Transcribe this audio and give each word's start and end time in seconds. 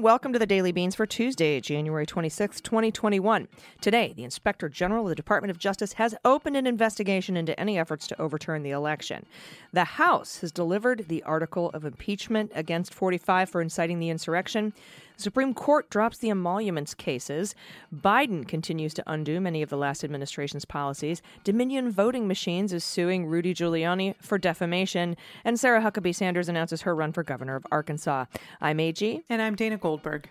Welcome 0.00 0.32
to 0.32 0.38
the 0.38 0.46
Daily 0.46 0.72
Beans 0.72 0.94
for 0.94 1.04
Tuesday, 1.04 1.60
January 1.60 2.06
26, 2.06 2.62
2021. 2.62 3.48
Today, 3.82 4.14
the 4.16 4.24
Inspector 4.24 4.66
General 4.70 5.02
of 5.02 5.10
the 5.10 5.14
Department 5.14 5.50
of 5.50 5.58
Justice 5.58 5.92
has 5.94 6.14
opened 6.24 6.56
an 6.56 6.66
investigation 6.66 7.36
into 7.36 7.58
any 7.60 7.78
efforts 7.78 8.06
to 8.06 8.18
overturn 8.18 8.62
the 8.62 8.70
election. 8.70 9.26
The 9.74 9.84
House 9.84 10.40
has 10.40 10.52
delivered 10.52 11.08
the 11.08 11.22
article 11.24 11.68
of 11.74 11.84
impeachment 11.84 12.50
against 12.54 12.94
45 12.94 13.50
for 13.50 13.60
inciting 13.60 13.98
the 13.98 14.08
insurrection. 14.08 14.72
Supreme 15.20 15.54
Court 15.54 15.90
drops 15.90 16.18
the 16.18 16.30
emoluments 16.30 16.94
cases. 16.94 17.54
Biden 17.94 18.46
continues 18.46 18.94
to 18.94 19.02
undo 19.06 19.40
many 19.40 19.62
of 19.62 19.68
the 19.68 19.76
last 19.76 20.02
administration's 20.02 20.64
policies. 20.64 21.22
Dominion 21.44 21.90
Voting 21.90 22.26
Machines 22.26 22.72
is 22.72 22.84
suing 22.84 23.26
Rudy 23.26 23.54
Giuliani 23.54 24.14
for 24.20 24.38
defamation. 24.38 25.16
And 25.44 25.60
Sarah 25.60 25.82
Huckabee 25.82 26.14
Sanders 26.14 26.48
announces 26.48 26.82
her 26.82 26.94
run 26.94 27.12
for 27.12 27.22
governor 27.22 27.56
of 27.56 27.66
Arkansas. 27.70 28.24
I'm 28.60 28.80
AG. 28.80 29.22
And 29.28 29.42
I'm 29.42 29.54
Dana 29.54 29.76
Goldberg. 29.76 30.28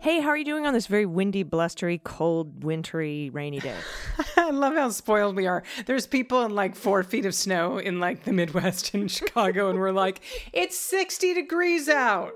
Hey, 0.00 0.20
how 0.20 0.28
are 0.28 0.36
you 0.36 0.44
doing 0.44 0.66
on 0.66 0.74
this 0.74 0.86
very 0.86 1.06
windy, 1.06 1.44
blustery, 1.44 1.98
cold, 2.04 2.62
wintry, 2.62 3.30
rainy 3.30 3.58
day? 3.60 3.78
I 4.36 4.50
love 4.50 4.74
how 4.74 4.90
spoiled 4.90 5.36
we 5.36 5.46
are. 5.46 5.62
There's 5.86 6.06
people 6.06 6.42
in 6.42 6.54
like 6.54 6.76
four 6.76 7.02
feet 7.02 7.26
of 7.26 7.34
snow 7.34 7.78
in 7.78 8.00
like 8.00 8.24
the 8.24 8.32
Midwest 8.32 8.94
in 8.94 9.08
Chicago, 9.08 9.70
and 9.70 9.78
we're 9.78 9.92
like, 9.92 10.20
it's 10.52 10.78
60 10.78 11.34
degrees 11.34 11.88
out. 11.88 12.34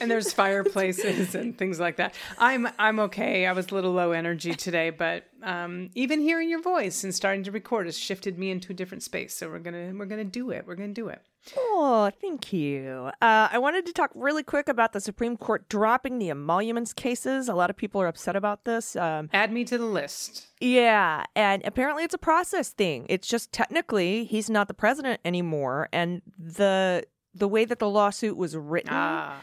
And 0.00 0.10
there's 0.10 0.32
fireplaces 0.32 1.34
and 1.34 1.56
things 1.56 1.78
like 1.78 1.96
that. 1.96 2.14
I'm 2.38 2.68
I'm 2.78 2.98
okay. 3.00 3.46
I 3.46 3.52
was 3.52 3.68
a 3.70 3.74
little 3.74 3.92
low 3.92 4.12
energy 4.12 4.54
today, 4.54 4.90
but 4.90 5.24
um, 5.42 5.90
even 5.94 6.20
hearing 6.20 6.50
your 6.50 6.60
voice 6.60 7.04
and 7.04 7.14
starting 7.14 7.44
to 7.44 7.52
record 7.52 7.86
has 7.86 7.98
shifted 7.98 8.38
me 8.38 8.50
into 8.50 8.72
a 8.72 8.74
different 8.74 9.02
space. 9.02 9.34
So 9.36 9.48
we're 9.48 9.58
gonna 9.60 9.92
we're 9.96 10.06
gonna 10.06 10.24
do 10.24 10.50
it. 10.50 10.64
We're 10.66 10.74
gonna 10.74 10.88
do 10.92 11.08
it. 11.08 11.22
Oh, 11.56 12.10
thank 12.20 12.52
you. 12.52 13.10
Uh, 13.22 13.48
I 13.50 13.58
wanted 13.58 13.86
to 13.86 13.92
talk 13.94 14.10
really 14.14 14.42
quick 14.42 14.68
about 14.68 14.92
the 14.92 15.00
Supreme 15.00 15.38
Court 15.38 15.68
dropping 15.70 16.18
the 16.18 16.28
emoluments 16.28 16.92
cases. 16.92 17.48
A 17.48 17.54
lot 17.54 17.70
of 17.70 17.76
people 17.76 18.02
are 18.02 18.06
upset 18.06 18.36
about 18.36 18.64
this. 18.64 18.94
Um, 18.96 19.30
Add 19.32 19.50
me 19.50 19.64
to 19.64 19.78
the 19.78 19.86
list. 19.86 20.48
yeah, 20.60 21.24
and 21.34 21.62
apparently 21.64 22.04
it's 22.04 22.12
a 22.14 22.18
process 22.18 22.70
thing. 22.70 23.06
It's 23.08 23.26
just 23.26 23.52
technically 23.52 24.24
he's 24.24 24.50
not 24.50 24.68
the 24.68 24.74
president 24.74 25.20
anymore, 25.24 25.88
and 25.92 26.20
the 26.38 27.04
the 27.34 27.46
way 27.48 27.64
that 27.64 27.78
the 27.78 27.88
lawsuit 27.88 28.36
was 28.36 28.56
written. 28.56 28.90
Ah. 28.92 29.36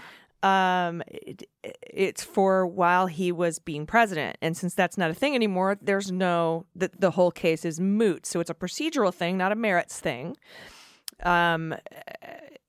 Um 0.44 1.02
it, 1.08 1.50
it's 1.64 2.24
for 2.24 2.66
while 2.68 3.08
he 3.08 3.32
was 3.32 3.60
being 3.60 3.86
president. 3.86 4.38
And 4.42 4.56
since 4.56 4.74
that's 4.74 4.98
not 4.98 5.10
a 5.10 5.14
thing 5.14 5.36
anymore 5.36 5.78
there's 5.82 6.12
no 6.12 6.66
the, 6.76 6.92
the 6.98 7.12
whole 7.12 7.32
case 7.32 7.66
is 7.66 7.80
moot. 7.80 8.26
So 8.26 8.40
it's 8.40 8.50
a 8.50 8.56
procedural 8.56 9.14
thing 9.14 9.38
not 9.38 9.52
a 9.52 9.56
merits 9.56 10.00
thing. 10.00 10.38
Um 11.24 11.76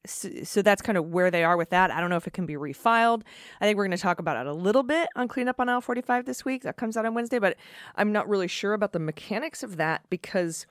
so, 0.07 0.31
so 0.43 0.63
that's 0.63 0.81
kind 0.81 0.97
of 0.97 1.07
where 1.11 1.31
they 1.31 1.45
are 1.45 1.59
with 1.59 1.69
that. 1.69 1.91
I 1.91 2.01
don't 2.01 2.09
know 2.09 2.17
if 2.17 2.27
it 2.27 2.33
can 2.33 2.47
be 2.47 2.55
refiled. 2.55 3.23
I 3.61 3.67
think 3.67 3.77
we're 3.77 3.85
going 3.85 3.97
to 3.97 4.03
talk 4.03 4.19
about 4.19 4.39
it 4.39 4.47
a 4.47 4.55
little 4.55 4.83
bit 4.83 5.11
on 5.17 5.29
cleanup 5.29 5.61
on 5.61 5.69
aisle 5.69 5.83
45 5.83 6.25
this 6.25 6.47
week. 6.47 6.63
That 6.63 6.77
comes 6.77 6.97
out 6.97 7.05
on 7.05 7.15
wednesday 7.15 7.39
but 7.39 7.57
i'm 7.97 8.13
not 8.13 8.29
really 8.29 8.49
sure 8.49 8.73
about 8.75 8.93
the 8.93 8.99
mechanics 8.99 9.63
of 9.63 9.77
that 9.77 10.03
because 10.11 10.67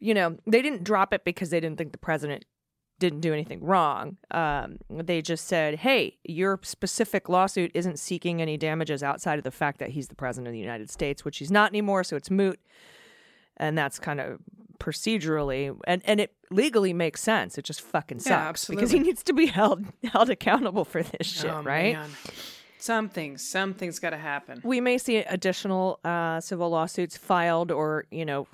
you 0.00 0.12
know 0.14 0.36
they 0.46 0.60
didn't 0.62 0.84
drop 0.84 1.14
it 1.14 1.24
because 1.24 1.50
they 1.50 1.60
didn't 1.60 1.78
think 1.78 1.92
the 1.92 1.98
president 1.98 2.44
didn't 3.02 3.20
do 3.20 3.32
anything 3.32 3.62
wrong. 3.62 4.16
Um, 4.30 4.78
they 4.88 5.20
just 5.20 5.46
said, 5.46 5.74
hey, 5.76 6.16
your 6.24 6.58
specific 6.62 7.28
lawsuit 7.28 7.70
isn't 7.74 7.98
seeking 7.98 8.40
any 8.40 8.56
damages 8.56 9.02
outside 9.02 9.36
of 9.38 9.44
the 9.44 9.50
fact 9.50 9.78
that 9.80 9.90
he's 9.90 10.08
the 10.08 10.14
president 10.14 10.46
of 10.48 10.52
the 10.52 10.58
United 10.58 10.88
States, 10.90 11.24
which 11.24 11.38
he's 11.38 11.50
not 11.50 11.70
anymore, 11.70 12.04
so 12.04 12.16
it's 12.16 12.30
moot. 12.30 12.58
And 13.56 13.76
that's 13.76 13.98
kind 13.98 14.20
of 14.20 14.38
procedurally 14.78 15.76
and, 15.86 16.02
and 16.04 16.20
it 16.20 16.32
legally 16.50 16.92
makes 16.92 17.20
sense. 17.22 17.56
It 17.58 17.64
just 17.64 17.80
fucking 17.80 18.20
sucks 18.20 18.64
because 18.66 18.90
he 18.90 18.98
needs 18.98 19.22
to 19.24 19.32
be 19.32 19.46
held 19.60 19.84
held 20.12 20.30
accountable 20.30 20.84
for 20.84 21.02
this 21.02 21.26
shit, 21.26 21.50
Oh, 21.50 21.62
right? 21.62 21.94
man. 21.94 22.10
Something, 22.78 23.38
something's 23.38 24.00
got 24.00 24.10
to 24.10 24.16
happen. 24.16 24.60
we 24.64 24.80
may 24.80 24.98
see 24.98 25.18
additional 25.18 26.00
uh, 26.04 26.40
civil 26.40 26.68
lawsuits 26.70 27.16
filed 27.16 27.70
or 27.70 28.06
you 28.10 28.24
know 28.24 28.48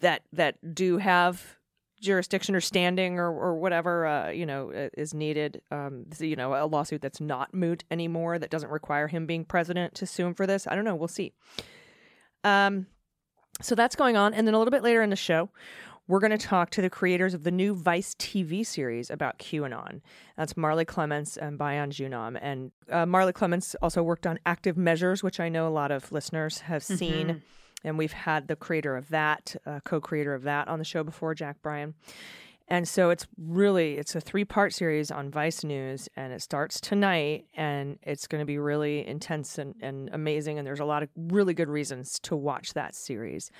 that 0.00 0.22
that 0.32 0.74
do 0.74 0.96
have 0.98 1.56
jurisdiction 2.04 2.54
or 2.54 2.60
standing 2.60 3.18
or, 3.18 3.28
or 3.28 3.56
whatever 3.56 4.06
uh, 4.06 4.30
you 4.30 4.46
know 4.46 4.70
is 4.96 5.14
needed 5.14 5.60
um, 5.70 6.06
you 6.18 6.36
know 6.36 6.54
a 6.54 6.66
lawsuit 6.66 7.00
that's 7.00 7.20
not 7.20 7.52
moot 7.54 7.84
anymore 7.90 8.38
that 8.38 8.50
doesn't 8.50 8.70
require 8.70 9.08
him 9.08 9.26
being 9.26 9.44
president 9.44 9.94
to 9.94 10.06
sue 10.06 10.26
him 10.26 10.34
for 10.34 10.46
this 10.46 10.66
i 10.66 10.74
don't 10.74 10.84
know 10.84 10.94
we'll 10.94 11.08
see 11.08 11.32
um, 12.44 12.86
so 13.62 13.74
that's 13.74 13.96
going 13.96 14.16
on 14.16 14.34
and 14.34 14.46
then 14.46 14.54
a 14.54 14.58
little 14.58 14.72
bit 14.72 14.82
later 14.82 15.02
in 15.02 15.10
the 15.10 15.16
show 15.16 15.48
we're 16.06 16.20
going 16.20 16.36
to 16.36 16.46
talk 16.46 16.70
to 16.70 16.82
the 16.82 16.90
creators 16.90 17.32
of 17.32 17.44
the 17.44 17.50
new 17.50 17.74
Vice 17.74 18.14
TV 18.14 18.66
series 18.66 19.10
about 19.10 19.38
QAnon. 19.38 20.02
That's 20.36 20.54
Marley 20.56 20.84
Clements 20.84 21.38
and 21.38 21.56
Bayan 21.56 21.90
Joonam. 21.90 22.38
And 22.42 22.72
uh, 22.90 23.06
Marley 23.06 23.32
Clements 23.32 23.74
also 23.80 24.02
worked 24.02 24.26
on 24.26 24.38
Active 24.44 24.76
Measures, 24.76 25.22
which 25.22 25.40
I 25.40 25.48
know 25.48 25.66
a 25.66 25.70
lot 25.70 25.90
of 25.90 26.12
listeners 26.12 26.60
have 26.60 26.82
seen. 26.82 27.42
And 27.84 27.98
we've 27.98 28.12
had 28.12 28.48
the 28.48 28.56
creator 28.56 28.96
of 28.96 29.10
that, 29.10 29.54
uh, 29.66 29.80
co-creator 29.84 30.34
of 30.34 30.42
that, 30.44 30.68
on 30.68 30.78
the 30.78 30.84
show 30.84 31.04
before, 31.04 31.34
Jack 31.34 31.60
Bryan. 31.62 31.94
And 32.66 32.88
so 32.88 33.10
it's 33.10 33.26
really 33.36 33.98
it's 33.98 34.14
a 34.14 34.20
three-part 34.22 34.72
series 34.72 35.10
on 35.10 35.30
Vice 35.30 35.64
News, 35.64 36.08
and 36.16 36.32
it 36.32 36.40
starts 36.40 36.80
tonight, 36.80 37.44
and 37.54 37.98
it's 38.02 38.26
going 38.26 38.40
to 38.40 38.46
be 38.46 38.56
really 38.56 39.06
intense 39.06 39.58
and, 39.58 39.74
and 39.82 40.08
amazing. 40.14 40.58
And 40.58 40.66
there's 40.66 40.80
a 40.80 40.86
lot 40.86 41.02
of 41.02 41.10
really 41.14 41.52
good 41.52 41.68
reasons 41.68 42.18
to 42.20 42.34
watch 42.34 42.72
that 42.72 42.94
series. 42.94 43.50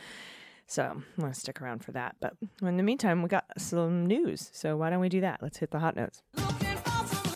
So 0.67 0.85
I'm 0.85 1.05
going 1.21 1.35
to 1.35 1.39
stick 1.39 1.61
around 1.61 1.85
for 1.85 1.93
that. 1.93 2.17
But 2.19 2.35
in 2.63 2.79
the 2.79 2.83
meantime, 2.83 3.23
we 3.23 3.29
got 3.29 3.45
some 3.59 4.07
news. 4.07 4.49
So 4.55 4.79
why 4.79 4.89
don't 4.89 5.01
we 5.01 5.11
do 5.11 5.21
that? 5.21 5.43
Let's 5.43 5.59
hit 5.59 5.71
the 5.71 5.81
hot 5.81 5.97
notes. 5.97 6.23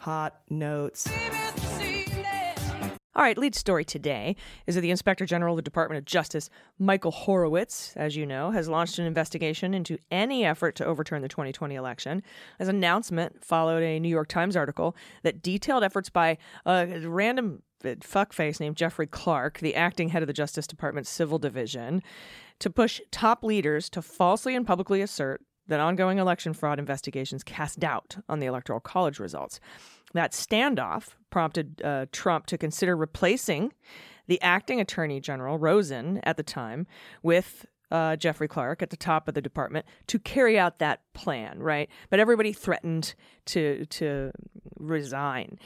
Hot 0.00 0.40
notes. 0.48 1.06
All 3.14 3.24
right, 3.24 3.38
lead 3.38 3.54
story 3.54 3.84
today 3.84 4.36
is 4.66 4.74
that 4.74 4.82
the 4.82 4.90
Inspector 4.90 5.24
General 5.26 5.54
of 5.54 5.56
the 5.56 5.62
Department 5.62 5.98
of 5.98 6.04
Justice, 6.04 6.50
Michael 6.78 7.10
Horowitz, 7.10 7.92
as 7.96 8.16
you 8.16 8.26
know, 8.26 8.50
has 8.50 8.68
launched 8.68 8.98
an 8.98 9.06
investigation 9.06 9.74
into 9.74 9.98
any 10.10 10.44
effort 10.44 10.76
to 10.76 10.84
overturn 10.84 11.22
the 11.22 11.28
2020 11.28 11.74
election. 11.74 12.22
His 12.58 12.68
announcement 12.68 13.44
followed 13.44 13.82
a 13.82 13.98
New 13.98 14.08
York 14.08 14.28
Times 14.28 14.56
article 14.56 14.94
that 15.22 15.42
detailed 15.42 15.82
efforts 15.82 16.10
by 16.10 16.36
a 16.64 17.00
random 17.00 17.62
fuckface 17.82 18.60
named 18.60 18.76
Jeffrey 18.76 19.06
Clark, 19.06 19.58
the 19.58 19.74
acting 19.74 20.10
head 20.10 20.22
of 20.22 20.26
the 20.26 20.32
Justice 20.32 20.66
Department's 20.66 21.10
Civil 21.10 21.38
Division, 21.38 22.02
to 22.58 22.70
push 22.70 23.00
top 23.10 23.42
leaders 23.42 23.88
to 23.90 24.02
falsely 24.02 24.54
and 24.54 24.66
publicly 24.66 25.00
assert 25.00 25.40
that 25.66 25.80
ongoing 25.80 26.18
election 26.18 26.52
fraud 26.52 26.78
investigations 26.78 27.42
cast 27.42 27.78
doubt 27.78 28.16
on 28.28 28.38
the 28.38 28.46
Electoral 28.46 28.80
College 28.80 29.18
results. 29.18 29.60
That 30.14 30.32
standoff 30.32 31.08
prompted 31.30 31.82
uh, 31.82 32.06
Trump 32.12 32.46
to 32.46 32.58
consider 32.58 32.96
replacing 32.96 33.72
the 34.26 34.40
acting 34.42 34.80
attorney 34.80 35.20
general, 35.20 35.58
Rosen, 35.58 36.20
at 36.22 36.36
the 36.36 36.42
time, 36.42 36.86
with 37.22 37.66
uh, 37.90 38.16
Jeffrey 38.16 38.48
Clark 38.48 38.82
at 38.82 38.90
the 38.90 38.96
top 38.96 39.28
of 39.28 39.34
the 39.34 39.40
department 39.40 39.86
to 40.06 40.18
carry 40.18 40.58
out 40.58 40.78
that 40.78 41.00
plan, 41.14 41.60
right? 41.60 41.88
But 42.10 42.20
everybody 42.20 42.52
threatened 42.52 43.14
to 43.46 43.86
to 43.86 44.32
resign, 44.78 45.58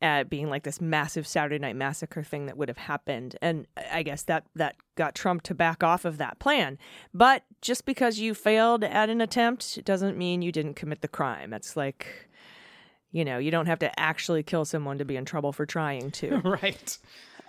uh, 0.00 0.24
being 0.24 0.48
like 0.48 0.62
this 0.62 0.80
massive 0.80 1.26
Saturday 1.26 1.58
Night 1.58 1.74
Massacre 1.74 2.22
thing 2.22 2.46
that 2.46 2.56
would 2.56 2.68
have 2.68 2.78
happened, 2.78 3.36
and 3.42 3.66
I 3.90 4.02
guess 4.04 4.22
that 4.24 4.44
that 4.54 4.76
got 4.94 5.14
Trump 5.14 5.42
to 5.42 5.54
back 5.54 5.82
off 5.82 6.04
of 6.04 6.18
that 6.18 6.38
plan. 6.38 6.78
But 7.12 7.42
just 7.62 7.84
because 7.84 8.20
you 8.20 8.34
failed 8.34 8.84
at 8.84 9.10
an 9.10 9.20
attempt 9.20 9.84
doesn't 9.84 10.16
mean 10.16 10.42
you 10.42 10.52
didn't 10.52 10.74
commit 10.74 11.00
the 11.00 11.08
crime. 11.08 11.50
That's 11.50 11.76
like 11.76 12.25
you 13.12 13.24
know, 13.24 13.38
you 13.38 13.50
don't 13.50 13.66
have 13.66 13.78
to 13.80 14.00
actually 14.00 14.42
kill 14.42 14.64
someone 14.64 14.98
to 14.98 15.04
be 15.04 15.16
in 15.16 15.24
trouble 15.24 15.52
for 15.52 15.66
trying 15.66 16.10
to. 16.12 16.38
right. 16.44 16.98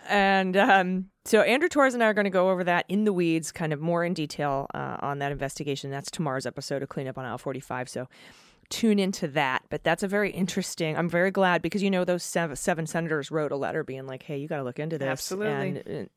and 0.08 0.56
um, 0.56 1.06
so 1.26 1.42
Andrew 1.42 1.70
Torres 1.70 1.94
and 1.94 2.04
I 2.04 2.08
are 2.08 2.14
going 2.14 2.26
to 2.26 2.32
go 2.32 2.50
over 2.50 2.64
that 2.64 2.86
in 2.88 3.04
the 3.04 3.14
weeds, 3.14 3.52
kind 3.52 3.74
of 3.74 3.80
more 3.80 4.04
in 4.04 4.14
detail 4.14 4.68
uh, 4.74 4.98
on 5.00 5.20
that 5.20 5.32
investigation. 5.32 5.92
That's 5.92 6.12
tomorrow's 6.12 6.46
episode 6.46 6.84
of 6.84 6.90
Cleanup 6.90 7.18
on 7.18 7.26
Aisle 7.26 7.38
45. 7.38 7.90
So 7.90 8.08
tune 8.70 9.00
into 9.00 9.28
that. 9.30 9.64
But 9.70 9.84
that's 9.84 10.04
a 10.04 10.08
very 10.08 10.32
interesting. 10.32 10.98
I'm 10.98 11.10
very 11.10 11.32
glad 11.32 11.62
because 11.62 11.84
you 11.84 11.92
know 11.92 12.06
those 12.06 12.24
seven, 12.24 12.56
seven 12.56 12.88
senators 12.88 13.32
wrote 13.32 13.52
a 13.52 13.56
letter 13.56 13.84
being 13.84 14.08
like, 14.08 14.24
"Hey, 14.24 14.38
you 14.38 14.48
got 14.48 14.58
to 14.58 14.64
look 14.64 14.80
into 14.80 14.98
this." 14.98 15.08
Absolutely. 15.08 15.50
And 15.50 15.78
uh, 15.78 16.10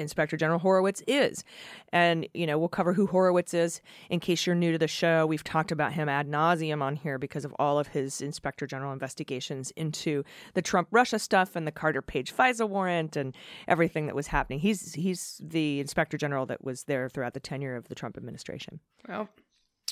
Inspector 0.00 0.36
General 0.36 0.58
Horowitz 0.58 1.02
is. 1.06 1.44
And, 1.92 2.26
you 2.34 2.46
know, 2.46 2.58
we'll 2.58 2.68
cover 2.68 2.92
who 2.92 3.06
Horowitz 3.06 3.54
is 3.54 3.80
in 4.08 4.20
case 4.20 4.46
you're 4.46 4.56
new 4.56 4.72
to 4.72 4.78
the 4.78 4.88
show. 4.88 5.26
We've 5.26 5.44
talked 5.44 5.70
about 5.70 5.92
him 5.92 6.08
ad 6.08 6.28
nauseum 6.28 6.82
on 6.82 6.96
here 6.96 7.18
because 7.18 7.44
of 7.44 7.54
all 7.58 7.78
of 7.78 7.88
his 7.88 8.20
Inspector 8.20 8.66
General 8.66 8.92
investigations 8.92 9.70
into 9.72 10.24
the 10.54 10.62
Trump 10.62 10.88
Russia 10.90 11.18
stuff 11.18 11.56
and 11.56 11.66
the 11.66 11.72
Carter 11.72 12.02
Page 12.02 12.34
FISA 12.34 12.68
warrant 12.68 13.16
and 13.16 13.36
everything 13.68 14.06
that 14.06 14.14
was 14.14 14.28
happening. 14.28 14.58
He's 14.60 14.94
he's 14.94 15.40
the 15.42 15.80
Inspector 15.80 16.16
General 16.16 16.46
that 16.46 16.64
was 16.64 16.84
there 16.84 17.08
throughout 17.08 17.34
the 17.34 17.40
tenure 17.40 17.76
of 17.76 17.88
the 17.88 17.94
Trump 17.94 18.16
administration. 18.16 18.80
Well, 19.08 19.28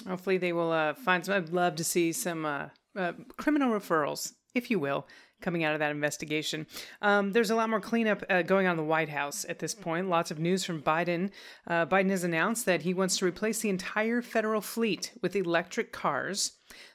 hopefully 0.06 0.38
they 0.38 0.52
will 0.52 0.72
uh, 0.72 0.94
find 0.94 1.24
some. 1.24 1.34
I'd 1.34 1.50
love 1.50 1.76
to 1.76 1.84
see 1.84 2.12
some 2.12 2.44
uh, 2.44 2.68
uh, 2.96 3.12
criminal 3.36 3.70
referrals, 3.70 4.34
if 4.54 4.70
you 4.70 4.78
will, 4.78 5.06
coming 5.40 5.64
out 5.64 5.74
of 5.74 5.80
that 5.80 5.90
investigation. 5.90 6.66
Um, 7.02 7.32
there's 7.32 7.50
a 7.50 7.54
lot 7.54 7.70
more 7.70 7.80
cleanup 7.80 8.24
uh, 8.28 8.42
going 8.42 8.66
on 8.66 8.72
in 8.72 8.76
the 8.76 8.84
White 8.84 9.08
House 9.08 9.44
at 9.48 9.58
this 9.58 9.74
point. 9.74 10.08
Lots 10.08 10.30
of 10.30 10.38
news 10.38 10.64
from 10.64 10.82
Biden. 10.82 11.30
Uh, 11.66 11.86
Biden 11.86 12.10
has 12.10 12.24
announced 12.24 12.66
that 12.66 12.82
he 12.82 12.94
wants 12.94 13.16
to 13.18 13.24
replace 13.24 13.60
the 13.60 13.68
entire 13.68 14.22
federal 14.22 14.60
fleet 14.60 15.12
with 15.22 15.36
electric 15.36 15.92
cars. 15.92 16.52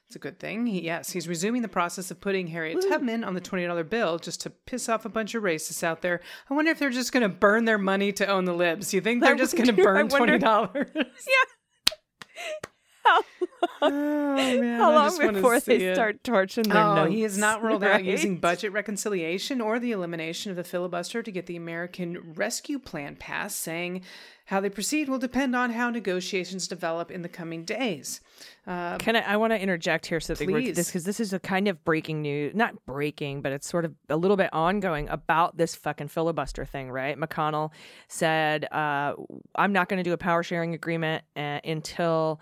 It's 0.07 0.15
a 0.15 0.19
good 0.19 0.39
thing. 0.39 0.67
He, 0.67 0.83
yes, 0.83 1.11
he's 1.11 1.27
resuming 1.27 1.63
the 1.63 1.67
process 1.67 2.11
of 2.11 2.21
putting 2.21 2.47
Harriet 2.47 2.85
Tubman 2.87 3.23
on 3.23 3.33
the 3.33 3.41
$20 3.41 3.89
bill 3.89 4.19
just 4.19 4.41
to 4.41 4.49
piss 4.51 4.87
off 4.87 5.05
a 5.05 5.09
bunch 5.09 5.33
of 5.33 5.41
racists 5.41 5.81
out 5.81 6.01
there. 6.01 6.21
I 6.49 6.53
wonder 6.53 6.69
if 6.69 6.77
they're 6.77 6.91
just 6.91 7.11
going 7.11 7.23
to 7.23 7.29
burn 7.29 7.65
their 7.65 7.79
money 7.79 8.11
to 8.13 8.27
own 8.27 8.45
the 8.45 8.53
libs. 8.53 8.93
You 8.93 9.01
think 9.01 9.23
they're 9.23 9.35
just 9.35 9.55
going 9.55 9.67
to 9.67 9.73
burn 9.73 10.09
$20? 10.09 11.05
How, 13.03 13.21
Oh, 13.81 13.89
man, 13.89 14.79
how 14.79 14.93
long 14.93 15.05
just 15.17 15.19
before 15.21 15.59
they 15.59 15.77
it. 15.77 15.95
start 15.95 16.23
torching 16.23 16.63
their 16.65 16.77
Oh, 16.81 16.95
notes? 16.95 17.13
he 17.13 17.21
has 17.21 17.37
not 17.37 17.61
ruled 17.63 17.83
out 17.83 18.03
using 18.03 18.37
budget 18.37 18.71
reconciliation 18.71 19.61
or 19.61 19.79
the 19.79 19.91
elimination 19.91 20.51
of 20.51 20.57
the 20.57 20.63
filibuster 20.63 21.21
to 21.23 21.31
get 21.31 21.45
the 21.47 21.55
American 21.55 22.33
Rescue 22.35 22.79
Plan 22.79 23.15
passed, 23.15 23.59
saying 23.59 24.01
how 24.47 24.59
they 24.59 24.69
proceed 24.69 25.07
will 25.09 25.17
depend 25.19 25.55
on 25.55 25.71
how 25.71 25.89
negotiations 25.89 26.67
develop 26.67 27.09
in 27.11 27.21
the 27.21 27.29
coming 27.29 27.63
days. 27.63 28.19
Uh, 28.67 28.97
Can 28.97 29.15
I? 29.15 29.21
I 29.33 29.37
want 29.37 29.51
to 29.51 29.59
interject 29.61 30.05
here 30.05 30.19
so 30.19 30.33
that 30.33 30.45
we're 30.47 30.59
Please. 30.59 30.75
this 30.75 30.87
because 30.87 31.03
this 31.05 31.19
is 31.19 31.31
a 31.33 31.39
kind 31.39 31.67
of 31.67 31.83
breaking 31.85 32.21
news, 32.21 32.53
not 32.55 32.85
breaking, 32.85 33.41
but 33.41 33.51
it's 33.53 33.67
sort 33.67 33.85
of 33.85 33.93
a 34.09 34.17
little 34.17 34.37
bit 34.37 34.49
ongoing 34.53 35.07
about 35.09 35.57
this 35.57 35.75
fucking 35.75 36.09
filibuster 36.09 36.65
thing, 36.65 36.91
right? 36.91 37.17
McConnell 37.17 37.71
said, 38.07 38.65
uh, 38.71 39.13
"I'm 39.55 39.71
not 39.73 39.87
going 39.89 39.97
to 39.97 40.03
do 40.03 40.13
a 40.13 40.17
power 40.17 40.43
sharing 40.43 40.73
agreement 40.73 41.23
uh, 41.35 41.59
until 41.63 42.39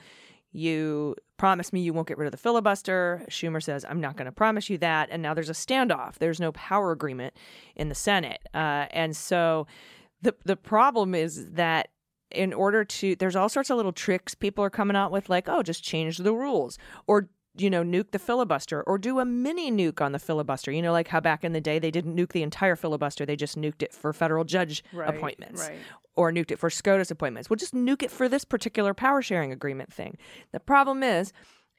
you 0.52 1.16
promise 1.38 1.74
me 1.74 1.82
you 1.82 1.94
won't 1.94 2.08
get 2.08 2.18
rid 2.18 2.26
of 2.28 2.32
the 2.32 2.38
filibuster." 2.38 3.26
Schumer 3.30 3.62
says, 3.62 3.86
"I'm 3.88 4.02
not 4.02 4.16
going 4.16 4.26
to 4.26 4.32
promise 4.32 4.70
you 4.70 4.78
that," 4.80 5.10
and 5.12 5.22
now 5.22 5.34
there's 5.34 5.50
a 5.50 5.54
standoff. 5.54 6.16
There's 6.16 6.40
no 6.40 6.52
power 6.52 6.92
agreement 6.92 7.34
in 7.76 7.90
the 7.90 7.96
Senate, 7.96 8.42
uh, 8.54 8.88
and 8.92 9.16
so 9.16 9.68
the 10.22 10.36
the 10.46 10.56
problem 10.56 11.16
is 11.16 11.52
that 11.52 11.90
in 12.32 12.54
order 12.54 12.86
to 12.86 13.16
there's 13.18 13.36
all 13.36 13.50
sorts 13.50 13.70
of 13.70 13.78
little 13.78 13.92
tricks 13.92 14.34
people 14.34 14.64
are 14.64 14.70
coming 14.70 14.96
out 14.96 15.12
with 15.12 15.30
like 15.30 15.50
oh 15.50 15.62
just 15.62 15.84
change 15.84 16.18
the 16.18 16.34
rules 16.34 16.78
or 17.08 17.30
you 17.58 17.70
know 17.70 17.84
nuke 17.84 18.12
the 18.12 18.20
filibuster 18.20 18.82
or 18.84 18.98
do 18.98 19.20
a 19.20 19.26
mini 19.26 19.72
nuke 19.72 20.00
on 20.02 20.14
the 20.14 20.20
filibuster 20.20 20.72
you 20.72 20.82
know 20.82 20.92
like 20.94 21.10
how 21.10 21.20
back 21.20 21.44
in 21.44 21.52
the 21.52 21.60
day 21.62 21.80
they 21.80 21.92
didn't 21.92 22.16
nuke 22.16 22.32
the 22.32 22.44
entire 22.44 22.76
filibuster 22.76 23.26
they 23.26 23.36
just 23.36 23.58
nuked 23.58 23.82
it 23.84 23.94
for 23.94 24.14
federal 24.14 24.44
judge 24.44 24.84
Right, 24.94 25.10
appointments 25.14 25.68
right. 25.68 25.78
or 26.16 26.32
nuked 26.32 26.52
it 26.52 26.60
for 26.60 26.70
SCOTUS 26.70 27.12
appointments 27.12 27.50
we'll 27.50 27.58
just 27.58 27.74
nuke 27.74 28.04
it 28.04 28.12
for 28.12 28.30
this 28.30 28.46
particular 28.46 28.94
power 28.94 29.22
sharing 29.22 29.52
agreement 29.52 29.92
thing 29.92 30.18
the 30.54 30.60
problem 30.62 31.04
is 31.04 31.34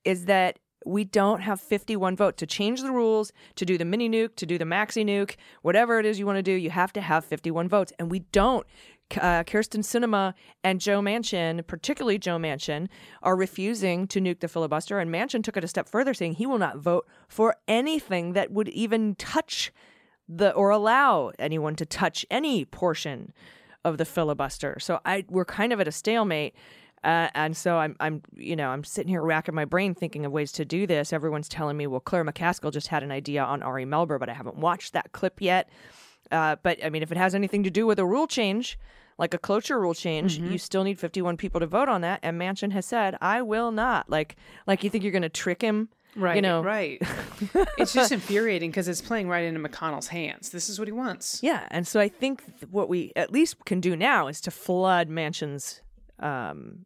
is 0.04 0.26
that 0.26 0.58
we 0.84 1.04
don't 1.04 1.40
have 1.42 1.60
51 1.60 2.16
votes 2.16 2.38
to 2.40 2.46
change 2.46 2.82
the 2.82 2.90
rules, 2.90 3.32
to 3.54 3.64
do 3.64 3.78
the 3.78 3.84
mini 3.84 4.08
nuke, 4.08 4.34
to 4.34 4.44
do 4.44 4.58
the 4.58 4.64
maxi 4.64 5.04
nuke, 5.04 5.36
whatever 5.62 6.00
it 6.00 6.06
is 6.06 6.18
you 6.18 6.26
want 6.26 6.38
to 6.38 6.42
do. 6.42 6.50
You 6.50 6.70
have 6.70 6.92
to 6.94 7.00
have 7.00 7.24
51 7.24 7.68
votes, 7.68 7.92
and 8.00 8.10
we 8.10 8.18
don't. 8.32 8.66
Uh, 9.16 9.44
Kyrsten 9.44 9.80
Sinema 9.80 10.34
and 10.64 10.80
Joe 10.80 11.00
Manchin, 11.00 11.66
particularly 11.66 12.18
Joe 12.18 12.38
Manchin, 12.38 12.88
are 13.22 13.36
refusing 13.36 14.06
to 14.08 14.20
nuke 14.20 14.40
the 14.40 14.48
filibuster. 14.48 14.98
And 14.98 15.12
Manchin 15.12 15.42
took 15.42 15.56
it 15.56 15.64
a 15.64 15.68
step 15.68 15.88
further, 15.88 16.14
saying 16.14 16.34
he 16.34 16.46
will 16.46 16.58
not 16.58 16.78
vote 16.78 17.06
for 17.28 17.56
anything 17.66 18.32
that 18.32 18.50
would 18.50 18.68
even 18.68 19.14
touch 19.16 19.72
the 20.28 20.52
or 20.52 20.70
allow 20.70 21.32
anyone 21.38 21.76
to 21.76 21.86
touch 21.86 22.24
any 22.30 22.64
portion 22.64 23.32
of 23.84 23.98
the 23.98 24.04
filibuster. 24.04 24.78
So 24.80 25.00
I 25.04 25.24
we're 25.28 25.44
kind 25.44 25.72
of 25.72 25.80
at 25.80 25.88
a 25.88 25.92
stalemate. 25.92 26.54
Uh, 27.04 27.28
and 27.34 27.56
so 27.56 27.78
I'm, 27.78 27.96
I'm, 27.98 28.22
you 28.36 28.54
know, 28.54 28.68
I'm 28.68 28.84
sitting 28.84 29.08
here 29.08 29.22
racking 29.22 29.56
my 29.56 29.64
brain 29.64 29.92
thinking 29.92 30.24
of 30.24 30.30
ways 30.30 30.52
to 30.52 30.64
do 30.64 30.86
this. 30.86 31.12
Everyone's 31.12 31.48
telling 31.48 31.76
me, 31.76 31.88
well, 31.88 31.98
Claire 31.98 32.24
McCaskill 32.24 32.72
just 32.72 32.86
had 32.86 33.02
an 33.02 33.10
idea 33.10 33.42
on 33.42 33.60
Ari 33.60 33.86
Melber, 33.86 34.20
but 34.20 34.28
I 34.28 34.34
haven't 34.34 34.56
watched 34.56 34.92
that 34.92 35.10
clip 35.10 35.40
yet. 35.40 35.68
Uh, 36.30 36.56
but 36.62 36.78
I 36.84 36.90
mean, 36.90 37.02
if 37.02 37.10
it 37.10 37.18
has 37.18 37.34
anything 37.34 37.64
to 37.64 37.70
do 37.70 37.86
with 37.86 37.98
a 37.98 38.06
rule 38.06 38.28
change, 38.28 38.78
like 39.18 39.34
a 39.34 39.38
cloture 39.38 39.80
rule 39.80 39.94
change, 39.94 40.38
you 40.38 40.58
still 40.58 40.84
need 40.84 40.98
51 40.98 41.36
people 41.36 41.60
to 41.60 41.66
vote 41.66 41.88
on 41.88 42.00
that. 42.00 42.20
And 42.22 42.40
Manchin 42.40 42.72
has 42.72 42.86
said, 42.86 43.16
I 43.20 43.42
will 43.42 43.70
not. 43.72 44.08
Like, 44.10 44.36
like 44.66 44.82
you 44.84 44.90
think 44.90 45.04
you're 45.04 45.12
going 45.12 45.22
to 45.22 45.28
trick 45.28 45.62
him? 45.62 45.88
right, 46.16 46.36
You 46.36 46.42
know, 46.42 46.62
right. 46.62 47.00
it's 47.78 47.92
just 47.92 48.12
infuriating 48.12 48.70
because 48.70 48.88
it's 48.88 49.00
playing 49.00 49.28
right 49.28 49.44
into 49.44 49.60
McConnell's 49.60 50.08
hands. 50.08 50.50
This 50.50 50.68
is 50.68 50.78
what 50.78 50.88
he 50.88 50.92
wants. 50.92 51.40
Yeah, 51.42 51.66
and 51.70 51.86
so 51.86 52.00
I 52.00 52.08
think 52.08 52.44
th- 52.60 52.70
what 52.70 52.88
we 52.88 53.12
at 53.16 53.32
least 53.32 53.64
can 53.64 53.80
do 53.80 53.96
now 53.96 54.28
is 54.28 54.40
to 54.42 54.50
flood 54.50 55.08
Manchin's 55.08 55.80
um, 56.18 56.84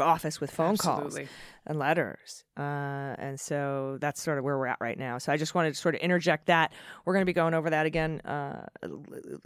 office 0.00 0.40
with 0.40 0.50
phone 0.50 0.76
calls 0.76 1.18
and 1.66 1.78
letters, 1.78 2.44
uh, 2.56 3.14
and 3.18 3.38
so 3.38 3.98
that's 4.00 4.20
sort 4.20 4.38
of 4.38 4.44
where 4.44 4.58
we're 4.58 4.66
at 4.66 4.78
right 4.80 4.98
now. 4.98 5.18
So 5.18 5.32
I 5.32 5.36
just 5.36 5.54
wanted 5.54 5.74
to 5.74 5.80
sort 5.80 5.94
of 5.94 6.00
interject 6.00 6.46
that. 6.46 6.72
We're 7.04 7.12
going 7.12 7.22
to 7.22 7.26
be 7.26 7.32
going 7.32 7.54
over 7.54 7.70
that 7.70 7.86
again 7.86 8.20
uh, 8.20 8.66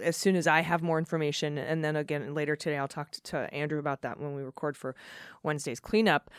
as 0.03 0.17
soon 0.17 0.37
as 0.37 0.47
I 0.47 0.61
have 0.61 0.83
more 0.83 0.99
information, 0.99 1.59
and 1.59 1.85
then 1.85 1.97
again 1.97 2.35
later 2.35 2.57
today 2.57 2.79
I'll 2.79 2.89
talk 2.89 3.11
to, 3.13 3.23
to 3.23 3.55
Andrew 3.55 3.79
about 3.79 4.03
that 4.03 4.19
when 4.21 4.35
we 4.35 4.43
record 4.43 4.77
for 4.77 4.95
Wednesday's 5.43 5.81
cleanup 5.81 6.31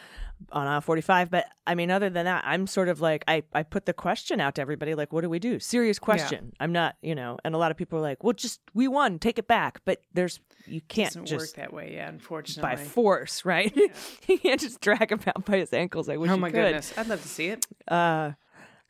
on 0.51 0.67
uh, 0.67 0.81
45. 0.81 1.29
But 1.29 1.47
I 1.65 1.75
mean, 1.75 1.91
other 1.91 2.09
than 2.09 2.25
that, 2.25 2.43
I'm 2.45 2.67
sort 2.67 2.89
of 2.89 3.01
like 3.01 3.23
I 3.27 3.43
I 3.53 3.63
put 3.63 3.85
the 3.85 3.93
question 3.93 4.39
out 4.39 4.55
to 4.55 4.61
everybody 4.61 4.95
like, 4.95 5.11
what 5.11 5.21
do 5.21 5.29
we 5.29 5.39
do? 5.39 5.59
Serious 5.59 5.99
question. 5.99 6.53
I'm 6.59 6.71
not, 6.71 6.95
you 7.01 7.15
know, 7.15 7.37
and 7.43 7.55
a 7.55 7.57
lot 7.57 7.71
of 7.71 7.77
people 7.77 7.99
are 7.99 8.01
like, 8.01 8.23
well, 8.23 8.33
just 8.33 8.61
we 8.73 8.87
won, 8.87 9.19
take 9.19 9.39
it 9.39 9.47
back. 9.47 9.81
But 9.85 10.01
there's 10.13 10.39
you 10.65 10.81
can't 10.81 11.09
doesn't 11.09 11.25
just 11.25 11.55
work 11.55 11.55
that 11.55 11.73
way, 11.73 11.93
yeah, 11.95 12.09
unfortunately. 12.09 12.61
by 12.61 12.75
force, 12.75 13.45
right? 13.45 13.75
you 14.27 14.39
can't 14.39 14.59
just 14.59 14.81
drag 14.81 15.11
him 15.11 15.21
out 15.27 15.45
by 15.45 15.57
his 15.57 15.73
ankles. 15.73 16.09
I 16.09 16.17
wish 16.17 16.29
oh 16.29 16.37
my 16.37 16.49
goodness, 16.49 16.93
I'd 16.97 17.07
love 17.07 17.21
to 17.21 17.27
see 17.27 17.47
it. 17.47 17.65
Uh, 17.87 18.31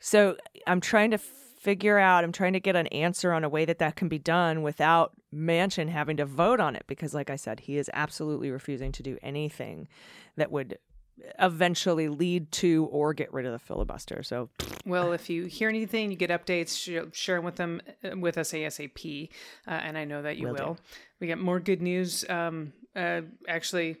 so 0.00 0.36
I'm 0.66 0.80
trying 0.80 1.10
to 1.10 1.18
figure 1.18 1.98
out. 1.98 2.24
I'm 2.24 2.32
trying 2.32 2.52
to 2.52 2.60
get 2.60 2.76
an 2.76 2.86
answer 2.88 3.32
on 3.32 3.44
a 3.44 3.48
way 3.48 3.64
that 3.64 3.78
that 3.78 3.96
can 3.96 4.08
be 4.08 4.18
done 4.18 4.62
without 4.62 5.12
Manchin 5.34 5.88
having 5.88 6.16
to 6.18 6.24
vote 6.24 6.60
on 6.60 6.76
it, 6.76 6.84
because, 6.86 7.14
like 7.14 7.30
I 7.30 7.36
said, 7.36 7.60
he 7.60 7.76
is 7.76 7.90
absolutely 7.92 8.50
refusing 8.50 8.92
to 8.92 9.02
do 9.02 9.18
anything 9.22 9.88
that 10.36 10.50
would 10.50 10.78
eventually 11.38 12.08
lead 12.08 12.50
to 12.52 12.88
or 12.90 13.14
get 13.14 13.32
rid 13.32 13.46
of 13.46 13.52
the 13.52 13.58
filibuster. 13.58 14.22
So 14.22 14.48
Well, 14.86 15.12
if 15.12 15.30
you 15.30 15.44
hear 15.44 15.68
anything, 15.68 16.10
you 16.10 16.16
get 16.16 16.30
updates, 16.30 16.76
sh- 16.76 17.16
share 17.16 17.36
them 17.36 17.44
with 17.44 17.56
them 17.56 17.80
uh, 18.04 18.16
with 18.16 18.38
us 18.38 18.52
ASAP, 18.52 19.30
uh, 19.66 19.70
and 19.70 19.96
I 19.96 20.04
know 20.04 20.22
that 20.22 20.36
you 20.36 20.48
Will 20.48 20.54
will. 20.54 20.78
We 21.20 21.26
got 21.26 21.38
more 21.38 21.60
good 21.60 21.82
news. 21.82 22.28
Um, 22.28 22.72
uh, 22.94 23.22
actually, 23.48 23.96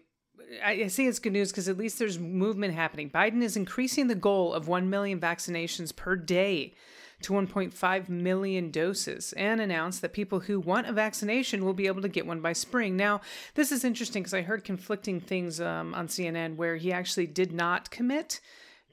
I, 0.64 0.72
I 0.72 0.86
say 0.88 1.06
it's 1.06 1.18
good 1.18 1.32
news 1.32 1.50
because 1.50 1.68
at 1.68 1.76
least 1.76 1.98
there's 1.98 2.18
movement 2.18 2.74
happening. 2.74 3.10
Biden 3.10 3.42
is 3.42 3.56
increasing 3.56 4.06
the 4.06 4.14
goal 4.14 4.52
of 4.52 4.68
one 4.68 4.88
million 4.90 5.20
vaccinations 5.20 5.94
per 5.94 6.16
day 6.16 6.74
to 7.22 7.32
1.5 7.32 8.08
million 8.08 8.70
doses 8.70 9.32
and 9.34 9.60
announced 9.60 10.02
that 10.02 10.12
people 10.12 10.40
who 10.40 10.60
want 10.60 10.86
a 10.86 10.92
vaccination 10.92 11.64
will 11.64 11.74
be 11.74 11.86
able 11.86 12.02
to 12.02 12.08
get 12.08 12.26
one 12.26 12.40
by 12.40 12.52
spring. 12.52 12.96
Now, 12.96 13.20
this 13.54 13.72
is 13.72 13.84
interesting 13.84 14.22
because 14.22 14.34
I 14.34 14.42
heard 14.42 14.62
conflicting 14.64 15.20
things 15.20 15.60
um, 15.60 15.94
on 15.94 16.06
CNN 16.06 16.56
where 16.56 16.76
he 16.76 16.92
actually 16.92 17.26
did 17.26 17.52
not 17.52 17.90
commit 17.90 18.40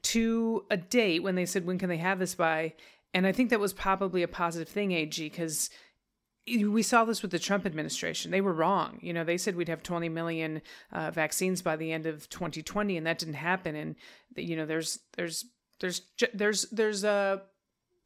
to 0.02 0.64
a 0.70 0.76
date 0.76 1.22
when 1.22 1.34
they 1.34 1.46
said 1.46 1.66
when 1.66 1.78
can 1.78 1.88
they 1.88 1.96
have 1.96 2.18
this 2.18 2.34
by? 2.34 2.74
And 3.14 3.26
i 3.26 3.32
think 3.32 3.50
that 3.50 3.60
was 3.60 3.72
probably 3.72 4.22
a 4.22 4.28
positive 4.28 4.68
thing 4.68 4.94
ag 4.94 5.16
because 5.16 5.70
we 6.46 6.82
saw 6.82 7.04
this 7.04 7.22
with 7.22 7.32
the 7.32 7.40
trump 7.40 7.66
administration. 7.66 8.30
They 8.30 8.40
were 8.40 8.52
wrong. 8.52 8.98
You 9.02 9.12
know 9.12 9.24
they 9.24 9.38
said 9.38 9.56
we'd 9.56 9.68
have 9.68 9.82
20 9.82 10.08
million 10.08 10.62
uh, 10.92 11.10
vaccines 11.10 11.60
by 11.62 11.76
the 11.76 11.92
end 11.92 12.06
of 12.06 12.28
2020 12.28 12.96
and 12.96 13.06
that 13.06 13.18
didn't 13.18 13.34
happen. 13.34 13.74
And 13.74 13.96
you 14.36 14.54
know 14.54 14.66
there's 14.66 15.00
there's 15.16 15.46
there's 15.80 16.02
there's 16.32 16.62
there's 16.70 17.04
uh 17.04 17.38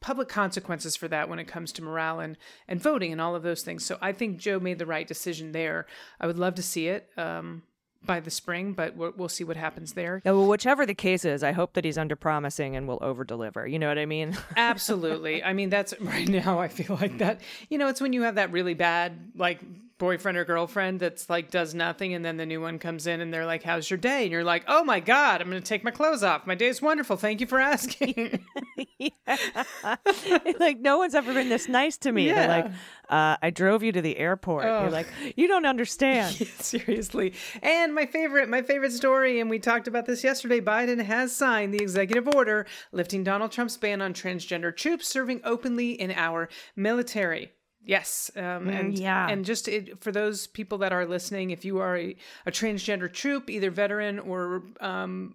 public 0.00 0.28
consequences 0.28 0.96
for 0.96 1.08
that 1.08 1.28
when 1.28 1.38
it 1.38 1.46
comes 1.46 1.72
to 1.72 1.82
morale 1.82 2.20
and, 2.20 2.36
and 2.66 2.80
voting 2.82 3.12
and 3.12 3.20
all 3.20 3.34
of 3.34 3.42
those 3.42 3.62
things. 3.62 3.84
So 3.84 3.98
I 4.00 4.12
think 4.12 4.38
Joe 4.38 4.58
made 4.58 4.78
the 4.78 4.86
right 4.86 5.06
decision 5.06 5.52
there. 5.52 5.86
I 6.20 6.26
would 6.26 6.38
love 6.38 6.54
to 6.54 6.62
see 6.62 6.88
it 6.88 7.08
um, 7.16 7.62
by 8.04 8.20
the 8.20 8.30
spring, 8.30 8.72
but 8.72 8.96
we'll, 8.96 9.12
we'll 9.16 9.28
see 9.28 9.44
what 9.44 9.56
happens 9.56 9.92
there. 9.92 10.22
Yeah, 10.24 10.32
well, 10.32 10.46
whichever 10.46 10.86
the 10.86 10.94
case 10.94 11.24
is, 11.24 11.42
I 11.42 11.52
hope 11.52 11.74
that 11.74 11.84
he's 11.84 11.98
under 11.98 12.16
promising 12.16 12.76
and 12.76 12.88
will 12.88 12.98
over 13.02 13.24
deliver. 13.24 13.66
You 13.66 13.78
know 13.78 13.88
what 13.88 13.98
I 13.98 14.06
mean? 14.06 14.36
Absolutely. 14.56 15.44
I 15.44 15.52
mean, 15.52 15.68
that's 15.68 15.94
right 16.00 16.28
now. 16.28 16.58
I 16.58 16.68
feel 16.68 16.96
like 16.96 17.18
that. 17.18 17.40
You 17.68 17.78
know, 17.78 17.88
it's 17.88 18.00
when 18.00 18.12
you 18.12 18.22
have 18.22 18.36
that 18.36 18.52
really 18.52 18.74
bad 18.74 19.32
like 19.36 19.60
boyfriend 20.00 20.36
or 20.36 20.44
girlfriend 20.44 20.98
that's 20.98 21.30
like 21.30 21.52
does 21.52 21.74
nothing, 21.74 22.14
and 22.14 22.24
then 22.24 22.36
the 22.36 22.46
new 22.46 22.60
one 22.60 22.80
comes 22.80 23.06
in 23.06 23.20
and 23.20 23.32
they're 23.32 23.46
like, 23.46 23.62
"How's 23.62 23.88
your 23.88 23.98
day?" 23.98 24.24
And 24.24 24.32
you're 24.32 24.42
like, 24.42 24.64
"Oh 24.66 24.82
my 24.82 24.98
god, 24.98 25.40
I'm 25.40 25.48
going 25.48 25.62
to 25.62 25.68
take 25.68 25.84
my 25.84 25.92
clothes 25.92 26.24
off. 26.24 26.46
My 26.46 26.56
day's 26.56 26.82
wonderful. 26.82 27.16
Thank 27.16 27.40
you 27.40 27.46
for 27.46 27.60
asking." 27.60 28.44
like 30.58 30.80
no 30.80 30.98
one's 30.98 31.14
ever 31.14 31.32
been 31.32 31.48
this 31.48 31.68
nice 31.68 31.96
to 31.98 32.12
me. 32.12 32.30
They're 32.32 32.48
like, 32.48 32.66
Uh, 33.08 33.36
I 33.42 33.50
drove 33.50 33.82
you 33.82 33.92
to 33.92 34.00
the 34.00 34.16
airport. 34.16 34.64
You're 34.64 34.90
like, 34.90 35.08
you 35.36 35.48
don't 35.48 35.66
understand. 35.66 36.34
Seriously. 36.60 37.34
And 37.62 37.94
my 37.94 38.06
favorite, 38.06 38.48
my 38.48 38.62
favorite 38.62 38.92
story, 38.92 39.40
and 39.40 39.50
we 39.50 39.58
talked 39.58 39.88
about 39.88 40.06
this 40.06 40.22
yesterday. 40.22 40.60
Biden 40.60 41.02
has 41.02 41.34
signed 41.34 41.74
the 41.74 41.82
executive 41.82 42.28
order 42.34 42.66
lifting 42.92 43.24
Donald 43.24 43.52
Trump's 43.52 43.76
ban 43.76 44.00
on 44.00 44.14
transgender 44.14 44.74
troops 44.74 45.08
serving 45.08 45.40
openly 45.44 45.92
in 45.92 46.10
our 46.12 46.48
military. 46.76 47.52
Yes, 47.84 48.30
um, 48.36 48.68
and 48.68 48.98
yeah. 48.98 49.28
and 49.28 49.44
just 49.44 49.66
it, 49.66 50.02
for 50.02 50.12
those 50.12 50.46
people 50.46 50.78
that 50.78 50.92
are 50.92 51.06
listening, 51.06 51.50
if 51.50 51.64
you 51.64 51.78
are 51.78 51.96
a, 51.96 52.14
a 52.46 52.50
transgender 52.50 53.10
troop, 53.12 53.48
either 53.48 53.70
veteran 53.70 54.18
or 54.18 54.62
um, 54.80 55.34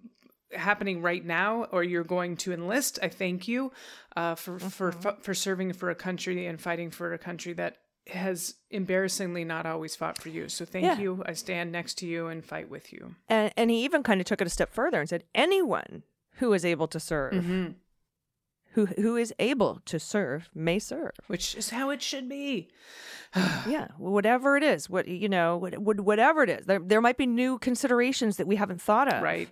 happening 0.52 1.02
right 1.02 1.24
now, 1.24 1.64
or 1.72 1.82
you're 1.82 2.04
going 2.04 2.36
to 2.38 2.52
enlist, 2.52 2.98
I 3.02 3.08
thank 3.08 3.48
you 3.48 3.72
uh, 4.16 4.36
for 4.36 4.58
for 4.58 4.92
for 4.92 5.34
serving 5.34 5.72
for 5.72 5.90
a 5.90 5.94
country 5.96 6.46
and 6.46 6.60
fighting 6.60 6.90
for 6.90 7.12
a 7.12 7.18
country 7.18 7.52
that 7.54 7.78
has 8.08 8.54
embarrassingly 8.70 9.44
not 9.44 9.66
always 9.66 9.96
fought 9.96 10.16
for 10.22 10.28
you. 10.28 10.48
So 10.48 10.64
thank 10.64 10.84
Yeah. 10.84 10.98
you. 11.00 11.24
I 11.26 11.32
stand 11.32 11.72
next 11.72 11.94
to 11.98 12.06
you 12.06 12.28
and 12.28 12.44
fight 12.44 12.70
with 12.70 12.92
you. 12.92 13.16
And, 13.28 13.52
and 13.56 13.68
he 13.68 13.82
even 13.84 14.04
kind 14.04 14.20
of 14.20 14.26
took 14.26 14.40
it 14.40 14.46
a 14.46 14.50
step 14.50 14.72
further 14.72 15.00
and 15.00 15.08
said, 15.08 15.24
anyone 15.34 16.04
who 16.34 16.52
is 16.52 16.64
able 16.64 16.86
to 16.86 17.00
serve, 17.00 17.32
Mm-hmm. 17.32 17.72
Who 18.76 18.86
who 18.86 19.16
is 19.16 19.32
able 19.38 19.80
to 19.86 19.98
serve, 19.98 20.48
may 20.54 20.78
serve. 20.78 21.12
Which 21.26 21.54
is 21.56 21.70
how 21.70 21.90
it 21.90 22.00
should 22.02 22.28
be. 22.28 22.68
yeah, 23.66 23.88
whatever 23.98 24.56
it 24.56 24.62
is, 24.62 24.88
what 24.88 25.08
you 25.08 25.28
know, 25.28 25.56
what, 25.56 25.76
what- 25.78 26.00
whatever 26.00 26.42
it 26.44 26.50
is, 26.50 26.66
there 26.66 26.78
there 26.78 27.00
might 27.00 27.16
be 27.16 27.26
new 27.26 27.58
considerations 27.58 28.36
that 28.36 28.46
we 28.46 28.56
haven't 28.56 28.80
thought 28.80 29.12
of, 29.12 29.22
Right. 29.22 29.48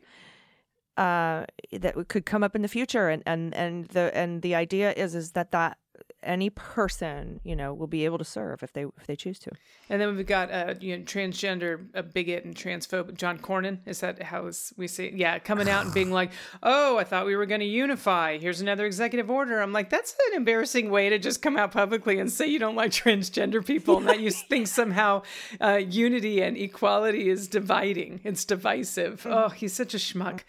Uh, 0.96 1.44
that 1.72 1.94
could 2.08 2.24
come 2.24 2.44
up 2.44 2.54
in 2.54 2.62
the 2.62 2.68
future, 2.68 3.08
and 3.08 3.22
and 3.26 3.52
and 3.54 3.86
the 3.88 4.16
and 4.16 4.42
the 4.42 4.54
idea 4.54 4.92
is 4.92 5.14
is 5.16 5.32
that 5.32 5.50
that 5.50 5.76
any 6.24 6.50
person 6.50 7.40
you 7.44 7.54
know 7.56 7.72
will 7.72 7.86
be 7.86 8.04
able 8.04 8.18
to 8.18 8.24
serve 8.24 8.62
if 8.62 8.72
they 8.72 8.82
if 8.82 9.06
they 9.06 9.16
choose 9.16 9.38
to. 9.40 9.50
And 9.88 10.00
then 10.00 10.16
we've 10.16 10.26
got 10.26 10.50
uh, 10.50 10.74
you 10.80 10.96
know, 10.96 11.04
transgender, 11.04 11.86
a 11.94 12.02
bigot 12.02 12.44
and 12.44 12.54
transphobe, 12.54 13.14
John 13.16 13.38
Cornyn. 13.38 13.78
Is 13.86 14.00
that 14.00 14.22
how 14.22 14.46
is 14.46 14.72
we 14.76 14.88
say? 14.88 15.12
Yeah, 15.14 15.38
coming 15.38 15.68
out 15.68 15.84
and 15.84 15.94
being 15.94 16.10
like, 16.10 16.32
"Oh, 16.62 16.98
I 16.98 17.04
thought 17.04 17.26
we 17.26 17.36
were 17.36 17.46
going 17.46 17.60
to 17.60 17.66
unify. 17.66 18.38
Here's 18.38 18.60
another 18.60 18.86
executive 18.86 19.30
order." 19.30 19.60
I'm 19.60 19.72
like, 19.72 19.90
that's 19.90 20.14
an 20.30 20.36
embarrassing 20.36 20.90
way 20.90 21.10
to 21.10 21.18
just 21.18 21.42
come 21.42 21.56
out 21.56 21.72
publicly 21.72 22.18
and 22.18 22.30
say 22.30 22.46
you 22.46 22.58
don't 22.58 22.76
like 22.76 22.90
transgender 22.92 23.64
people, 23.64 23.98
and 23.98 24.08
that 24.08 24.20
you 24.20 24.30
think 24.48 24.66
somehow 24.66 25.22
uh, 25.60 25.80
unity 25.88 26.42
and 26.42 26.56
equality 26.56 27.28
is 27.28 27.48
dividing. 27.48 28.20
It's 28.24 28.44
divisive. 28.44 29.26
Oh, 29.28 29.50
he's 29.50 29.72
such 29.72 29.94
a 29.94 29.98
schmuck. 29.98 30.40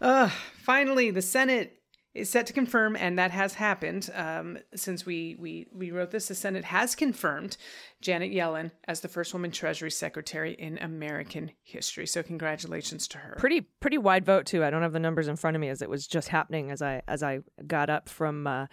Uh, 0.00 0.30
finally, 0.62 1.10
the 1.10 1.22
Senate 1.22 1.79
is 2.14 2.28
set 2.28 2.46
to 2.46 2.52
confirm, 2.52 2.96
and 2.96 3.18
that 3.18 3.30
has 3.30 3.54
happened 3.54 4.10
um, 4.14 4.58
since 4.74 5.06
we, 5.06 5.36
we 5.38 5.68
we 5.72 5.90
wrote 5.90 6.10
this. 6.10 6.28
The 6.28 6.34
Senate 6.34 6.64
has 6.64 6.94
confirmed 6.94 7.56
Janet 8.00 8.32
Yellen 8.32 8.72
as 8.88 9.00
the 9.00 9.08
first 9.08 9.32
woman 9.32 9.50
Treasury 9.50 9.90
Secretary 9.90 10.52
in 10.54 10.78
American 10.78 11.52
history. 11.62 12.06
So 12.06 12.22
congratulations 12.22 13.06
to 13.08 13.18
her. 13.18 13.36
Pretty 13.38 13.60
pretty 13.60 13.98
wide 13.98 14.24
vote 14.24 14.46
too. 14.46 14.64
I 14.64 14.70
don't 14.70 14.82
have 14.82 14.92
the 14.92 14.98
numbers 14.98 15.28
in 15.28 15.36
front 15.36 15.56
of 15.56 15.60
me 15.60 15.68
as 15.68 15.82
it 15.82 15.90
was 15.90 16.06
just 16.06 16.28
happening 16.28 16.70
as 16.70 16.82
I 16.82 17.02
as 17.06 17.22
I 17.22 17.40
got 17.66 17.90
up 17.90 18.08
from. 18.08 18.46
Uh, 18.46 18.66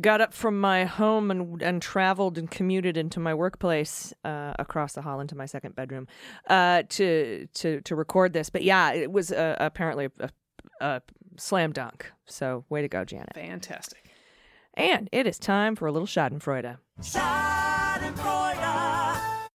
Got 0.00 0.20
up 0.20 0.32
from 0.32 0.58
my 0.60 0.84
home 0.84 1.32
and 1.32 1.60
and 1.60 1.82
traveled 1.82 2.38
and 2.38 2.48
commuted 2.48 2.96
into 2.96 3.18
my 3.18 3.34
workplace 3.34 4.14
uh, 4.24 4.54
across 4.56 4.92
the 4.92 5.02
hall 5.02 5.18
into 5.18 5.34
my 5.34 5.46
second 5.46 5.74
bedroom 5.74 6.06
uh, 6.46 6.84
to 6.90 7.48
to 7.54 7.80
to 7.80 7.96
record 7.96 8.32
this. 8.32 8.50
But 8.50 8.62
yeah, 8.62 8.92
it 8.92 9.10
was 9.10 9.32
uh, 9.32 9.56
apparently 9.58 10.08
a, 10.20 10.30
a 10.80 11.02
slam 11.40 11.72
dunk. 11.72 12.12
So 12.26 12.64
way 12.68 12.82
to 12.82 12.88
go, 12.88 13.04
Janet. 13.04 13.34
Fantastic. 13.34 14.10
And 14.74 15.08
it 15.12 15.26
is 15.26 15.38
time 15.38 15.74
for 15.74 15.86
a 15.86 15.92
little 15.92 16.06
Schadenfreude. 16.06 16.76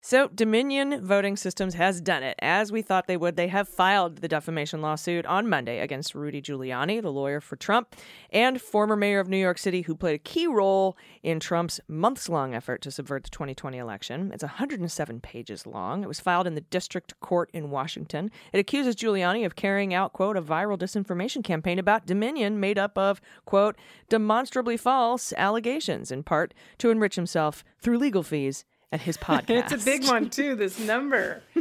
So, 0.08 0.28
Dominion 0.28 1.04
Voting 1.04 1.36
Systems 1.36 1.74
has 1.74 2.00
done 2.00 2.22
it. 2.22 2.36
As 2.38 2.72
we 2.72 2.84
thought 2.84 3.08
they 3.08 3.18
would, 3.18 3.38
they 3.38 3.48
have 3.48 3.68
filed 3.68 4.18
the 4.18 4.28
defamation 4.28 4.80
lawsuit 4.80 5.26
on 5.26 5.50
Monday 5.50 5.80
against 5.80 6.14
Rudy 6.14 6.44
Giuliani, 6.44 7.02
the 7.02 7.12
lawyer 7.12 7.42
for 7.42 7.56
Trump, 7.56 7.96
and 8.30 8.62
former 8.62 8.96
mayor 8.96 9.20
of 9.20 9.30
New 9.30 9.36
York 9.40 9.58
City, 9.58 9.82
who 9.82 9.96
played 9.96 10.14
a 10.14 10.20
key 10.20 10.46
role 10.46 10.96
in 11.24 11.40
Trump's 11.40 11.80
months 11.88 12.30
long 12.30 12.54
effort 12.54 12.84
to 12.84 12.92
subvert 12.92 13.24
the 13.24 13.32
2020 13.32 13.80
election. 13.80 14.30
It's 14.32 14.44
107 14.44 15.22
pages 15.22 15.66
long. 15.66 16.04
It 16.04 16.08
was 16.08 16.20
filed 16.20 16.46
in 16.46 16.54
the 16.54 16.62
district 16.62 17.20
court 17.20 17.50
in 17.52 17.72
Washington. 17.72 18.30
It 18.54 18.60
accuses 18.60 18.96
Giuliani 18.96 19.44
of 19.44 19.56
carrying 19.56 19.92
out, 19.92 20.14
quote, 20.14 20.38
a 20.38 20.42
viral 20.44 20.78
disinformation 20.78 21.44
campaign 21.44 21.80
about 21.80 22.06
Dominion 22.06 22.60
made 22.60 22.78
up 22.78 22.96
of, 22.96 23.22
quote, 23.46 23.76
demonstrably 24.08 24.78
false 24.78 25.34
allegations, 25.36 26.12
in 26.12 26.22
part 26.22 26.54
to 26.78 26.92
enrich 26.92 27.16
himself 27.16 27.64
through 27.80 27.98
legal 27.98 28.22
fees 28.22 28.66
at 28.92 29.02
his 29.02 29.18
podcast. 29.18 29.50
It's 29.72 29.82
a 29.82 29.86
big 29.86 30.06
one 30.06 30.30
too. 30.30 30.56
This 30.56 30.80
number. 30.80 31.44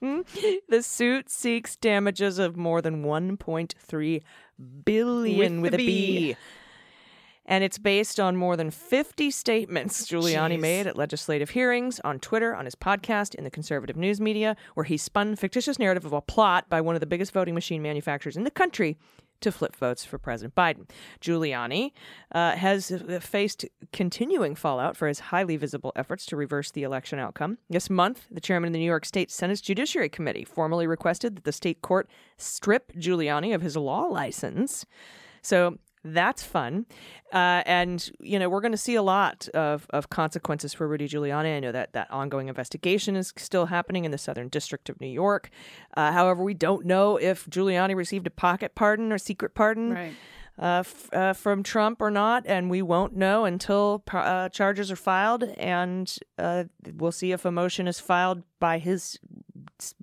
The 0.00 0.82
suit 0.82 1.28
seeks 1.30 1.76
damages 1.76 2.38
of 2.38 2.56
more 2.56 2.80
than 2.82 3.04
1.3 3.04 4.22
billion 4.84 5.60
With 5.60 5.72
with, 5.72 5.80
a 5.80 5.86
B. 5.86 6.36
And 7.46 7.64
it's 7.64 7.78
based 7.78 8.18
on 8.20 8.36
more 8.36 8.56
than 8.56 8.70
50 8.70 9.30
statements 9.30 10.06
Giuliani 10.06 10.56
Jeez. 10.56 10.60
made 10.60 10.86
at 10.86 10.96
legislative 10.96 11.50
hearings, 11.50 12.00
on 12.00 12.18
Twitter, 12.18 12.54
on 12.54 12.64
his 12.64 12.74
podcast, 12.74 13.34
in 13.34 13.44
the 13.44 13.50
conservative 13.50 13.96
news 13.96 14.20
media, 14.20 14.56
where 14.74 14.84
he 14.84 14.96
spun 14.96 15.36
fictitious 15.36 15.78
narrative 15.78 16.04
of 16.04 16.12
a 16.12 16.20
plot 16.20 16.68
by 16.68 16.80
one 16.80 16.94
of 16.94 17.00
the 17.00 17.06
biggest 17.06 17.32
voting 17.32 17.54
machine 17.54 17.82
manufacturers 17.82 18.36
in 18.36 18.44
the 18.44 18.50
country 18.50 18.96
to 19.40 19.52
flip 19.52 19.76
votes 19.76 20.04
for 20.04 20.18
President 20.18 20.54
Biden. 20.54 20.88
Giuliani 21.20 21.92
uh, 22.32 22.52
has 22.56 22.90
uh, 22.90 23.20
faced 23.20 23.64
continuing 23.92 24.54
fallout 24.54 24.96
for 24.96 25.08
his 25.08 25.20
highly 25.20 25.56
visible 25.56 25.92
efforts 25.96 26.26
to 26.26 26.36
reverse 26.36 26.70
the 26.70 26.82
election 26.82 27.18
outcome. 27.18 27.58
This 27.68 27.90
month, 27.90 28.26
the 28.30 28.40
chairman 28.40 28.68
of 28.68 28.72
the 28.72 28.78
New 28.78 28.84
York 28.84 29.04
State 29.04 29.30
Senate's 29.30 29.60
Judiciary 29.60 30.08
Committee 30.08 30.44
formally 30.44 30.86
requested 30.86 31.36
that 31.36 31.44
the 31.44 31.52
state 31.52 31.82
court 31.82 32.08
strip 32.36 32.92
Giuliani 32.92 33.54
of 33.54 33.62
his 33.62 33.76
law 33.76 34.02
license. 34.02 34.84
So 35.42 35.78
that's 36.04 36.42
fun. 36.42 36.86
Uh, 37.32 37.62
and, 37.66 38.10
you 38.20 38.38
know, 38.38 38.48
we're 38.48 38.60
going 38.60 38.72
to 38.72 38.78
see 38.78 38.94
a 38.94 39.02
lot 39.02 39.48
of, 39.54 39.86
of 39.90 40.10
consequences 40.10 40.72
for 40.72 40.88
Rudy 40.88 41.08
Giuliani. 41.08 41.56
I 41.56 41.60
know 41.60 41.72
that 41.72 41.92
that 41.92 42.10
ongoing 42.10 42.48
investigation 42.48 43.16
is 43.16 43.32
still 43.36 43.66
happening 43.66 44.04
in 44.04 44.10
the 44.10 44.18
Southern 44.18 44.48
District 44.48 44.88
of 44.88 45.00
New 45.00 45.08
York. 45.08 45.50
Uh, 45.96 46.12
however, 46.12 46.42
we 46.42 46.54
don't 46.54 46.86
know 46.86 47.16
if 47.16 47.46
Giuliani 47.46 47.94
received 47.94 48.26
a 48.26 48.30
pocket 48.30 48.74
pardon 48.74 49.12
or 49.12 49.18
secret 49.18 49.54
pardon 49.54 49.92
Right. 49.92 50.14
Uh, 50.60 50.80
f- 50.84 51.12
uh, 51.12 51.32
from 51.32 51.62
Trump 51.62 52.00
or 52.02 52.10
not, 52.10 52.44
and 52.46 52.68
we 52.68 52.82
won't 52.82 53.16
know 53.16 53.44
until 53.46 54.02
uh, 54.12 54.48
charges 54.50 54.90
are 54.92 54.96
filed, 54.96 55.42
and 55.56 56.18
uh, 56.38 56.64
we'll 56.94 57.12
see 57.12 57.32
if 57.32 57.44
a 57.44 57.50
motion 57.50 57.88
is 57.88 57.98
filed 57.98 58.42
by 58.58 58.78
his 58.78 59.18